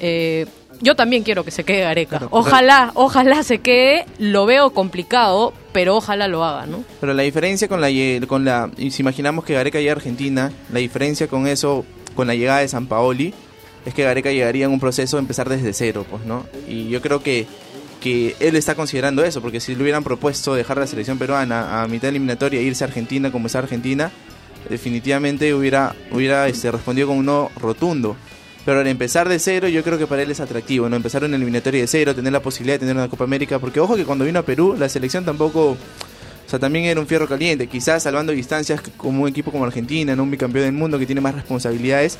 eh, 0.00 0.46
yo 0.82 0.96
también 0.96 1.22
quiero 1.22 1.44
que 1.44 1.50
se 1.50 1.64
quede 1.64 1.80
Gareca. 1.80 2.18
Claro, 2.18 2.28
ojalá, 2.30 2.90
ojalá 2.94 3.42
se 3.42 3.58
quede. 3.58 4.04
Lo 4.18 4.46
veo 4.46 4.70
complicado, 4.70 5.54
pero 5.72 5.96
ojalá 5.96 6.28
lo 6.28 6.44
haga, 6.44 6.66
¿no? 6.66 6.84
Pero 7.00 7.14
la 7.14 7.22
diferencia 7.22 7.68
con 7.68 7.80
la, 7.80 7.88
con 8.26 8.44
la 8.44 8.70
y 8.76 8.90
si 8.90 9.02
imaginamos 9.02 9.44
que 9.44 9.54
Gareca 9.54 9.78
llega 9.78 9.92
a 9.92 9.96
Argentina, 9.96 10.52
la 10.72 10.80
diferencia 10.80 11.28
con 11.28 11.46
eso, 11.46 11.84
con 12.14 12.26
la 12.26 12.34
llegada 12.34 12.60
de 12.60 12.68
San 12.68 12.86
Paoli, 12.86 13.32
es 13.86 13.94
que 13.94 14.04
Gareca 14.04 14.30
llegaría 14.30 14.66
en 14.66 14.72
un 14.72 14.80
proceso 14.80 15.16
de 15.16 15.22
empezar 15.22 15.48
desde 15.48 15.72
cero, 15.72 16.04
pues, 16.10 16.24
¿no? 16.24 16.44
Y 16.68 16.88
yo 16.88 17.00
creo 17.00 17.22
que, 17.22 17.46
que 18.00 18.36
él 18.40 18.56
está 18.56 18.74
considerando 18.74 19.24
eso, 19.24 19.40
porque 19.40 19.60
si 19.60 19.74
le 19.74 19.82
hubieran 19.82 20.04
propuesto 20.04 20.54
dejar 20.54 20.78
la 20.78 20.86
selección 20.86 21.18
peruana 21.18 21.82
a 21.82 21.88
mitad 21.88 22.10
eliminatoria 22.10 22.60
e 22.60 22.64
irse 22.64 22.84
a 22.84 22.88
Argentina 22.88 23.32
como 23.32 23.46
es 23.46 23.56
Argentina, 23.56 24.10
definitivamente 24.68 25.54
hubiera, 25.54 25.94
hubiera 26.10 26.48
este, 26.48 26.70
respondido 26.70 27.08
con 27.08 27.18
un 27.18 27.26
no 27.26 27.50
rotundo. 27.60 28.16
Pero 28.64 28.80
al 28.80 28.86
empezar 28.86 29.28
de 29.28 29.38
cero, 29.38 29.68
yo 29.68 29.82
creo 29.82 29.98
que 29.98 30.06
para 30.06 30.22
él 30.22 30.30
es 30.30 30.40
atractivo, 30.40 30.88
¿no? 30.88 30.96
Empezar 30.96 31.24
una 31.24 31.36
eliminatoria 31.36 31.80
de 31.80 31.86
cero, 31.86 32.14
tener 32.14 32.32
la 32.32 32.40
posibilidad 32.40 32.74
de 32.74 32.80
tener 32.80 32.94
una 32.94 33.08
Copa 33.08 33.24
América, 33.24 33.58
porque 33.58 33.80
ojo 33.80 33.96
que 33.96 34.04
cuando 34.04 34.24
vino 34.24 34.38
a 34.38 34.42
Perú, 34.42 34.76
la 34.78 34.88
selección 34.88 35.24
tampoco 35.24 35.76
o 36.46 36.50
sea, 36.52 36.58
también 36.58 36.84
era 36.84 37.00
un 37.00 37.06
fierro 37.06 37.26
caliente, 37.26 37.66
quizás 37.66 38.02
salvando 38.02 38.32
distancias 38.32 38.82
como 38.98 39.22
un 39.22 39.28
equipo 39.28 39.50
como 39.50 39.64
Argentina, 39.64 40.14
¿no? 40.14 40.22
un 40.22 40.30
bicampeón 40.30 40.66
del 40.66 40.74
mundo 40.74 40.98
que 40.98 41.06
tiene 41.06 41.20
más 41.22 41.34
responsabilidades, 41.34 42.18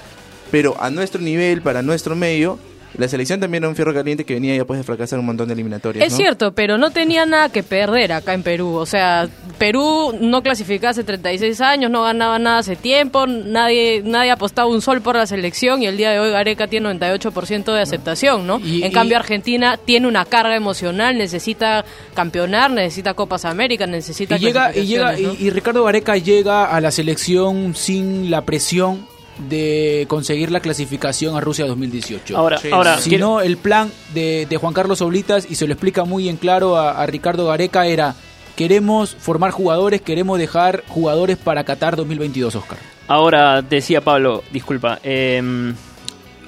pero 0.50 0.74
a 0.80 0.90
nuestro 0.90 1.20
nivel, 1.20 1.60
para 1.60 1.82
nuestro 1.82 2.16
medio, 2.16 2.58
la 2.98 3.08
selección 3.08 3.40
también 3.40 3.62
era 3.62 3.68
un 3.68 3.76
fierro 3.76 3.94
caliente 3.94 4.24
que 4.24 4.34
venía 4.34 4.54
ya 4.56 4.64
pues 4.64 4.78
de 4.78 4.84
fracasar 4.84 5.18
un 5.18 5.26
montón 5.26 5.48
de 5.48 5.54
eliminatorias. 5.54 6.04
Es 6.04 6.12
¿no? 6.12 6.16
cierto, 6.18 6.52
pero 6.52 6.78
no 6.78 6.90
tenía 6.90 7.26
nada 7.26 7.48
que 7.50 7.62
perder 7.62 8.12
acá 8.12 8.34
en 8.34 8.42
Perú. 8.42 8.74
O 8.74 8.86
sea, 8.86 9.28
Perú 9.58 10.14
no 10.20 10.42
clasificaba 10.42 10.90
hace 10.90 11.04
36 11.04 11.60
años, 11.60 11.90
no 11.90 12.02
ganaba 12.02 12.38
nada 12.38 12.58
hace 12.58 12.76
tiempo, 12.76 13.26
nadie 13.26 14.02
nadie 14.04 14.30
apostaba 14.30 14.68
un 14.68 14.82
sol 14.82 15.00
por 15.00 15.16
la 15.16 15.26
selección 15.26 15.82
y 15.82 15.86
el 15.86 15.96
día 15.96 16.10
de 16.10 16.18
hoy 16.18 16.30
Gareca 16.30 16.66
tiene 16.66 16.88
98% 16.94 17.72
de 17.72 17.80
aceptación, 17.80 18.46
¿no? 18.46 18.58
Y- 18.60 18.82
en 18.82 18.90
y- 18.90 18.94
cambio 18.94 19.16
Argentina 19.16 19.78
tiene 19.82 20.06
una 20.08 20.24
carga 20.24 20.56
emocional, 20.56 21.16
necesita 21.16 21.84
campeonar, 22.14 22.70
necesita 22.70 23.14
Copas 23.14 23.44
Américas, 23.44 23.88
necesita 23.88 24.36
Y 24.36 24.40
llega, 24.40 24.76
y, 24.76 24.86
llega 24.86 25.18
y 25.18 25.50
Ricardo 25.50 25.84
Gareca 25.84 26.16
llega 26.16 26.64
a 26.66 26.80
la 26.80 26.90
selección 26.90 27.74
sin 27.74 28.30
la 28.30 28.42
presión 28.42 29.06
de 29.48 30.04
conseguir 30.08 30.50
la 30.50 30.60
clasificación 30.60 31.36
a 31.36 31.40
Rusia 31.40 31.66
2018. 31.66 32.36
Ahora, 32.36 32.58
Sí, 32.58 32.68
ahora 32.70 32.98
sí. 32.98 33.10
Si 33.10 33.16
no, 33.16 33.40
el 33.40 33.56
plan 33.56 33.90
de, 34.14 34.46
de 34.48 34.56
Juan 34.56 34.74
Carlos 34.74 35.00
Oblitas, 35.00 35.46
y 35.50 35.54
se 35.54 35.66
lo 35.66 35.72
explica 35.72 36.04
muy 36.04 36.28
en 36.28 36.36
claro 36.36 36.76
a, 36.76 37.02
a 37.02 37.06
Ricardo 37.06 37.46
Gareca, 37.46 37.86
era 37.86 38.14
queremos 38.56 39.14
formar 39.18 39.50
jugadores, 39.50 40.02
queremos 40.02 40.38
dejar 40.38 40.84
jugadores 40.88 41.38
para 41.38 41.64
Qatar 41.64 41.96
2022, 41.96 42.54
Oscar. 42.54 42.78
Ahora 43.08 43.62
decía 43.62 44.00
Pablo, 44.02 44.44
disculpa, 44.52 44.98
eh, 45.02 45.72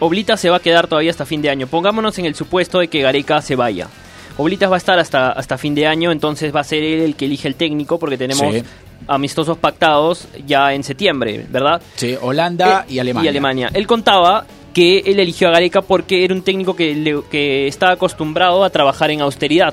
Oblitas 0.01 0.41
se 0.41 0.51
va 0.51 0.57
a 0.57 0.61
quedar 0.61 0.87
todavía 0.87 1.11
hasta 1.11 1.25
fin 1.25 1.41
de 1.41 1.51
año. 1.51 1.67
Pongámonos 1.67 2.19
en 2.19 2.27
el 2.27 2.35
supuesto 2.35 2.81
de 2.81 2.89
que 2.89 3.01
Gareca 3.01 3.41
se 3.41 3.57
vaya. 3.57 3.89
Oblitas 4.37 4.69
va 4.71 4.75
a 4.75 4.79
estar 4.79 4.99
hasta, 4.99 5.31
hasta 5.31 5.57
fin 5.57 5.75
de 5.77 5.87
año, 5.87 6.11
entonces 6.11 6.55
va 6.55 6.61
a 6.61 6.65
ser 6.65 6.83
él 6.83 7.01
el 7.01 7.15
que 7.15 7.27
elige 7.27 7.47
el 7.47 7.55
técnico 7.55 7.99
porque 8.01 8.19
tenemos 8.19 8.53
Sí. 8.53 8.63
Amistosos 9.07 9.59
pactados 9.59 10.27
ya 10.47 10.73
en 10.75 10.83
septiembre, 10.85 11.47
¿verdad? 11.51 11.81
Sí, 11.97 12.17
Holanda 12.21 12.85
Eh, 12.89 12.95
y 12.95 12.99
Alemania. 12.99 13.27
Y 13.27 13.29
Alemania. 13.29 13.71
Él 13.75 13.87
contaba 13.87 14.47
que 14.73 14.99
él 15.07 15.21
eligió 15.21 15.49
a 15.49 15.53
Gareca 15.53 15.83
porque 15.83 16.25
era 16.25 16.35
un 16.35 16.43
técnico 16.43 16.75
que, 16.75 16.95
le- 16.95 17.23
que 17.31 17.67
estaba 17.69 17.93
acostumbrado 17.93 18.65
a 18.65 18.71
trabajar 18.71 19.11
en 19.11 19.21
austeridad. 19.21 19.73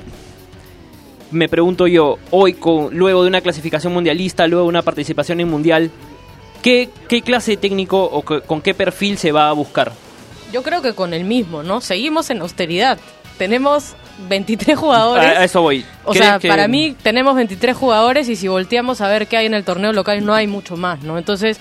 Me 1.30 1.48
pregunto 1.48 1.86
yo, 1.86 2.18
hoy, 2.30 2.52
con, 2.52 2.94
luego 2.96 3.22
de 3.22 3.28
una 3.28 3.40
clasificación 3.40 3.92
mundialista, 3.94 4.46
luego 4.46 4.64
de 4.64 4.68
una 4.68 4.82
participación 4.82 5.40
en 5.40 5.48
mundial, 5.48 5.90
¿qué, 6.62 6.90
qué 7.08 7.22
clase 7.22 7.52
de 7.52 7.56
técnico 7.56 8.04
o 8.04 8.22
que- 8.22 8.42
con 8.42 8.60
qué 8.60 8.74
perfil 8.74 9.16
se 9.16 9.32
va 9.32 9.48
a 9.48 9.52
buscar? 9.52 9.92
Yo 10.52 10.62
creo 10.62 10.82
que 10.82 10.92
con 10.92 11.14
el 11.14 11.24
mismo, 11.24 11.62
¿no? 11.62 11.80
Seguimos 11.80 12.28
en 12.28 12.42
austeridad. 12.42 12.98
Tenemos 13.38 13.94
23 14.28 14.78
jugadores. 14.78 15.24
A, 15.38 15.44
eso 15.44 15.62
voy. 15.62 15.84
O 16.04 16.12
¿Crees 16.12 16.26
sea, 16.26 16.38
que- 16.38 16.48
para 16.48 16.68
mí 16.68 16.96
tenemos 17.02 17.34
23 17.34 17.76
jugadores 17.76 18.28
y 18.28 18.36
si 18.36 18.48
volteamos 18.48 19.00
a 19.00 19.08
ver 19.08 19.26
qué 19.26 19.36
hay 19.36 19.46
en 19.46 19.54
el 19.54 19.64
torneo 19.64 19.92
local 19.92 20.24
no 20.24 20.34
hay 20.34 20.46
mucho 20.46 20.76
más, 20.76 21.02
¿no? 21.02 21.18
Entonces, 21.18 21.58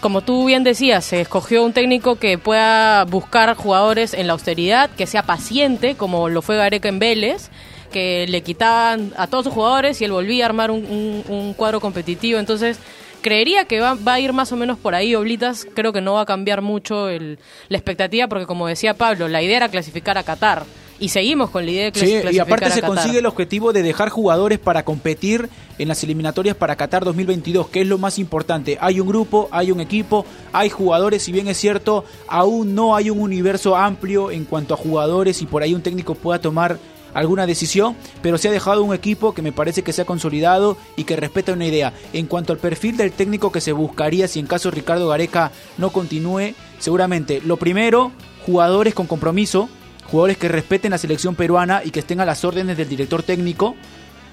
como 0.00 0.22
tú 0.22 0.46
bien 0.46 0.64
decías, 0.64 1.04
se 1.04 1.20
escogió 1.20 1.62
un 1.64 1.72
técnico 1.72 2.16
que 2.16 2.38
pueda 2.38 3.04
buscar 3.04 3.54
jugadores 3.54 4.14
en 4.14 4.26
la 4.26 4.32
austeridad, 4.32 4.88
que 4.96 5.06
sea 5.06 5.22
paciente, 5.24 5.94
como 5.94 6.28
lo 6.28 6.40
fue 6.42 6.56
Gareca 6.56 6.88
en 6.88 6.98
Vélez, 6.98 7.50
que 7.92 8.24
le 8.28 8.42
quitaban 8.42 9.12
a 9.18 9.26
todos 9.26 9.44
sus 9.44 9.52
jugadores 9.54 10.00
y 10.00 10.04
él 10.04 10.12
volvía 10.12 10.44
a 10.44 10.48
armar 10.48 10.70
un, 10.70 10.84
un- 10.86 11.24
un 11.28 11.54
cuadro 11.54 11.80
competitivo. 11.80 12.38
Entonces, 12.38 12.78
creería 13.20 13.64
que 13.66 13.80
va, 13.80 13.94
va 13.94 14.14
a 14.14 14.20
ir 14.20 14.32
más 14.32 14.52
o 14.52 14.56
menos 14.56 14.78
por 14.78 14.94
ahí, 14.94 15.14
Oblitas. 15.14 15.66
Creo 15.74 15.92
que 15.92 16.00
no 16.00 16.14
va 16.14 16.22
a 16.22 16.26
cambiar 16.26 16.62
mucho 16.62 17.08
el- 17.10 17.38
la 17.68 17.76
expectativa, 17.76 18.26
porque 18.28 18.46
como 18.46 18.66
decía 18.68 18.94
Pablo, 18.94 19.28
la 19.28 19.42
idea 19.42 19.56
era 19.58 19.68
clasificar 19.68 20.16
a 20.16 20.22
Qatar. 20.22 20.62
Y 21.00 21.08
seguimos 21.08 21.48
con 21.50 21.64
la 21.64 21.70
idea 21.72 21.84
de 21.86 21.92
clas- 21.92 22.00
Sí, 22.04 22.10
clasificar 22.20 22.34
y 22.34 22.38
aparte 22.38 22.64
a 22.66 22.70
se 22.70 22.80
Qatar. 22.82 22.94
consigue 22.96 23.18
el 23.20 23.26
objetivo 23.26 23.72
de 23.72 23.82
dejar 23.82 24.10
jugadores 24.10 24.58
para 24.58 24.84
competir 24.84 25.48
en 25.78 25.88
las 25.88 26.04
eliminatorias 26.04 26.54
para 26.56 26.76
Qatar 26.76 27.04
2022, 27.04 27.68
que 27.70 27.80
es 27.80 27.86
lo 27.86 27.96
más 27.98 28.18
importante. 28.18 28.76
Hay 28.82 29.00
un 29.00 29.08
grupo, 29.08 29.48
hay 29.50 29.72
un 29.72 29.80
equipo, 29.80 30.26
hay 30.52 30.68
jugadores, 30.68 31.22
si 31.22 31.32
bien 31.32 31.48
es 31.48 31.56
cierto, 31.56 32.04
aún 32.28 32.74
no 32.74 32.94
hay 32.94 33.08
un 33.08 33.18
universo 33.18 33.76
amplio 33.76 34.30
en 34.30 34.44
cuanto 34.44 34.74
a 34.74 34.76
jugadores 34.76 35.40
y 35.40 35.46
por 35.46 35.62
ahí 35.62 35.72
un 35.74 35.80
técnico 35.82 36.14
pueda 36.14 36.38
tomar 36.38 36.78
alguna 37.14 37.44
decisión, 37.46 37.96
pero 38.22 38.38
se 38.38 38.48
ha 38.48 38.52
dejado 38.52 38.84
un 38.84 38.94
equipo 38.94 39.32
que 39.34 39.42
me 39.42 39.50
parece 39.52 39.82
que 39.82 39.92
se 39.92 40.02
ha 40.02 40.04
consolidado 40.04 40.76
y 40.96 41.04
que 41.04 41.16
respeta 41.16 41.52
una 41.54 41.66
idea. 41.66 41.92
En 42.12 42.26
cuanto 42.26 42.52
al 42.52 42.58
perfil 42.60 42.96
del 42.98 43.10
técnico 43.10 43.50
que 43.50 43.60
se 43.62 43.72
buscaría 43.72 44.28
si 44.28 44.38
en 44.38 44.46
caso 44.46 44.70
Ricardo 44.70 45.08
Gareca 45.08 45.50
no 45.78 45.90
continúe, 45.90 46.52
seguramente 46.78 47.40
lo 47.44 47.56
primero, 47.56 48.12
jugadores 48.46 48.94
con 48.94 49.06
compromiso, 49.08 49.68
jugadores 50.10 50.38
que 50.38 50.48
respeten 50.48 50.90
la 50.90 50.98
selección 50.98 51.34
peruana 51.34 51.82
y 51.84 51.90
que 51.90 52.00
estén 52.00 52.20
a 52.20 52.26
las 52.26 52.44
órdenes 52.44 52.76
del 52.76 52.88
director 52.88 53.22
técnico. 53.22 53.76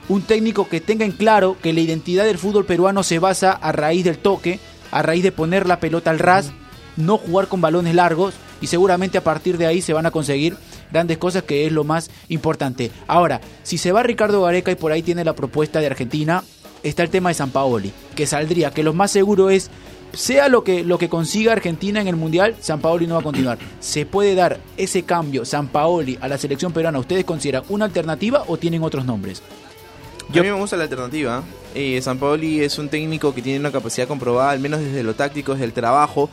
Un 0.10 0.22
técnico 0.22 0.68
que 0.70 0.82
tenga 0.82 1.06
en 1.06 1.12
claro 1.12 1.58
que 1.62 1.74
la 1.74 1.82
identidad 1.82 2.26
del 2.26 2.38
fútbol 2.38 2.66
peruano 2.66 3.04
se 3.04 3.20
basa 3.20 3.52
a 3.52 3.72
raíz 3.72 4.04
del 4.06 4.18
toque, 4.18 4.60
a 4.92 5.02
raíz 5.02 5.24
de 5.24 5.32
poner 5.32 5.68
la 5.68 5.80
pelota 5.80 6.10
al 6.10 6.20
ras, 6.20 6.52
no 6.96 7.18
jugar 7.18 7.48
con 7.48 7.62
balones 7.62 7.94
largos 7.94 8.34
y 8.62 8.68
seguramente 8.68 9.18
a 9.18 9.24
partir 9.24 9.58
de 9.58 9.68
ahí 9.68 9.82
se 9.82 9.94
van 9.94 10.06
a 10.06 10.12
conseguir 10.12 10.58
grandes 10.92 11.18
cosas 11.18 11.44
que 11.44 11.66
es 11.66 11.72
lo 11.72 11.84
más 11.84 12.10
importante. 12.30 12.92
Ahora, 13.08 13.42
si 13.64 13.78
se 13.78 13.92
va 13.92 14.04
Ricardo 14.04 14.42
Gareca 14.42 14.72
y 14.72 14.76
por 14.76 14.92
ahí 14.92 15.04
tiene 15.04 15.26
la 15.26 15.36
propuesta 15.36 15.80
de 15.80 15.88
Argentina, 15.88 16.44
está 16.84 17.04
el 17.04 17.10
tema 17.10 17.30
de 17.30 17.36
San 17.36 17.52
Paoli, 17.52 17.92
que 18.16 18.26
saldría, 18.26 18.72
que 18.72 18.84
lo 18.84 18.94
más 18.94 19.12
seguro 19.12 19.50
es 19.50 19.70
sea 20.14 20.50
lo 20.50 20.64
que, 20.64 20.84
lo 20.84 20.98
que 20.98 21.10
consiga 21.10 21.52
Argentina 21.52 22.02
en 22.02 22.08
el 22.08 22.16
Mundial, 22.16 22.56
San 22.60 22.80
Paoli 22.82 23.08
no 23.08 23.16
va 23.16 23.22
a 23.22 23.24
continuar. 23.24 23.58
¿Se 23.80 24.06
puede 24.06 24.36
dar 24.36 24.60
ese 24.78 25.04
cambio, 25.04 25.46
San 25.46 25.68
Paoli, 25.68 26.18
a 26.22 26.28
la 26.28 26.38
selección 26.38 26.72
peruana? 26.74 27.00
¿Ustedes 27.00 27.26
consideran 27.26 27.64
una 27.70 27.86
alternativa 27.86 28.44
o 28.48 28.58
tienen 28.58 28.84
otros 28.84 29.06
nombres? 29.06 29.42
A 30.30 30.34
mí 30.34 30.42
me 30.42 30.52
gusta 30.52 30.76
la 30.76 30.84
alternativa. 30.84 31.44
Eh, 31.74 32.02
San 32.02 32.18
Paoli 32.18 32.62
es 32.62 32.78
un 32.80 32.90
técnico 32.90 33.34
que 33.34 33.42
tiene 33.42 33.60
una 33.60 33.72
capacidad 33.72 34.08
comprobada, 34.08 34.52
al 34.52 34.60
menos 34.60 34.82
desde 34.82 35.04
lo 35.04 35.14
táctico, 35.14 35.54
desde 35.54 35.66
el 35.66 35.74
trabajo. 35.74 36.30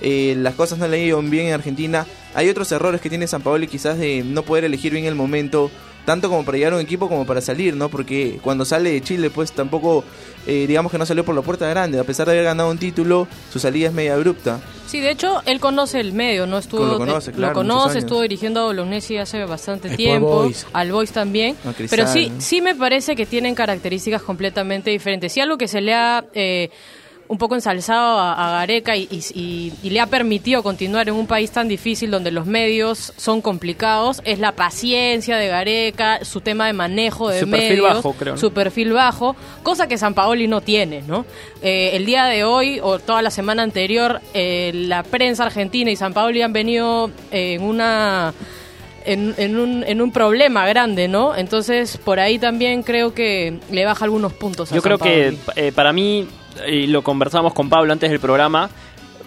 Eh, 0.00 0.34
las 0.38 0.54
cosas 0.54 0.78
no 0.78 0.88
le 0.88 1.04
ido 1.04 1.22
bien 1.22 1.46
en 1.46 1.54
Argentina. 1.54 2.06
Hay 2.34 2.48
otros 2.48 2.70
errores 2.72 3.00
que 3.00 3.08
tiene 3.08 3.26
San 3.26 3.42
Paoli, 3.42 3.66
quizás 3.66 3.98
de 3.98 4.22
no 4.24 4.42
poder 4.42 4.64
elegir 4.64 4.92
bien 4.92 5.04
el 5.04 5.14
momento, 5.14 5.70
tanto 6.06 6.30
como 6.30 6.44
para 6.44 6.56
llegar 6.56 6.72
a 6.72 6.76
un 6.76 6.82
equipo 6.82 7.08
como 7.08 7.26
para 7.26 7.42
salir, 7.42 7.76
¿no? 7.76 7.90
Porque 7.90 8.38
cuando 8.40 8.64
sale 8.64 8.92
de 8.92 9.02
Chile, 9.02 9.28
pues 9.28 9.52
tampoco, 9.52 10.04
eh, 10.46 10.64
digamos 10.66 10.90
que 10.90 10.96
no 10.96 11.04
salió 11.04 11.24
por 11.24 11.34
la 11.34 11.42
puerta 11.42 11.68
grande. 11.68 11.98
A 11.98 12.04
pesar 12.04 12.24
de 12.26 12.32
haber 12.32 12.44
ganado 12.44 12.70
un 12.70 12.78
título, 12.78 13.28
su 13.52 13.58
salida 13.58 13.88
es 13.88 13.92
media 13.92 14.14
abrupta. 14.14 14.60
Sí, 14.86 15.00
de 15.00 15.10
hecho, 15.10 15.42
él 15.46 15.58
conoce 15.60 16.00
el 16.00 16.12
medio, 16.12 16.46
¿no? 16.46 16.58
Estuvo, 16.58 16.86
Lo 16.86 16.96
conoce, 16.96 17.32
eh, 17.32 17.34
claro, 17.34 17.52
lo 17.54 17.58
conoce, 17.60 17.98
estuvo 17.98 18.22
dirigiendo 18.22 18.60
a 18.60 18.64
Bolognesi 18.66 19.18
hace 19.18 19.44
bastante 19.44 19.88
Sport 19.88 19.96
tiempo, 19.96 20.28
Boys. 20.44 20.66
al 20.72 20.92
Boys 20.92 21.10
también. 21.10 21.56
Cristal, 21.56 21.88
Pero 21.90 22.06
sí, 22.06 22.30
¿no? 22.30 22.40
sí 22.40 22.62
me 22.62 22.74
parece 22.76 23.16
que 23.16 23.26
tienen 23.26 23.54
características 23.56 24.22
completamente 24.22 24.90
diferentes. 24.90 25.32
Sí, 25.32 25.40
algo 25.40 25.58
que 25.58 25.66
se 25.66 25.80
le 25.80 25.92
ha 25.92 26.24
eh, 26.34 26.70
un 27.28 27.38
poco 27.38 27.54
ensalzado 27.54 28.18
a, 28.18 28.32
a 28.48 28.50
Gareca 28.60 28.96
y, 28.96 29.08
y- 29.10 29.22
y- 29.40 29.72
y 29.82 29.90
le 29.90 30.00
ha 30.00 30.06
permitido 30.06 30.62
continuar 30.62 31.08
en 31.08 31.14
un 31.14 31.26
país 31.26 31.50
tan 31.50 31.68
difícil 31.68 32.10
donde 32.10 32.30
los 32.30 32.46
medios 32.46 33.12
son 33.16 33.40
complicados 33.40 34.22
es 34.24 34.38
la 34.38 34.52
paciencia 34.52 35.36
de 35.36 35.48
Gareca, 35.48 36.24
su 36.24 36.40
tema 36.40 36.66
de 36.66 36.72
manejo 36.72 37.28
de 37.28 37.40
Su 37.40 37.50
perfil 37.50 37.80
bajo, 37.82 38.12
creo, 38.12 38.34
¿no? 38.34 38.40
su 38.40 38.52
perfil 38.52 38.92
bajo, 38.92 39.36
cosa 39.62 39.86
que 39.88 39.98
San 39.98 40.14
Paoli 40.14 40.46
no 40.48 40.60
tiene, 40.60 41.02
¿no? 41.02 41.24
Eh, 41.62 41.90
el 41.94 42.06
día 42.06 42.24
de 42.26 42.44
hoy 42.44 42.78
o 42.82 42.98
toda 42.98 43.22
la 43.22 43.30
semana 43.30 43.62
anterior, 43.62 44.20
eh, 44.34 44.70
la 44.74 45.02
prensa 45.02 45.44
argentina 45.44 45.90
y 45.90 45.96
San 45.96 46.12
Paoli 46.12 46.42
han 46.42 46.52
venido 46.52 47.10
eh, 47.32 47.54
en 47.54 47.62
una 47.62 48.32
en, 49.04 49.34
en 49.38 49.56
un, 49.56 49.84
en 49.86 50.02
un 50.02 50.10
problema 50.10 50.66
grande, 50.66 51.06
¿no? 51.06 51.36
Entonces, 51.36 51.96
por 51.96 52.18
ahí 52.18 52.40
también 52.40 52.82
creo 52.82 53.14
que 53.14 53.58
le 53.70 53.84
baja 53.84 54.04
algunos 54.04 54.32
puntos 54.32 54.72
a 54.72 54.74
Yo 54.74 54.82
creo 54.82 54.98
que 54.98 55.36
para 55.76 55.92
mí, 55.92 56.26
y 56.68 56.86
lo 56.86 57.02
conversamos 57.02 57.52
con 57.54 57.68
Pablo 57.68 57.92
antes 57.92 58.10
del 58.10 58.20
programa, 58.20 58.70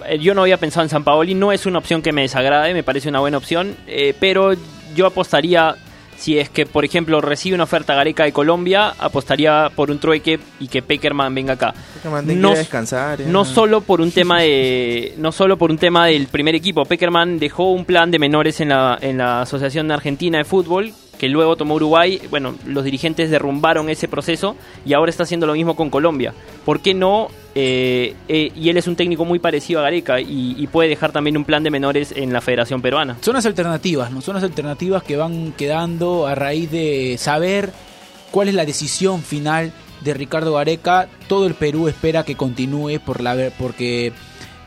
eh, 0.07 0.19
yo 0.19 0.33
no 0.33 0.41
había 0.41 0.57
pensado 0.57 0.83
en 0.83 0.89
San 0.89 1.03
Paoli, 1.03 1.33
no 1.33 1.51
es 1.51 1.65
una 1.65 1.79
opción 1.79 2.01
que 2.01 2.11
me 2.11 2.21
desagrade, 2.21 2.73
me 2.73 2.83
parece 2.83 3.09
una 3.09 3.19
buena 3.19 3.37
opción, 3.37 3.75
eh, 3.87 4.13
pero 4.19 4.51
yo 4.95 5.05
apostaría, 5.05 5.75
si 6.17 6.37
es 6.39 6.49
que, 6.49 6.65
por 6.65 6.85
ejemplo, 6.85 7.21
recibe 7.21 7.55
una 7.55 7.65
oferta 7.65 7.95
Gareca 7.95 8.23
de 8.23 8.31
Colombia, 8.31 8.93
apostaría 8.97 9.69
por 9.75 9.91
un 9.91 9.99
trueque 9.99 10.39
y 10.59 10.67
que 10.67 10.81
Peckerman 10.81 11.33
venga 11.33 11.53
acá. 11.53 11.73
Peckerman 11.95 12.45
a 12.45 12.53
descansar, 12.55 13.19
no 13.21 13.45
solo 13.45 13.81
por 13.81 14.01
un 14.01 14.11
tema 14.11 14.41
de, 14.41 15.13
no 15.17 15.31
solo 15.31 15.57
por 15.57 15.71
un 15.71 15.77
tema 15.77 16.07
del 16.07 16.27
primer 16.27 16.55
equipo. 16.55 16.85
Peckerman 16.85 17.39
dejó 17.39 17.71
un 17.71 17.85
plan 17.85 18.11
de 18.11 18.19
menores 18.19 18.59
en 18.61 18.69
la, 18.69 18.97
en 19.01 19.17
la 19.17 19.41
Asociación 19.41 19.91
Argentina 19.91 20.37
de 20.37 20.45
Fútbol 20.45 20.93
que 21.19 21.29
luego 21.29 21.55
tomó 21.55 21.75
Uruguay. 21.75 22.19
Bueno, 22.31 22.55
los 22.65 22.83
dirigentes 22.83 23.29
derrumbaron 23.29 23.89
ese 23.89 24.07
proceso 24.07 24.55
y 24.85 24.93
ahora 24.93 25.11
está 25.11 25.23
haciendo 25.23 25.45
lo 25.45 25.53
mismo 25.53 25.75
con 25.75 25.91
Colombia. 25.91 26.33
¿Por 26.65 26.79
qué 26.79 26.95
no? 26.95 27.27
Eh, 27.53 28.15
eh, 28.27 28.51
y 28.55 28.69
él 28.69 28.77
es 28.77 28.87
un 28.87 28.95
técnico 28.95 29.25
muy 29.25 29.37
parecido 29.37 29.81
a 29.81 29.83
Gareca 29.83 30.21
y, 30.21 30.55
y 30.57 30.67
puede 30.67 30.89
dejar 30.89 31.11
también 31.11 31.37
un 31.37 31.45
plan 31.45 31.61
de 31.61 31.69
menores 31.69 32.13
en 32.15 32.31
la 32.31 32.41
Federación 32.41 32.81
Peruana. 32.81 33.17
Son 33.21 33.35
las 33.35 33.45
alternativas, 33.45 34.11
¿no? 34.11 34.21
Son 34.21 34.35
las 34.35 34.43
alternativas 34.43 35.03
que 35.03 35.17
van 35.17 35.51
quedando 35.51 36.25
a 36.25 36.35
raíz 36.35 36.71
de 36.71 37.17
saber 37.19 37.71
cuál 38.31 38.47
es 38.47 38.55
la 38.55 38.65
decisión 38.65 39.21
final 39.21 39.73
de 40.01 40.13
Ricardo 40.13 40.53
Gareca. 40.53 41.09
Todo 41.27 41.45
el 41.47 41.53
Perú 41.53 41.89
espera 41.89 42.23
que 42.23 42.35
continúe 42.35 42.99
por 43.05 43.21
la 43.21 43.51
porque 43.57 44.13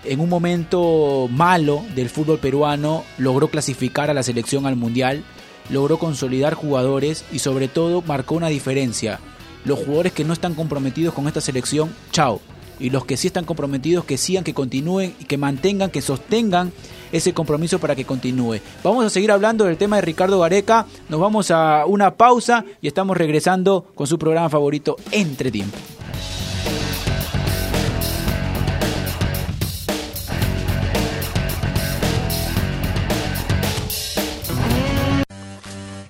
en 0.05 0.21
un 0.21 0.29
momento 0.29 1.29
malo 1.31 1.83
del 1.95 2.11
fútbol 2.11 2.39
peruano 2.39 3.05
logró 3.19 3.49
clasificar 3.49 4.11
a 4.11 4.15
la 4.15 4.23
selección 4.23 4.67
al 4.67 4.77
mundial, 4.77 5.23
logró 5.71 5.99
consolidar 5.99 6.55
jugadores 6.55 7.25
y 7.33 7.39
sobre 7.39 7.69
todo 7.69 8.03
marcó 8.03 8.35
una 8.35 8.49
diferencia. 8.49 9.21
Los 9.65 9.79
jugadores 9.79 10.13
que 10.13 10.25
no 10.25 10.33
están 10.33 10.55
comprometidos 10.55 11.15
con 11.15 11.29
esta 11.29 11.41
selección, 11.41 11.95
chao. 12.11 12.41
Y 12.81 12.91
los 12.91 13.05
que 13.05 13.17
sí 13.17 13.29
están 13.29 13.45
comprometidos, 13.45 14.05
que 14.05 14.19
sigan, 14.19 14.43
que 14.43 14.55
continúen 14.55 15.15
y 15.21 15.25
que 15.25 15.39
mantengan, 15.39 15.91
que 15.91 16.03
sostengan 16.03 16.73
ese 17.13 17.33
compromiso 17.33 17.79
para 17.79 17.95
que 17.95 18.05
continúe. 18.05 18.59
Vamos 18.83 19.05
a 19.05 19.11
seguir 19.11 19.31
hablando 19.31 19.65
del 19.65 19.77
tema 19.77 19.97
de 19.97 20.03
Ricardo 20.03 20.41
Gareca. 20.41 20.87
Nos 21.09 21.21
vamos 21.21 21.51
a 21.51 21.85
una 21.87 22.17
pausa 22.17 22.65
y 22.81 22.89
estamos 22.89 23.17
regresando 23.17 23.87
con 23.95 24.07
su 24.07 24.19
programa 24.19 24.49
favorito, 24.49 24.97
Entre 25.13 25.51
Tiempo. 25.53 25.79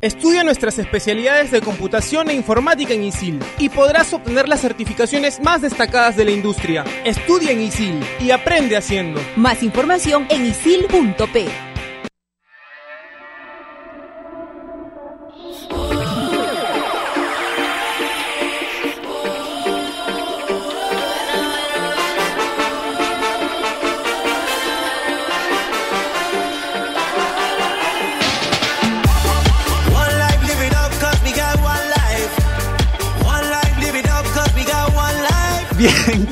Estudia 0.00 0.42
nuestras 0.44 0.78
especialidades 0.78 1.50
de 1.50 1.60
computación 1.60 2.30
e 2.30 2.34
informática 2.34 2.94
en 2.94 3.04
ISIL 3.04 3.38
y 3.58 3.68
podrás 3.68 4.14
obtener 4.14 4.48
las 4.48 4.62
certificaciones 4.62 5.40
más 5.40 5.60
destacadas 5.60 6.16
de 6.16 6.24
la 6.24 6.30
industria. 6.30 6.84
Estudia 7.04 7.50
en 7.50 7.60
ISIL 7.60 8.02
y 8.18 8.30
aprende 8.30 8.78
haciendo. 8.78 9.20
Más 9.36 9.62
información 9.62 10.26
en 10.30 10.46
isil.p. 10.46 11.69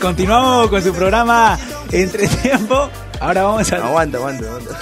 continuamos 0.01 0.69
con 0.69 0.83
su 0.83 0.93
programa 0.93 1.59
Entre 1.93 2.27
Tiempo. 2.29 2.89
Ahora 3.21 3.43
vamos 3.45 3.73
a... 3.73 3.77
Aguanta, 3.77 4.19
aguanta, 4.19 4.47
aguanta. 4.47 4.79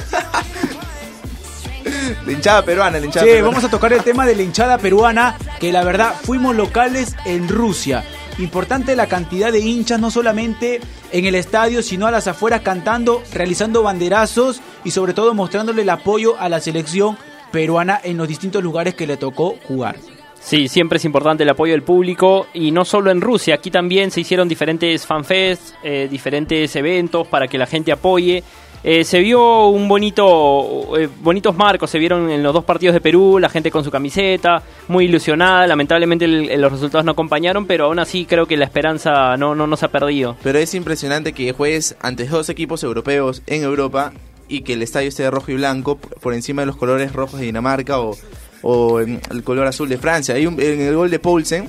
la 2.27 2.33
hinchada 2.33 2.65
peruana, 2.65 2.99
la 2.99 3.07
hinchada 3.07 3.25
Sí, 3.25 3.31
peruana. 3.33 3.49
vamos 3.49 3.65
a 3.65 3.71
tocar 3.71 3.93
el 3.93 4.03
tema 4.03 4.27
de 4.27 4.37
la 4.37 4.43
hinchada 4.43 4.79
peruana, 4.79 5.37
que 5.61 5.73
la 5.73 5.85
verdad 5.85 6.15
fuimos 6.23 6.55
locales 6.55 7.17
en 7.25 7.49
Rusia. 7.49 8.05
Importante 8.39 8.95
la 8.97 9.07
cantidad 9.07 9.51
de 9.51 9.61
hinchas, 9.61 9.99
no 9.99 10.11
solamente 10.11 10.81
en 11.13 11.25
el 11.25 11.35
estadio, 11.35 11.83
sino 11.83 12.07
a 12.07 12.11
las 12.11 12.27
afueras 12.27 12.61
cantando, 12.61 13.23
realizando 13.33 13.83
banderazos 13.83 14.61
y 14.85 14.91
sobre 14.91 15.15
todo 15.15 15.33
mostrándole 15.33 15.83
el 15.83 15.91
apoyo 15.91 16.39
a 16.39 16.51
la 16.51 16.61
selección 16.61 17.17
peruana 17.51 17.99
en 18.03 18.19
los 18.19 18.29
distintos 18.29 18.63
lugares 18.63 18.95
que 18.95 19.07
le 19.07 19.17
tocó 19.17 19.57
jugar. 19.67 19.97
Sí, 20.41 20.69
siempre 20.69 20.99
es 20.99 21.05
importante 21.05 21.43
el 21.43 21.49
apoyo 21.49 21.73
del 21.73 21.83
público 21.83 22.47
y 22.55 22.71
no 22.71 22.85
solo 22.85 23.11
en 23.11 23.21
Rusia, 23.21 23.57
aquí 23.57 23.71
también 23.71 24.11
se 24.11 24.21
hicieron 24.21 24.49
diferentes 24.49 25.05
fanfests, 25.05 25.75
eh, 25.83 26.07
diferentes 26.11 26.75
eventos 26.77 27.27
para 27.27 27.49
que 27.49 27.59
la 27.59 27.67
gente 27.67 27.91
apoye. 27.91 28.45
Eh, 28.85 29.03
se 29.03 29.19
vio 29.19 29.67
un 29.67 29.89
bonito, 29.89 30.97
eh, 30.97 31.09
bonitos 31.21 31.57
marcos, 31.57 31.91
se 31.91 31.99
vieron 31.99 32.31
en 32.31 32.41
los 32.45 32.55
dos 32.55 32.65
partidos 32.65 32.95
de 32.95 33.01
Perú, 33.01 33.41
la 33.41 33.49
gente 33.49 33.69
con 33.69 33.83
su 33.83 33.91
camiseta, 33.91 34.63
muy 34.87 35.07
ilusionada, 35.07 35.67
lamentablemente 35.67 36.29
los 36.29 36.71
resultados 36.71 37.05
no 37.05 37.11
acompañaron, 37.11 37.67
pero 37.67 37.87
aún 37.87 37.99
así 37.99 38.27
creo 38.27 38.47
que 38.47 38.57
la 38.57 38.65
esperanza 38.65 39.37
no, 39.37 39.57
no, 39.57 39.77
se 39.77 39.87
ha 39.87 39.89
perdido. 39.89 40.37
Pero 40.45 40.61
es 40.61 40.73
impresionante 40.75 41.33
que 41.33 41.53
juegues 41.53 41.97
ante 42.01 42.27
dos 42.27 42.49
equipos 42.49 42.85
europeos 42.85 43.43
en 43.49 43.65
Europa 43.65 44.13
y 44.49 44.61
que 44.61 44.75
el 44.75 44.83
estadio 44.83 45.09
esté 45.09 45.29
rojo 45.29 45.51
y 45.51 45.57
blanco 45.57 45.97
por 45.97 46.35
encima 46.35 46.63
de 46.63 46.67
los 46.67 46.77
colores 46.77 47.13
rojos 47.13 47.41
de 47.41 47.47
Dinamarca 47.47 47.99
o, 47.99 48.17
o 48.63 49.01
en 49.01 49.21
el 49.31 49.43
color 49.43 49.67
azul 49.67 49.89
de 49.89 49.99
Francia. 49.99 50.35
Hay 50.35 50.47
un, 50.47 50.61
en 50.61 50.81
el 50.81 50.95
gol 50.95 51.11
de 51.11 51.19
Poulsen, 51.19 51.69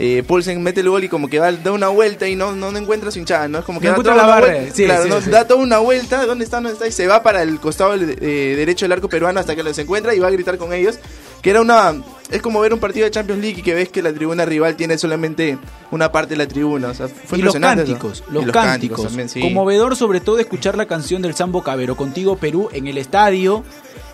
eh, 0.00 0.22
Poulsen 0.26 0.62
mete 0.62 0.80
el 0.80 0.88
gol 0.88 1.02
y 1.02 1.08
como 1.08 1.28
que 1.28 1.40
va, 1.40 1.50
da 1.50 1.72
una 1.72 1.88
vuelta 1.88 2.28
y 2.28 2.36
no, 2.36 2.54
no, 2.54 2.70
no 2.70 2.78
encuentra 2.78 3.10
su 3.10 3.18
hinchada, 3.18 3.48
¿no? 3.48 3.58
Es 3.58 3.64
como 3.64 3.80
que 3.80 3.88
No 3.88 3.96
da 3.96 4.02
toda 4.02 4.14
la 4.16 4.22
una 4.22 4.32
barra, 4.32 4.46
vuelta, 4.54 4.74
sí, 4.74 4.84
claro, 4.84 5.02
sí, 5.02 5.08
no, 5.08 5.20
sí. 5.20 5.30
da 5.30 5.46
toda 5.48 5.60
una 5.60 5.78
vuelta, 5.78 6.24
¿dónde 6.24 6.44
está? 6.44 6.58
¿Dónde 6.58 6.72
está? 6.72 6.86
Y 6.86 6.92
se 6.92 7.08
va 7.08 7.22
para 7.22 7.42
el 7.42 7.58
costado 7.58 7.94
eh, 7.94 8.54
derecho 8.56 8.84
del 8.84 8.92
arco 8.92 9.08
peruano 9.08 9.40
hasta 9.40 9.56
que 9.56 9.64
los 9.64 9.76
encuentra 9.76 10.14
y 10.14 10.20
va 10.20 10.28
a 10.28 10.30
gritar 10.30 10.56
con 10.56 10.72
ellos. 10.72 10.98
Que 11.42 11.50
era 11.50 11.60
una... 11.60 11.94
Es 12.30 12.42
como 12.42 12.60
ver 12.60 12.74
un 12.74 12.80
partido 12.80 13.04
de 13.04 13.10
Champions 13.10 13.40
League 13.40 13.60
y 13.60 13.62
que 13.62 13.72
ves 13.72 13.88
que 13.88 14.02
la 14.02 14.12
tribuna 14.12 14.44
rival 14.44 14.76
tiene 14.76 14.98
solamente 14.98 15.56
una 15.90 16.12
parte 16.12 16.34
de 16.34 16.36
la 16.38 16.46
tribuna. 16.48 16.88
O 16.88 16.94
sea, 16.94 17.08
fue 17.08 17.38
y 17.38 17.42
los 17.42 17.54
cánticos, 17.54 18.22
Y 18.28 18.32
los, 18.34 18.46
cánticos. 18.50 19.06
también, 19.06 19.28
sí. 19.28 19.40
Conmovedor 19.40 19.96
sobre 19.96 20.20
todo 20.20 20.38
escuchar 20.38 20.76
la 20.76 20.86
canción 20.86 21.22
del 21.22 21.34
Sambo 21.34 21.62
Cabero, 21.62 21.96
Contigo 21.96 22.36
Perú, 22.36 22.68
en 22.72 22.86
el 22.86 22.98
estadio, 22.98 23.64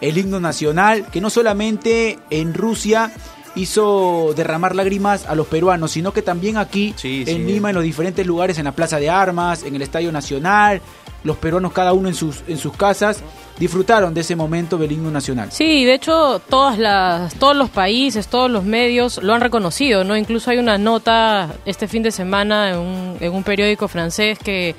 el 0.00 0.18
himno 0.18 0.40
nacional, 0.40 1.06
que 1.10 1.20
no 1.20 1.30
solamente 1.30 2.18
en 2.30 2.54
Rusia 2.54 3.12
hizo 3.56 4.32
derramar 4.34 4.74
lágrimas 4.74 5.26
a 5.26 5.34
los 5.34 5.46
peruanos, 5.46 5.92
sino 5.92 6.12
que 6.12 6.22
también 6.22 6.56
aquí 6.56 6.92
Sí, 6.96 7.20
en 7.26 7.36
sí. 7.36 7.44
Lima, 7.44 7.70
en 7.70 7.76
los 7.76 7.84
diferentes 7.84 8.26
lugares, 8.26 8.58
en 8.58 8.64
la 8.64 8.72
Plaza 8.72 8.98
de 8.98 9.08
Armas, 9.10 9.62
en 9.62 9.76
el 9.76 9.82
Estadio 9.82 10.10
Nacional, 10.10 10.80
los 11.22 11.36
peruanos 11.36 11.72
cada 11.72 11.92
uno 11.92 12.08
en 12.08 12.14
sus, 12.14 12.42
en 12.48 12.58
sus 12.58 12.76
casas, 12.76 13.22
disfrutaron 13.58 14.12
de 14.12 14.22
ese 14.22 14.34
momento 14.36 14.76
del 14.76 14.92
himno 14.92 15.10
nacional. 15.10 15.50
Sí, 15.52 15.84
de 15.84 15.94
hecho, 15.94 16.40
todas 16.50 16.78
las, 16.78 17.34
todos 17.36 17.56
los 17.56 17.70
países, 17.70 18.26
todos 18.26 18.50
los 18.50 18.64
medios 18.64 19.22
lo 19.22 19.32
han 19.32 19.40
reconocido, 19.40 20.02
¿no? 20.04 20.16
Incluso 20.16 20.50
hay 20.50 20.58
una 20.58 20.76
nota 20.76 21.54
este 21.64 21.86
fin 21.88 22.02
de 22.02 22.10
semana 22.10 22.70
en 22.70 22.78
un, 22.78 23.16
en 23.20 23.32
un 23.32 23.44
periódico 23.44 23.86
francés 23.88 24.38
que, 24.38 24.74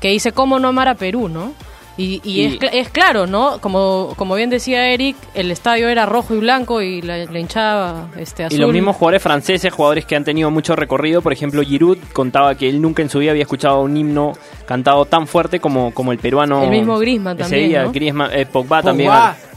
que 0.00 0.08
dice 0.08 0.32
cómo 0.32 0.58
no 0.58 0.68
amar 0.68 0.88
a 0.88 0.94
Perú, 0.94 1.28
¿no? 1.28 1.52
Y, 1.96 2.20
y 2.24 2.40
Y- 2.40 2.44
es, 2.46 2.58
cl- 2.58 2.70
es 2.72 2.88
claro, 2.88 3.28
¿no? 3.28 3.58
Como, 3.60 4.14
como 4.16 4.34
bien 4.34 4.50
decía 4.50 4.88
Eric, 4.88 5.16
el 5.34 5.52
estadio 5.52 5.88
era 5.88 6.06
rojo 6.06 6.34
y 6.34 6.38
blanco 6.38 6.82
y 6.82 7.00
la, 7.02 7.18
la 7.24 7.38
hinchada 7.38 8.08
este, 8.18 8.42
azul. 8.44 8.58
Y 8.58 8.60
los 8.60 8.72
mismos 8.72 8.96
jugadores 8.96 9.22
franceses, 9.22 9.72
jugadores 9.72 10.04
que 10.04 10.16
han 10.16 10.24
tenido 10.24 10.50
mucho 10.50 10.74
recorrido, 10.74 11.22
por 11.22 11.32
ejemplo 11.32 11.62
Giroud 11.62 11.98
contaba 12.12 12.56
que 12.56 12.68
él 12.68 12.82
nunca 12.82 13.02
en 13.02 13.10
su 13.10 13.20
vida 13.20 13.30
había 13.30 13.42
escuchado 13.44 13.80
un 13.82 13.96
himno 13.96 14.32
cantado 14.66 15.04
tan 15.04 15.28
fuerte 15.28 15.60
como, 15.60 15.94
como 15.94 16.10
el 16.10 16.18
peruano. 16.18 16.64
El 16.64 16.70
mismo 16.70 16.98
Griezmann 16.98 17.36
también, 17.36 17.68
día. 17.68 17.82
¿no? 17.84 17.92
Griezmann- 17.92 18.30
eh, 18.32 18.44
Pogba, 18.46 18.80
Pogba. 18.80 18.82
también 18.82 19.10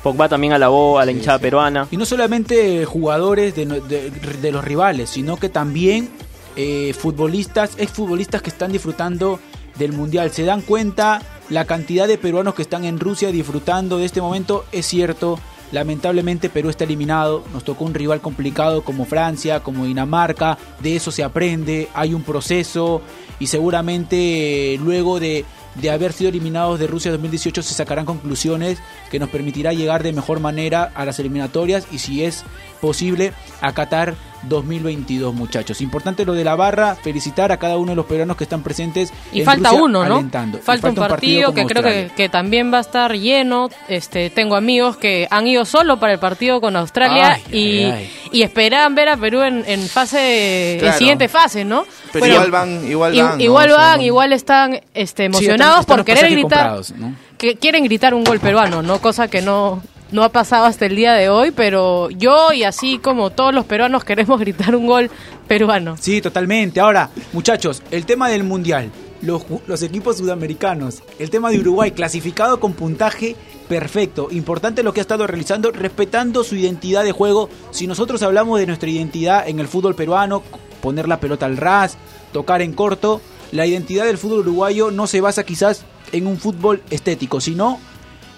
Pogba 0.03 0.29
también 0.29 0.53
alabó 0.53 0.99
a 0.99 1.05
la 1.05 1.11
hinchada 1.11 1.39
peruana. 1.39 1.87
Y 1.89 1.97
no 1.97 2.05
solamente 2.05 2.85
jugadores 2.85 3.55
de, 3.55 3.65
no- 3.65 3.79
de- 3.79 4.11
de 4.11 4.51
los 4.51 4.63
rivales, 4.63 5.09
sino 5.09 5.37
que 5.37 5.49
también 5.49 6.09
eh, 6.55 6.93
futbolistas, 6.93 7.71
exfutbolistas 7.79 8.41
que 8.43 8.49
están 8.51 8.71
disfrutando 8.71 9.39
del 9.75 9.93
Mundial. 9.93 10.29
Se 10.31 10.43
dan 10.43 10.61
cuenta 10.61 11.21
la 11.49 11.65
cantidad 11.65 12.07
de 12.07 12.17
peruanos 12.17 12.55
que 12.55 12.61
están 12.61 12.85
en 12.85 12.99
Rusia 12.99 13.31
disfrutando 13.31 13.97
de 13.97 14.05
este 14.05 14.21
momento. 14.21 14.65
Es 14.71 14.85
cierto, 14.85 15.39
lamentablemente 15.71 16.49
Perú 16.49 16.69
está 16.69 16.83
eliminado. 16.83 17.43
Nos 17.53 17.63
tocó 17.63 17.85
un 17.85 17.93
rival 17.93 18.21
complicado 18.21 18.83
como 18.83 19.05
Francia, 19.05 19.61
como 19.61 19.85
Dinamarca. 19.85 20.57
De 20.79 20.95
eso 20.95 21.11
se 21.11 21.23
aprende, 21.23 21.89
hay 21.93 22.13
un 22.13 22.23
proceso 22.23 23.01
y 23.39 23.47
seguramente 23.47 24.77
luego 24.81 25.19
de 25.19 25.45
de 25.81 25.91
haber 25.91 26.11
sido 26.11 26.29
eliminados 26.29 26.79
de 26.79 26.87
Rusia 26.87 27.11
2018 27.11 27.61
se 27.61 27.73
sacarán 27.73 28.05
conclusiones 28.05 28.79
que 29.11 29.19
nos 29.19 29.29
permitirá 29.29 29.73
llegar 29.73 30.03
de 30.03 30.11
mejor 30.11 30.39
manera 30.39 30.91
a 30.95 31.05
las 31.05 31.19
eliminatorias 31.19 31.87
y 31.91 31.99
si 31.99 32.23
es 32.23 32.43
posible 32.81 33.33
a 33.61 33.73
Qatar 33.73 34.15
2022, 34.43 35.33
muchachos. 35.33 35.81
Importante 35.81 36.25
lo 36.25 36.33
de 36.33 36.43
la 36.43 36.55
barra, 36.55 36.95
felicitar 36.95 37.51
a 37.51 37.57
cada 37.57 37.77
uno 37.77 37.91
de 37.91 37.95
los 37.95 38.05
peruanos 38.05 38.37
que 38.37 38.43
están 38.43 38.63
presentes. 38.63 39.11
Y 39.31 39.39
en 39.39 39.45
falta 39.45 39.69
Rusia 39.69 39.83
uno, 39.83 40.05
¿no? 40.05 40.15
alentando. 40.15 40.57
Falta, 40.59 40.89
un 40.89 40.95
partido, 40.95 41.53
que 41.53 41.65
creo 41.65 41.83
que, 41.83 42.11
que 42.15 42.29
también 42.29 42.71
va 42.73 42.77
a 42.77 42.81
estar 42.81 43.13
lleno. 43.13 43.69
Este, 43.87 44.29
tengo 44.29 44.55
amigos 44.55 44.97
que 44.97 45.27
han 45.29 45.47
ido 45.47 45.65
solo 45.65 45.99
para 45.99 46.13
el 46.13 46.19
partido 46.19 46.61
con 46.61 46.75
Australia 46.75 47.39
Ay, 47.51 47.57
y, 47.57 47.83
ay, 47.83 47.91
ay. 47.91 48.09
y 48.31 48.41
esperan 48.43 48.95
ver 48.95 49.09
a 49.09 49.17
Perú 49.17 49.41
en, 49.41 49.63
en 49.67 49.81
fase, 49.87 50.85
en 50.85 50.93
siguiente 50.93 51.27
fase, 51.27 51.65
¿no? 51.65 51.83
Pero 52.13 52.25
igual 52.27 52.51
van- 52.51 52.87
igual 52.87 53.15
van, 53.15 53.37
¿no? 53.37 53.43
igual 53.43 53.69
van, 53.69 54.01
igual 54.01 54.33
están 54.33 54.79
este, 54.93 55.25
emocionados 55.25 55.81
están 55.81 55.97
por 55.97 56.05
querer 56.05 56.31
gritar, 56.31 56.79
¿no? 56.95 57.13
que 57.37 57.55
quieren 57.55 57.83
gritar 57.83 58.13
un 58.13 58.23
gol 58.23 58.39
peruano, 58.39 58.81
¿no? 58.81 58.99
Cosa 58.99 59.27
que 59.27 59.41
no 59.41 59.81
no 60.11 60.23
ha 60.23 60.29
pasado 60.29 60.65
hasta 60.65 60.85
el 60.85 60.95
día 60.95 61.13
de 61.13 61.29
hoy, 61.29 61.51
pero 61.51 62.09
yo 62.09 62.53
y 62.53 62.63
así 62.63 62.97
como 62.97 63.29
todos 63.29 63.53
los 63.53 63.65
peruanos 63.65 64.03
queremos 64.03 64.39
gritar 64.39 64.75
un 64.75 64.87
gol 64.87 65.11
peruano. 65.47 65.95
Sí, 65.99 66.21
totalmente. 66.21 66.79
Ahora, 66.79 67.09
muchachos, 67.33 67.81
el 67.91 68.05
tema 68.05 68.29
del 68.29 68.43
mundial, 68.43 68.91
los, 69.21 69.43
los 69.67 69.81
equipos 69.83 70.17
sudamericanos, 70.17 71.03
el 71.19 71.29
tema 71.29 71.49
de 71.49 71.59
Uruguay, 71.59 71.91
clasificado 71.91 72.59
con 72.59 72.73
puntaje 72.73 73.35
perfecto. 73.67 74.29
Importante 74.31 74.83
lo 74.83 74.93
que 74.93 74.99
ha 74.99 75.01
estado 75.01 75.27
realizando, 75.27 75.71
respetando 75.71 76.43
su 76.43 76.55
identidad 76.55 77.03
de 77.03 77.11
juego. 77.11 77.49
Si 77.71 77.87
nosotros 77.87 78.23
hablamos 78.23 78.59
de 78.59 78.67
nuestra 78.67 78.89
identidad 78.89 79.47
en 79.47 79.59
el 79.59 79.67
fútbol 79.67 79.95
peruano, 79.95 80.43
poner 80.81 81.07
la 81.07 81.19
pelota 81.19 81.45
al 81.45 81.57
ras, 81.57 81.97
tocar 82.31 82.61
en 82.61 82.73
corto, 82.73 83.21
la 83.51 83.65
identidad 83.65 84.05
del 84.05 84.17
fútbol 84.17 84.39
uruguayo 84.39 84.91
no 84.91 85.07
se 85.07 85.21
basa 85.21 85.43
quizás 85.43 85.83
en 86.11 86.27
un 86.27 86.37
fútbol 86.37 86.81
estético, 86.89 87.41
sino 87.41 87.79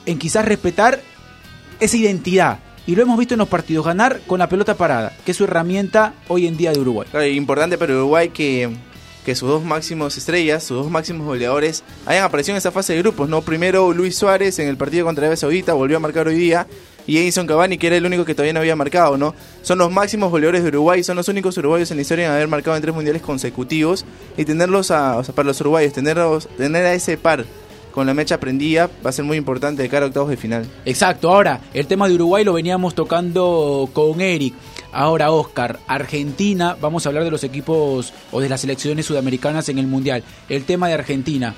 en 0.06 0.18
quizás 0.18 0.46
respetar 0.46 1.02
esa 1.80 1.98
identidad. 1.98 2.60
Y 2.88 2.96
lo 2.96 3.04
hemos 3.04 3.20
visto 3.20 3.36
en 3.36 3.40
los 3.40 3.48
partidos, 3.48 3.86
ganar 3.86 4.20
con 4.26 4.40
la 4.40 4.50
pelota 4.50 4.76
parada, 4.76 5.16
que 5.24 5.32
es 5.32 5.38
su 5.38 5.44
herramienta 5.44 6.14
hoy 6.28 6.48
en 6.48 6.58
día 6.58 6.72
de 6.72 6.80
Uruguay. 6.80 7.08
Y 7.14 7.38
importante 7.38 7.78
para 7.78 7.94
Uruguay 7.94 8.30
que, 8.30 8.76
que 9.24 9.36
sus 9.36 9.48
dos 9.48 9.64
máximos 9.64 10.18
estrellas, 10.18 10.64
sus 10.64 10.78
dos 10.78 10.90
máximos 10.90 11.28
goleadores, 11.28 11.84
hayan 12.08 12.24
aparecido 12.24 12.56
en 12.56 12.58
esa 12.58 12.72
fase 12.72 12.94
de 12.94 13.00
grupos. 13.00 13.30
no 13.30 13.42
Primero 13.42 13.94
Luis 13.94 14.18
Suárez 14.18 14.58
en 14.58 14.68
el 14.68 14.78
partido 14.78 15.06
contra 15.06 15.26
Arabia 15.26 15.38
Saudita, 15.38 15.74
volvió 15.74 15.98
a 15.98 16.00
marcar 16.00 16.28
hoy 16.28 16.36
día. 16.36 16.66
Y 17.06 17.18
Edison 17.18 17.48
Cavani, 17.48 17.78
que 17.78 17.88
era 17.88 17.98
el 17.98 18.06
único 18.06 18.24
que 18.24 18.36
todavía 18.36 18.54
no 18.54 18.60
había 18.60 18.76
marcado, 18.76 19.18
¿no? 19.18 19.34
Son 19.64 19.80
los 19.80 19.92
máximos 19.92 20.30
goleadores 20.30 20.64
de 20.64 20.70
Uruguay, 20.70 21.04
son 21.04 21.16
los 21.16 21.28
únicos 21.28 21.58
uruguayos 21.58 21.90
en 21.90 21.98
la 21.98 22.02
historia 22.02 22.26
en 22.26 22.32
haber 22.32 22.48
marcado 22.48 22.76
en 22.76 22.82
tres 22.82 22.94
mundiales 22.94 23.22
consecutivos. 23.22 24.06
Y 24.38 24.46
tenerlos 24.46 24.92
a, 24.92 25.18
o 25.18 25.24
sea, 25.24 25.34
para 25.34 25.48
los 25.48 25.60
uruguayos, 25.62 25.94
tenerlos, 25.94 26.48
tener 26.58 26.86
a 26.86 26.94
ese 26.94 27.18
par 27.18 27.46
con 27.92 28.08
la 28.08 28.14
mecha 28.14 28.40
prendida 28.40 28.90
va 29.06 29.10
a 29.10 29.14
ser 29.14 29.26
muy 29.26 29.38
importante 29.38 29.82
de 29.82 29.90
cara 29.90 30.06
a 30.06 30.08
octavos 30.08 30.30
de 30.30 30.38
final. 30.38 30.68
Exacto, 30.86 31.30
ahora 31.30 31.62
el 31.74 31.88
tema 31.88 32.08
de 32.08 32.16
Uruguay 32.16 32.44
lo 32.44 32.54
veníamos 32.54 32.96
tocando 32.96 33.90
con 33.94 34.22
Eric. 34.22 34.54
Ahora 34.92 35.32
Oscar, 35.32 35.80
Argentina, 35.88 36.76
vamos 36.82 37.06
a 37.06 37.10
hablar 37.10 37.24
de 37.24 37.32
los 37.32 37.44
equipos 37.44 38.14
o 38.32 38.42
de 38.42 38.50
las 38.50 38.62
selecciones 38.62 39.06
sudamericanas 39.06 39.70
en 39.70 39.78
el 39.78 39.88
Mundial. 39.88 40.24
El 40.48 40.64
tema 40.64 40.88
de 40.88 40.96
Argentina. 40.96 41.56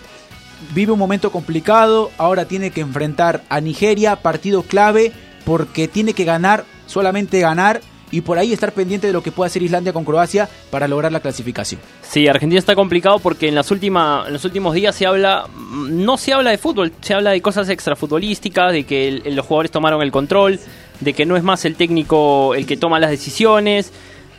Vive 0.73 0.91
un 0.91 0.99
momento 0.99 1.31
complicado, 1.31 2.11
ahora 2.17 2.45
tiene 2.45 2.71
que 2.71 2.81
enfrentar 2.81 3.43
a 3.49 3.61
Nigeria, 3.61 4.17
partido 4.17 4.63
clave, 4.63 5.11
porque 5.45 5.87
tiene 5.87 6.13
que 6.13 6.23
ganar, 6.23 6.65
solamente 6.85 7.39
ganar, 7.39 7.81
y 8.11 8.21
por 8.21 8.37
ahí 8.37 8.53
estar 8.53 8.71
pendiente 8.73 9.07
de 9.07 9.13
lo 9.13 9.23
que 9.23 9.31
pueda 9.31 9.47
hacer 9.47 9.63
Islandia 9.63 9.93
con 9.93 10.05
Croacia 10.05 10.47
para 10.69 10.87
lograr 10.87 11.11
la 11.11 11.19
clasificación. 11.19 11.81
Sí, 12.01 12.27
Argentina 12.27 12.59
está 12.59 12.75
complicado 12.75 13.19
porque 13.19 13.47
en, 13.47 13.55
las 13.55 13.71
últimas, 13.71 14.27
en 14.27 14.33
los 14.33 14.45
últimos 14.45 14.73
días 14.73 14.95
se 14.95 15.05
habla, 15.05 15.47
no 15.89 16.17
se 16.17 16.33
habla 16.33 16.51
de 16.51 16.57
fútbol, 16.57 16.91
se 17.01 17.13
habla 17.13 17.31
de 17.31 17.41
cosas 17.41 17.69
extrafutbolísticas, 17.69 18.73
de 18.73 18.83
que 18.83 19.21
los 19.25 19.45
jugadores 19.45 19.71
tomaron 19.71 20.01
el 20.01 20.11
control, 20.11 20.59
de 20.99 21.13
que 21.13 21.25
no 21.25 21.35
es 21.35 21.43
más 21.43 21.65
el 21.65 21.75
técnico 21.75 22.53
el 22.53 22.65
que 22.65 22.77
toma 22.77 22.99
las 22.99 23.09
decisiones. 23.09 23.91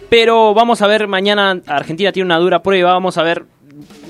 Pero 0.09 0.53
vamos 0.53 0.83
a 0.83 0.87
ver, 0.87 1.09
mañana 1.09 1.61
Argentina 1.67 2.13
tiene 2.13 2.27
una 2.27 2.39
dura 2.39 2.63
prueba, 2.63 2.93
vamos 2.93 3.17
a 3.17 3.23
ver, 3.23 3.47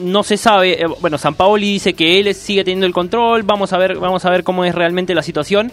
no 0.01 0.25
se 0.25 0.37
sabe, 0.37 0.83
eh, 0.83 0.87
bueno, 1.01 1.19
San 1.19 1.35
Paoli 1.35 1.75
dice 1.75 1.95
que 1.95 2.19
él 2.19 2.35
sigue 2.35 2.65
teniendo 2.65 2.87
el 2.87 2.93
control, 2.93 3.45
vamos 3.45 3.73
a 3.73 3.79
ver, 3.79 3.97
vamos 3.99 4.25
a 4.25 4.31
ver 4.31 4.43
cómo 4.43 4.65
es 4.65 4.75
realmente 4.75 5.15
la 5.15 5.23
situación. 5.23 5.71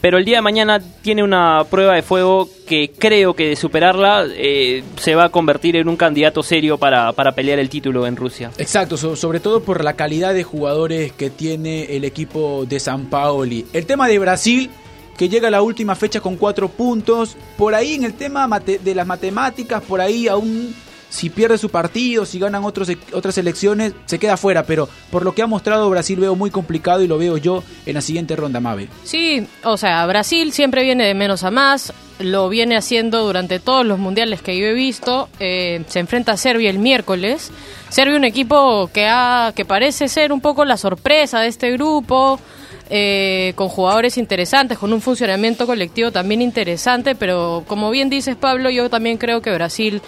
Pero 0.00 0.18
el 0.18 0.24
día 0.24 0.36
de 0.38 0.42
mañana 0.42 0.80
tiene 1.02 1.22
una 1.22 1.64
prueba 1.70 1.94
de 1.94 2.02
fuego 2.02 2.48
que 2.66 2.90
creo 2.96 3.34
que 3.34 3.48
de 3.48 3.56
superarla 3.56 4.26
eh, 4.28 4.82
se 4.96 5.14
va 5.14 5.24
a 5.24 5.28
convertir 5.30 5.76
en 5.76 5.88
un 5.88 5.96
candidato 5.96 6.42
serio 6.42 6.78
para, 6.78 7.12
para 7.12 7.32
pelear 7.32 7.58
el 7.58 7.68
título 7.68 8.06
en 8.06 8.14
Rusia. 8.16 8.50
Exacto, 8.58 8.96
so- 8.96 9.16
sobre 9.16 9.40
todo 9.40 9.62
por 9.62 9.82
la 9.82 9.94
calidad 9.94 10.34
de 10.34 10.44
jugadores 10.44 11.12
que 11.12 11.30
tiene 11.30 11.96
el 11.96 12.04
equipo 12.04 12.64
de 12.68 12.78
San 12.80 13.06
Paoli. 13.06 13.66
El 13.72 13.86
tema 13.86 14.06
de 14.08 14.18
Brasil, 14.18 14.70
que 15.16 15.28
llega 15.28 15.48
a 15.48 15.50
la 15.50 15.62
última 15.62 15.96
fecha 15.96 16.20
con 16.20 16.36
cuatro 16.36 16.68
puntos. 16.68 17.36
Por 17.56 17.74
ahí 17.74 17.94
en 17.94 18.04
el 18.04 18.14
tema 18.14 18.48
de 18.60 18.94
las 18.94 19.06
matemáticas, 19.06 19.82
por 19.82 20.00
ahí 20.00 20.28
aún 20.28 20.72
si 21.08 21.30
pierde 21.30 21.58
su 21.58 21.70
partido, 21.70 22.24
si 22.26 22.38
ganan 22.38 22.64
otros, 22.64 22.88
otras 23.12 23.38
elecciones, 23.38 23.94
se 24.06 24.18
queda 24.18 24.36
fuera. 24.36 24.64
Pero 24.64 24.88
por 25.10 25.24
lo 25.24 25.34
que 25.34 25.42
ha 25.42 25.46
mostrado 25.46 25.88
Brasil 25.90 26.18
veo 26.18 26.34
muy 26.34 26.50
complicado 26.50 27.02
y 27.02 27.08
lo 27.08 27.18
veo 27.18 27.36
yo 27.36 27.62
en 27.86 27.94
la 27.94 28.00
siguiente 28.00 28.36
ronda, 28.36 28.60
Mabel. 28.60 28.88
Sí, 29.04 29.46
o 29.64 29.76
sea, 29.76 30.06
Brasil 30.06 30.52
siempre 30.52 30.82
viene 30.82 31.06
de 31.06 31.14
menos 31.14 31.44
a 31.44 31.50
más, 31.50 31.92
lo 32.18 32.48
viene 32.48 32.76
haciendo 32.76 33.24
durante 33.24 33.60
todos 33.60 33.86
los 33.86 33.98
mundiales 33.98 34.42
que 34.42 34.58
yo 34.58 34.66
he 34.66 34.72
visto, 34.74 35.28
eh, 35.38 35.84
se 35.88 36.00
enfrenta 36.00 36.32
a 36.32 36.36
Serbia 36.36 36.70
el 36.70 36.78
miércoles, 36.78 37.50
Serbia 37.88 38.16
un 38.16 38.24
equipo 38.24 38.90
que, 38.92 39.06
ha, 39.06 39.52
que 39.54 39.64
parece 39.64 40.08
ser 40.08 40.32
un 40.32 40.40
poco 40.40 40.64
la 40.64 40.76
sorpresa 40.76 41.40
de 41.40 41.48
este 41.48 41.70
grupo, 41.72 42.40
eh, 42.90 43.52
con 43.54 43.68
jugadores 43.68 44.16
interesantes, 44.16 44.78
con 44.78 44.92
un 44.92 45.02
funcionamiento 45.02 45.66
colectivo 45.66 46.10
también 46.10 46.40
interesante, 46.40 47.14
pero 47.14 47.62
como 47.66 47.90
bien 47.90 48.08
dices 48.08 48.34
Pablo, 48.34 48.70
yo 48.70 48.88
también 48.88 49.18
creo 49.18 49.42
que 49.42 49.52
Brasil 49.52 50.00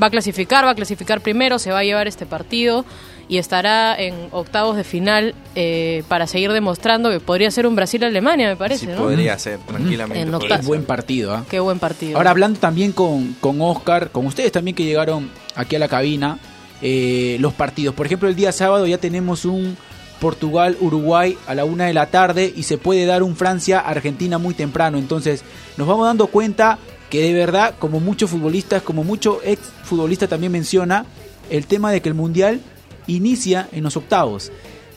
va 0.00 0.08
a 0.08 0.10
clasificar, 0.10 0.64
va 0.64 0.70
a 0.70 0.74
clasificar 0.74 1.20
primero, 1.20 1.58
se 1.58 1.70
va 1.72 1.80
a 1.80 1.84
llevar 1.84 2.06
este 2.08 2.26
partido 2.26 2.84
y 3.28 3.38
estará 3.38 3.96
en 3.98 4.14
octavos 4.30 4.76
de 4.76 4.84
final 4.84 5.34
eh, 5.56 6.04
para 6.06 6.26
seguir 6.28 6.52
demostrando 6.52 7.10
que 7.10 7.18
podría 7.18 7.50
ser 7.50 7.66
un 7.66 7.74
Brasil-Alemania, 7.74 8.48
me 8.48 8.56
parece, 8.56 8.86
Sí, 8.86 8.92
¿no? 8.92 8.98
podría 8.98 9.36
ser, 9.38 9.58
tranquilamente. 9.60 10.30
Octa- 10.32 10.56
ser. 10.58 10.64
Buen 10.64 10.84
partido, 10.84 11.34
¿ah? 11.34 11.44
Qué 11.50 11.58
buen 11.58 11.78
partido. 11.80 12.16
Ahora 12.18 12.30
hablando 12.30 12.60
también 12.60 12.92
con, 12.92 13.34
con 13.40 13.60
Oscar, 13.60 14.10
con 14.12 14.26
ustedes 14.26 14.52
también 14.52 14.76
que 14.76 14.84
llegaron 14.84 15.28
aquí 15.56 15.74
a 15.74 15.80
la 15.80 15.88
cabina, 15.88 16.38
eh, 16.82 17.36
los 17.40 17.52
partidos. 17.54 17.94
Por 17.96 18.06
ejemplo, 18.06 18.28
el 18.28 18.36
día 18.36 18.52
sábado 18.52 18.86
ya 18.86 18.98
tenemos 18.98 19.44
un 19.44 19.76
Portugal-Uruguay 20.20 21.36
a 21.46 21.54
la 21.54 21.64
una 21.64 21.86
de 21.86 21.94
la 21.94 22.06
tarde 22.06 22.52
y 22.54 22.62
se 22.62 22.78
puede 22.78 23.06
dar 23.06 23.22
un 23.22 23.34
Francia-Argentina 23.36 24.38
muy 24.38 24.54
temprano. 24.54 24.98
Entonces 24.98 25.42
nos 25.76 25.86
vamos 25.88 26.06
dando 26.06 26.28
cuenta 26.28 26.78
que 27.10 27.22
de 27.22 27.32
verdad, 27.32 27.74
como 27.78 28.00
muchos 28.00 28.30
futbolistas, 28.30 28.82
como 28.82 29.04
mucho 29.04 29.40
ex 29.44 29.60
futbolista 29.84 30.26
también 30.28 30.52
menciona, 30.52 31.06
el 31.50 31.66
tema 31.66 31.92
de 31.92 32.00
que 32.00 32.08
el 32.08 32.14
Mundial 32.14 32.60
inicia 33.06 33.68
en 33.72 33.84
los 33.84 33.96
octavos. 33.96 34.50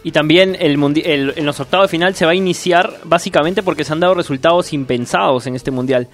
Y 0.04 0.12
también 0.12 0.56
el 0.60 0.82
el- 1.06 1.34
en 1.36 1.45
los 1.45 1.60
octavos 1.60 1.86
de 1.88 1.91
final 1.91 2.15
se 2.15 2.26
va 2.26 2.32
a 2.32 2.36
iniciar 2.36 3.02
básicamente 3.04 3.62
porque 3.62 3.84
se 3.84 3.91
han 3.93 4.00
dado 4.00 4.13
resultados 4.15 4.72
impensados 4.74 5.45
en 5.45 5.56
este 5.56 5.72
mundial. 5.72 6.08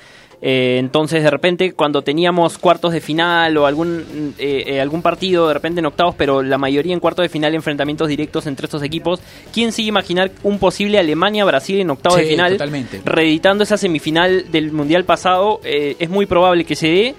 Eh, 0.47 0.77
entonces, 0.77 1.23
de 1.23 1.31
repente, 1.31 1.73
cuando 1.73 2.03
teníamos 2.03 2.60
cuartos 2.60 2.93
de 2.93 3.01
final 3.01 3.58
o 3.58 3.65
algún, 3.65 4.36
eh, 4.38 4.63
eh, 4.67 4.79
algún 4.79 5.01
partido 5.01 5.47
de 5.47 5.55
repente 5.55 5.79
en 5.79 5.88
octavos, 5.88 6.13
pero 6.15 6.43
la 6.43 6.60
mayoría 6.60 6.93
en 6.93 6.99
cuartos 6.99 7.23
de 7.23 7.29
final, 7.29 7.55
enfrentamientos 7.55 8.08
directos 8.08 8.45
entre 8.45 8.65
estos 8.67 8.84
equipos, 8.84 9.21
¿quién 9.51 9.71
sigue 9.71 9.89
imaginar 9.89 10.29
un 10.43 10.60
posible 10.60 10.99
Alemania-Brasil 10.99 11.79
en 11.79 11.89
octavos 11.89 12.19
de 12.19 12.25
final? 12.25 12.51
totalmente. 12.51 13.01
Reeditando 13.03 13.63
esa 13.63 13.75
semifinal 13.75 14.51
del 14.51 14.71
mundial 14.71 15.03
pasado, 15.03 15.62
eh, 15.63 15.95
es 15.97 16.10
muy 16.12 16.27
probable 16.27 16.63
que 16.63 16.75
se 16.75 16.88
dé. 16.89 17.15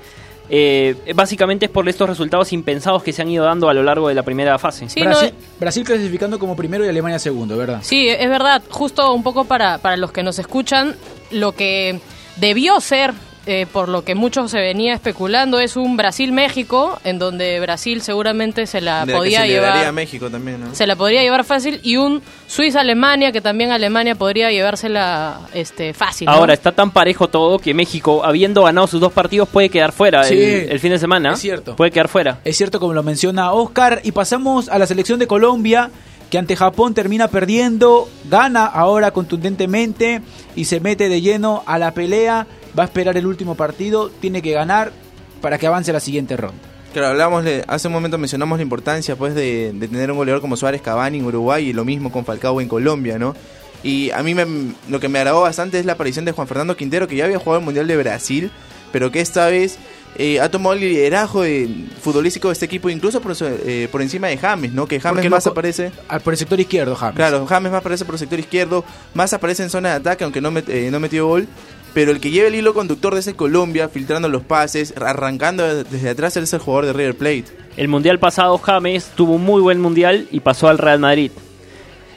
Eh, 0.48 0.94
básicamente 1.16 1.66
es 1.66 1.72
por 1.72 1.88
estos 1.88 2.08
resultados 2.08 2.52
impensados 2.52 3.02
que 3.02 3.12
se 3.12 3.22
han 3.22 3.28
ido 3.28 3.44
dando 3.44 3.68
a 3.68 3.74
lo 3.74 3.82
largo 3.82 4.06
de 4.08 4.14
la 4.14 4.22
primera 4.22 4.56
fase. 4.60 4.88
Sí, 4.88 5.00
Brasil, 5.02 5.32
no- 5.36 5.46
Brasil 5.58 5.82
clasificando 5.82 6.38
como 6.38 6.54
primero 6.54 6.84
y 6.84 6.88
Alemania 6.88 7.18
segundo, 7.18 7.56
¿verdad? 7.56 7.80
Sí, 7.82 8.08
es 8.08 8.30
verdad. 8.30 8.62
Justo 8.70 9.12
un 9.12 9.24
poco 9.24 9.46
para, 9.46 9.78
para 9.78 9.96
los 9.96 10.12
que 10.12 10.22
nos 10.22 10.38
escuchan, 10.38 10.94
lo 11.32 11.50
que 11.50 11.98
debió 12.36 12.80
ser, 12.80 13.12
eh, 13.46 13.66
por 13.72 13.88
lo 13.88 14.02
que 14.02 14.14
mucho 14.16 14.48
se 14.48 14.58
venía 14.58 14.92
especulando, 14.94 15.60
es 15.60 15.76
un 15.76 15.96
Brasil-México, 15.96 16.98
en 17.04 17.18
donde 17.20 17.60
Brasil 17.60 18.02
seguramente 18.02 18.66
se 18.66 18.80
la 18.80 19.00
De 19.06 19.12
la 19.12 19.12
que 19.12 19.18
podía 19.18 19.40
se 19.42 19.52
daría 19.52 19.72
a 19.72 19.74
llevar. 19.76 19.92
México 19.92 20.28
también, 20.28 20.60
¿no? 20.60 20.74
Se 20.74 20.86
la 20.86 20.96
podría 20.96 21.22
llevar 21.22 21.44
fácil 21.44 21.80
y 21.84 21.96
un 21.96 22.22
Suiza-Alemania 22.48 23.30
que 23.32 23.40
también 23.40 23.70
Alemania 23.70 24.14
podría 24.16 24.50
llevársela 24.50 25.40
este, 25.54 25.94
fácil. 25.94 26.26
¿no? 26.26 26.32
Ahora 26.32 26.54
está 26.54 26.72
tan 26.72 26.90
parejo 26.90 27.28
todo 27.28 27.58
que 27.58 27.72
México, 27.72 28.24
habiendo 28.24 28.64
ganado 28.64 28.86
sus 28.88 29.00
dos 29.00 29.12
partidos, 29.12 29.48
puede 29.48 29.68
quedar 29.68 29.92
fuera 29.92 30.24
Sí, 30.24 30.34
el, 30.34 30.70
el 30.72 30.80
fin 30.80 30.90
de 30.90 30.98
semana. 30.98 31.32
es 31.34 31.40
cierto. 31.40 31.76
Puede 31.76 31.90
quedar 31.92 32.08
fuera. 32.08 32.40
Es 32.44 32.56
cierto 32.56 32.80
como 32.80 32.94
lo 32.94 33.02
menciona 33.04 33.52
Oscar 33.52 34.00
y 34.02 34.12
pasamos 34.12 34.68
a 34.68 34.78
la 34.78 34.86
selección 34.86 35.18
de 35.20 35.26
Colombia 35.28 35.90
que 36.30 36.38
ante 36.38 36.56
Japón 36.56 36.92
termina 36.94 37.28
perdiendo, 37.28 38.08
gana 38.28 38.66
ahora 38.66 39.10
contundentemente 39.12 40.22
y 40.56 40.64
se 40.64 40.80
mete 40.80 41.08
de 41.08 41.20
lleno 41.20 41.62
a 41.66 41.78
la 41.78 41.92
pelea, 41.94 42.46
va 42.78 42.82
a 42.82 42.86
esperar 42.86 43.16
el 43.16 43.26
último 43.26 43.54
partido, 43.54 44.10
tiene 44.10 44.42
que 44.42 44.52
ganar 44.52 44.92
para 45.40 45.58
que 45.58 45.66
avance 45.66 45.92
la 45.92 46.00
siguiente 46.00 46.36
ronda. 46.36 46.58
Claro, 46.92 47.08
hablamos, 47.08 47.44
hace 47.68 47.88
un 47.88 47.94
momento 47.94 48.16
mencionamos 48.18 48.58
la 48.58 48.62
importancia 48.62 49.16
pues 49.16 49.34
de, 49.34 49.72
de 49.74 49.88
tener 49.88 50.10
un 50.10 50.16
goleador 50.16 50.40
como 50.40 50.56
Suárez 50.56 50.80
Cavani 50.80 51.18
en 51.18 51.26
Uruguay 51.26 51.68
y 51.68 51.72
lo 51.72 51.84
mismo 51.84 52.10
con 52.10 52.24
Falcao 52.24 52.60
en 52.60 52.68
Colombia, 52.68 53.18
¿no? 53.18 53.34
Y 53.82 54.10
a 54.10 54.22
mí 54.22 54.34
me- 54.34 54.72
lo 54.88 54.98
que 54.98 55.08
me 55.08 55.18
agradó 55.18 55.42
bastante 55.42 55.78
es 55.78 55.84
la 55.86 55.92
aparición 55.92 56.24
de 56.24 56.32
Juan 56.32 56.48
Fernando 56.48 56.76
Quintero, 56.76 57.06
que 57.06 57.16
ya 57.16 57.26
había 57.26 57.38
jugado 57.38 57.58
el 57.58 57.64
Mundial 57.64 57.86
de 57.86 57.96
Brasil, 57.98 58.50
pero 58.92 59.12
que 59.12 59.20
esta 59.20 59.46
vez 59.48 59.78
eh, 60.18 60.40
ha 60.40 60.50
tomado 60.50 60.74
el 60.74 60.80
liderazgo 60.80 61.42
de- 61.42 61.68
futbolístico 62.00 62.48
de 62.48 62.52
este 62.52 62.66
equipo, 62.66 62.88
incluso 62.90 63.20
por, 63.20 63.34
eh, 63.40 63.88
por 63.90 64.02
encima 64.02 64.28
de 64.28 64.36
James, 64.38 64.72
¿no? 64.72 64.86
Que 64.86 65.00
James 65.00 65.16
Porque 65.16 65.30
más 65.30 65.46
aparece. 65.46 65.92
Ah, 66.08 66.18
Por 66.18 66.32
el 66.32 66.38
sector 66.38 66.58
izquierdo, 66.60 66.94
James. 66.96 67.16
Claro, 67.16 67.46
James 67.46 67.70
más 67.72 67.80
aparece 67.80 68.04
por 68.04 68.14
el 68.14 68.18
sector 68.18 68.38
izquierdo, 68.38 68.84
más 69.14 69.32
aparece 69.32 69.62
en 69.62 69.70
zona 69.70 69.90
de 69.90 69.94
ataque, 69.96 70.24
aunque 70.24 70.40
no, 70.40 70.50
met- 70.50 70.68
eh, 70.68 70.90
no 70.90 71.00
metió 71.00 71.26
gol. 71.26 71.46
Pero 71.94 72.10
el 72.10 72.20
que 72.20 72.30
lleva 72.30 72.48
el 72.48 72.54
hilo 72.54 72.74
conductor 72.74 73.14
de 73.14 73.20
ese 73.20 73.34
Colombia, 73.34 73.88
filtrando 73.88 74.28
los 74.28 74.42
pases, 74.42 74.92
arrancando 75.00 75.84
desde 75.84 76.10
atrás, 76.10 76.36
él 76.36 76.42
es 76.44 76.52
el 76.52 76.60
jugador 76.60 76.84
de 76.86 76.92
River 76.92 77.16
Plate. 77.16 77.44
El 77.78 77.88
mundial 77.88 78.18
pasado, 78.18 78.58
James 78.58 79.10
tuvo 79.14 79.34
un 79.36 79.42
muy 79.44 79.62
buen 79.62 79.80
mundial 79.80 80.28
y 80.30 80.40
pasó 80.40 80.68
al 80.68 80.76
Real 80.76 80.98
Madrid. 80.98 81.30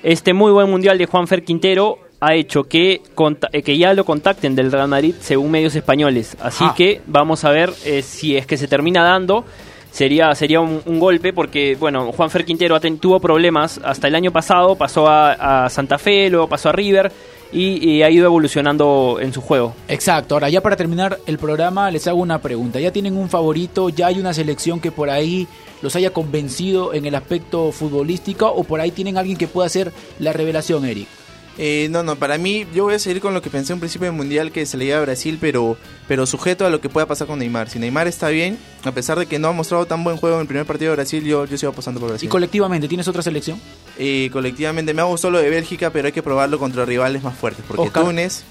Este 0.03 0.33
muy 0.33 0.51
buen 0.51 0.69
mundial 0.69 0.97
de 0.97 1.05
Juanfer 1.05 1.43
Quintero 1.43 1.97
ha 2.21 2.35
hecho 2.35 2.63
que, 2.65 3.01
eh, 3.53 3.61
que 3.61 3.77
ya 3.77 3.93
lo 3.93 4.03
contacten 4.05 4.55
del 4.55 4.71
Real 4.71 4.87
Madrid 4.87 5.15
según 5.21 5.51
medios 5.51 5.75
españoles. 5.75 6.35
Así 6.41 6.65
Ah. 6.67 6.73
que 6.75 7.01
vamos 7.07 7.43
a 7.45 7.51
ver 7.51 7.71
eh, 7.85 8.01
si 8.01 8.35
es 8.35 8.45
que 8.45 8.57
se 8.57 8.67
termina 8.67 9.03
dando. 9.03 9.45
Sería, 9.91 10.35
sería 10.35 10.59
un, 10.61 10.81
un 10.85 10.99
golpe 10.99 11.33
porque, 11.33 11.75
bueno, 11.79 12.11
Juanfer 12.11 12.45
Quintero 12.45 12.75
ha 12.75 12.79
ten- 12.79 12.99
tuvo 12.99 13.19
problemas 13.19 13.79
hasta 13.83 14.07
el 14.07 14.13
año 14.15 14.31
pasado, 14.31 14.75
pasó 14.75 15.07
a, 15.07 15.65
a 15.65 15.69
Santa 15.69 15.97
Fe, 15.97 16.29
luego 16.29 16.47
pasó 16.47 16.69
a 16.69 16.71
River 16.73 17.11
y, 17.51 17.89
y 17.89 18.03
ha 18.03 18.09
ido 18.11 18.25
evolucionando 18.25 19.17
en 19.19 19.33
su 19.33 19.41
juego. 19.41 19.73
Exacto, 19.87 20.35
ahora 20.35 20.47
ya 20.49 20.61
para 20.61 20.75
terminar 20.75 21.17
el 21.25 21.39
programa 21.39 21.89
les 21.89 22.05
hago 22.07 22.19
una 22.19 22.39
pregunta. 22.39 22.79
¿Ya 22.79 22.91
tienen 22.91 23.17
un 23.17 23.29
favorito? 23.29 23.89
¿Ya 23.89 24.07
hay 24.07 24.19
una 24.19 24.31
selección 24.33 24.79
que 24.79 24.91
por 24.91 25.09
ahí 25.09 25.47
los 25.81 25.95
haya 25.95 26.11
convencido 26.13 26.93
en 26.93 27.07
el 27.07 27.15
aspecto 27.15 27.71
futbolístico? 27.71 28.47
¿O 28.47 28.63
por 28.65 28.81
ahí 28.81 28.91
tienen 28.91 29.17
alguien 29.17 29.37
que 29.37 29.47
pueda 29.47 29.65
hacer 29.65 29.91
la 30.19 30.33
revelación, 30.33 30.85
Eric? 30.85 31.07
Eh, 31.61 31.89
no, 31.91 32.03
no, 32.03 32.15
para 32.15 32.37
mí 32.37 32.65
yo 32.73 32.85
voy 32.85 32.93
a 32.93 32.99
seguir 32.99 33.21
con 33.21 33.33
lo 33.33 33.41
que 33.41 33.49
pensé 33.49 33.73
en 33.73 33.77
un 33.77 33.79
principio 33.81 34.05
del 34.05 34.15
Mundial 34.15 34.53
que 34.53 34.65
se 34.65 34.77
le 34.77 34.85
lleva 34.85 34.99
a 34.99 35.01
Brasil, 35.01 35.37
pero, 35.41 35.75
pero 36.07 36.25
sujeto 36.25 36.65
a 36.65 36.69
lo 36.69 36.79
que 36.79 36.87
pueda 36.87 37.05
pasar 37.05 37.27
con 37.27 37.39
Neymar. 37.39 37.69
Si 37.69 37.79
Neymar 37.79 38.07
está 38.07 38.29
bien, 38.29 38.57
a 38.85 38.93
pesar 38.93 39.19
de 39.19 39.25
que 39.25 39.39
no 39.39 39.49
ha 39.49 39.51
mostrado 39.51 39.85
tan 39.85 40.01
buen 40.05 40.15
juego 40.15 40.37
en 40.37 40.41
el 40.43 40.47
primer 40.47 40.65
partido 40.65 40.91
de 40.91 40.95
Brasil, 40.95 41.21
yo, 41.25 41.43
yo 41.43 41.57
sigo 41.57 41.73
apostando 41.73 41.99
por 41.99 42.07
¿Y 42.07 42.11
Brasil. 42.11 42.29
colectivamente 42.29 42.87
tienes 42.87 43.09
otra 43.09 43.21
selección? 43.21 43.59
Eh, 43.97 44.29
colectivamente 44.31 44.93
me 44.93 45.01
ha 45.01 45.05
gustado 45.05 45.33
lo 45.33 45.39
de 45.39 45.49
Bélgica, 45.49 45.89
pero 45.89 46.05
hay 46.05 46.13
que 46.13 46.23
probarlo 46.23 46.57
contra 46.59 46.85
rivales 46.85 47.21
más 47.23 47.37
fuertes, 47.37 47.65
porque 47.67 47.83
Oscar. 47.83 48.05
Túnez... 48.05 48.45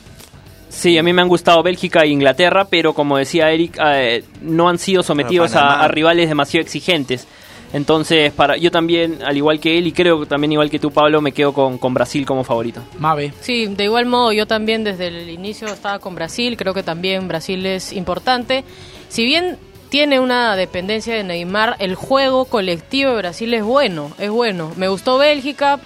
Sí, 0.69 0.99
a 0.99 1.03
mí 1.03 1.15
me 1.15 1.23
han 1.23 1.29
gustado 1.29 1.63
Bélgica 1.63 2.01
e 2.03 2.09
Inglaterra, 2.09 2.67
pero 2.67 2.93
como 2.93 3.17
decía 3.17 3.51
Eric, 3.51 3.79
eh, 3.83 4.23
no 4.43 4.69
han 4.69 4.77
sido 4.77 5.03
sometidos 5.03 5.55
a 5.55 5.89
rivales 5.89 6.29
demasiado 6.29 6.63
exigentes. 6.63 7.27
Entonces, 7.73 8.33
para 8.33 8.57
yo 8.57 8.71
también, 8.71 9.19
al 9.23 9.37
igual 9.37 9.61
que 9.61 9.79
él, 9.79 9.87
y 9.87 9.93
creo 9.93 10.21
que 10.21 10.27
también 10.27 10.53
igual 10.53 10.71
que 10.71 10.79
tú, 10.79 10.91
Pablo, 10.91 11.21
me 11.21 11.33
quedo 11.33 11.53
con, 11.53 11.79
con 11.79 11.93
Brasil 11.95 12.25
como 12.25 12.45
favorito. 12.45 12.83
Mabe. 12.99 13.33
Sí, 13.41 13.67
de 13.67 13.85
igual 13.85 14.07
modo 14.07 14.33
yo 14.33 14.47
también 14.47 14.85
desde 14.85 15.09
el 15.09 15.29
inicio 15.29 15.69
estaba 15.69 15.99
con 15.99 16.15
Brasil, 16.15 16.57
creo 16.57 16.73
que 16.75 16.83
también 16.83 17.29
Brasil 17.29 17.65
es 17.67 17.93
importante. 17.93 18.65
Si 19.09 19.25
bien 19.25 19.59
tiene 19.89 20.21
una 20.21 20.57
dependencia 20.57 21.15
de 21.15 21.25
Neymar, 21.25 21.77
el 21.79 21.95
juego 21.95 22.45
colectivo 22.45 23.11
de 23.11 23.17
Brasil 23.17 23.55
es 23.55 23.65
bueno, 23.65 24.13
es 24.19 24.31
bueno. 24.31 24.73
Me 24.77 24.89
gustó 24.89 25.19
Bélgica, 25.19 25.81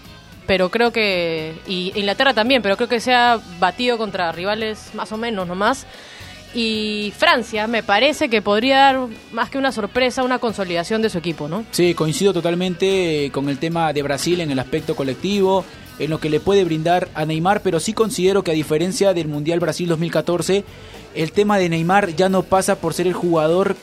pero 0.47 0.71
creo 0.71 0.93
que 0.93 1.55
y 1.67 1.93
Inglaterra 1.95 2.35
también, 2.35 2.63
pero 2.63 2.77
creo 2.77 2.89
que 2.89 3.01
se 3.01 3.15
ha 3.15 3.41
batido 3.61 3.99
contra 3.99 4.33
rivales 4.33 4.91
más 4.95 5.13
o 5.13 5.17
menos 5.17 5.47
nomás. 5.47 5.87
Y 6.55 7.13
Francia 7.17 7.67
me 7.67 7.83
parece 7.83 8.29
que 8.29 8.43
podría 8.43 8.79
dar 8.79 9.01
más 9.33 9.49
que 9.49 9.59
una 9.59 9.73
sorpresa, 9.73 10.23
una 10.23 10.39
consolidación 10.39 11.01
de 11.01 11.09
su 11.09 11.19
equipo, 11.19 11.49
¿no? 11.49 11.65
Sí, 11.71 11.95
coincido 11.95 12.33
totalmente 12.33 13.27
eh, 13.27 13.31
con 13.31 13.49
el 13.49 13.59
tema 13.59 13.93
de 13.93 14.03
Brasil 14.03 14.41
en 14.41 14.51
el 14.51 14.59
aspecto 14.59 14.95
colectivo, 14.95 15.65
en 15.99 16.11
lo 16.11 16.21
que 16.21 16.29
le 16.29 16.41
puede 16.41 16.65
brindar 16.65 17.09
a 17.15 17.25
Neymar, 17.25 17.63
pero 17.63 17.81
sí 17.81 17.95
considero 17.95 18.43
que 18.45 18.51
a 18.51 18.55
diferencia 18.55 19.15
del 19.15 19.29
Mundial 19.29 19.61
Brasil 19.61 19.89
2014, 19.89 20.65
el 21.15 21.33
tema 21.33 21.59
de 21.59 21.71
Neymar 21.71 22.15
ya 22.15 22.29
no 22.29 22.43
pasa 22.43 22.77
por 22.77 22.93
ser 22.93 23.07
el 23.07 23.15
jugador 23.15 23.77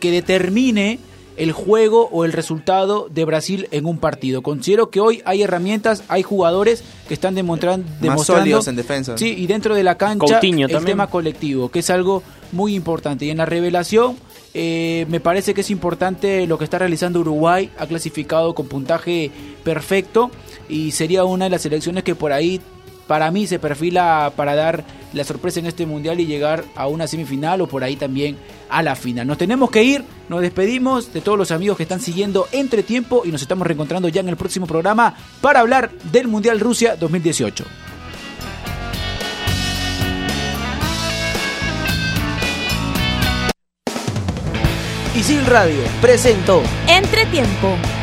que 0.00 0.10
determine 0.10 0.98
el 1.38 1.52
juego 1.52 2.08
o 2.12 2.24
el 2.24 2.32
resultado 2.32 3.08
de 3.10 3.24
Brasil 3.24 3.68
en 3.70 3.86
un 3.86 3.98
partido. 3.98 4.42
Considero 4.42 4.90
que 4.90 5.00
hoy 5.00 5.22
hay 5.24 5.42
herramientas, 5.42 6.02
hay 6.08 6.22
jugadores 6.22 6.82
que 7.06 7.14
están 7.14 7.34
demostran- 7.36 7.84
demostrando 8.00 8.42
sólidos 8.42 8.68
en 8.68 8.76
defensa. 8.76 9.16
Sí, 9.16 9.34
y 9.38 9.46
dentro 9.46 9.74
de 9.74 9.84
la 9.84 9.96
cancha 9.96 10.26
Coutinho 10.26 10.66
el 10.66 10.72
también. 10.72 10.92
tema 10.96 11.06
colectivo, 11.06 11.70
que 11.70 11.78
es 11.78 11.90
algo 11.90 12.22
muy 12.52 12.74
importante. 12.74 13.24
Y 13.24 13.30
en 13.30 13.38
la 13.38 13.46
revelación 13.46 14.16
eh, 14.54 15.06
me 15.08 15.20
parece 15.20 15.54
que 15.54 15.60
es 15.60 15.70
importante 15.70 16.46
lo 16.46 16.58
que 16.58 16.64
está 16.64 16.78
realizando 16.78 17.20
Uruguay, 17.20 17.70
ha 17.78 17.86
clasificado 17.86 18.54
con 18.54 18.66
puntaje 18.66 19.30
perfecto 19.62 20.30
y 20.68 20.90
sería 20.90 21.24
una 21.24 21.44
de 21.44 21.50
las 21.50 21.62
selecciones 21.62 22.02
que 22.02 22.14
por 22.14 22.32
ahí 22.32 22.60
para 23.08 23.30
mí 23.32 23.48
se 23.48 23.58
perfila 23.58 24.32
para 24.36 24.54
dar 24.54 24.84
la 25.12 25.24
sorpresa 25.24 25.58
en 25.58 25.66
este 25.66 25.86
mundial 25.86 26.20
y 26.20 26.26
llegar 26.26 26.64
a 26.76 26.86
una 26.86 27.08
semifinal 27.08 27.60
o 27.62 27.66
por 27.66 27.82
ahí 27.82 27.96
también 27.96 28.36
a 28.68 28.82
la 28.82 28.94
final. 28.94 29.26
Nos 29.26 29.38
tenemos 29.38 29.70
que 29.70 29.82
ir, 29.82 30.04
nos 30.28 30.42
despedimos 30.42 31.12
de 31.12 31.22
todos 31.22 31.38
los 31.38 31.50
amigos 31.50 31.78
que 31.78 31.82
están 31.82 32.00
siguiendo 32.00 32.46
entre 32.52 32.84
tiempo 32.84 33.22
y 33.24 33.32
nos 33.32 33.42
estamos 33.42 33.66
reencontrando 33.66 34.08
ya 34.08 34.20
en 34.20 34.28
el 34.28 34.36
próximo 34.36 34.66
programa 34.66 35.16
para 35.40 35.60
hablar 35.60 35.90
del 36.12 36.28
Mundial 36.28 36.60
Rusia 36.60 36.94
2018. 36.94 37.64
Isil 45.16 45.44
Radio 45.46 45.82
presentó 46.00 46.62
Entretiempo. 46.86 47.97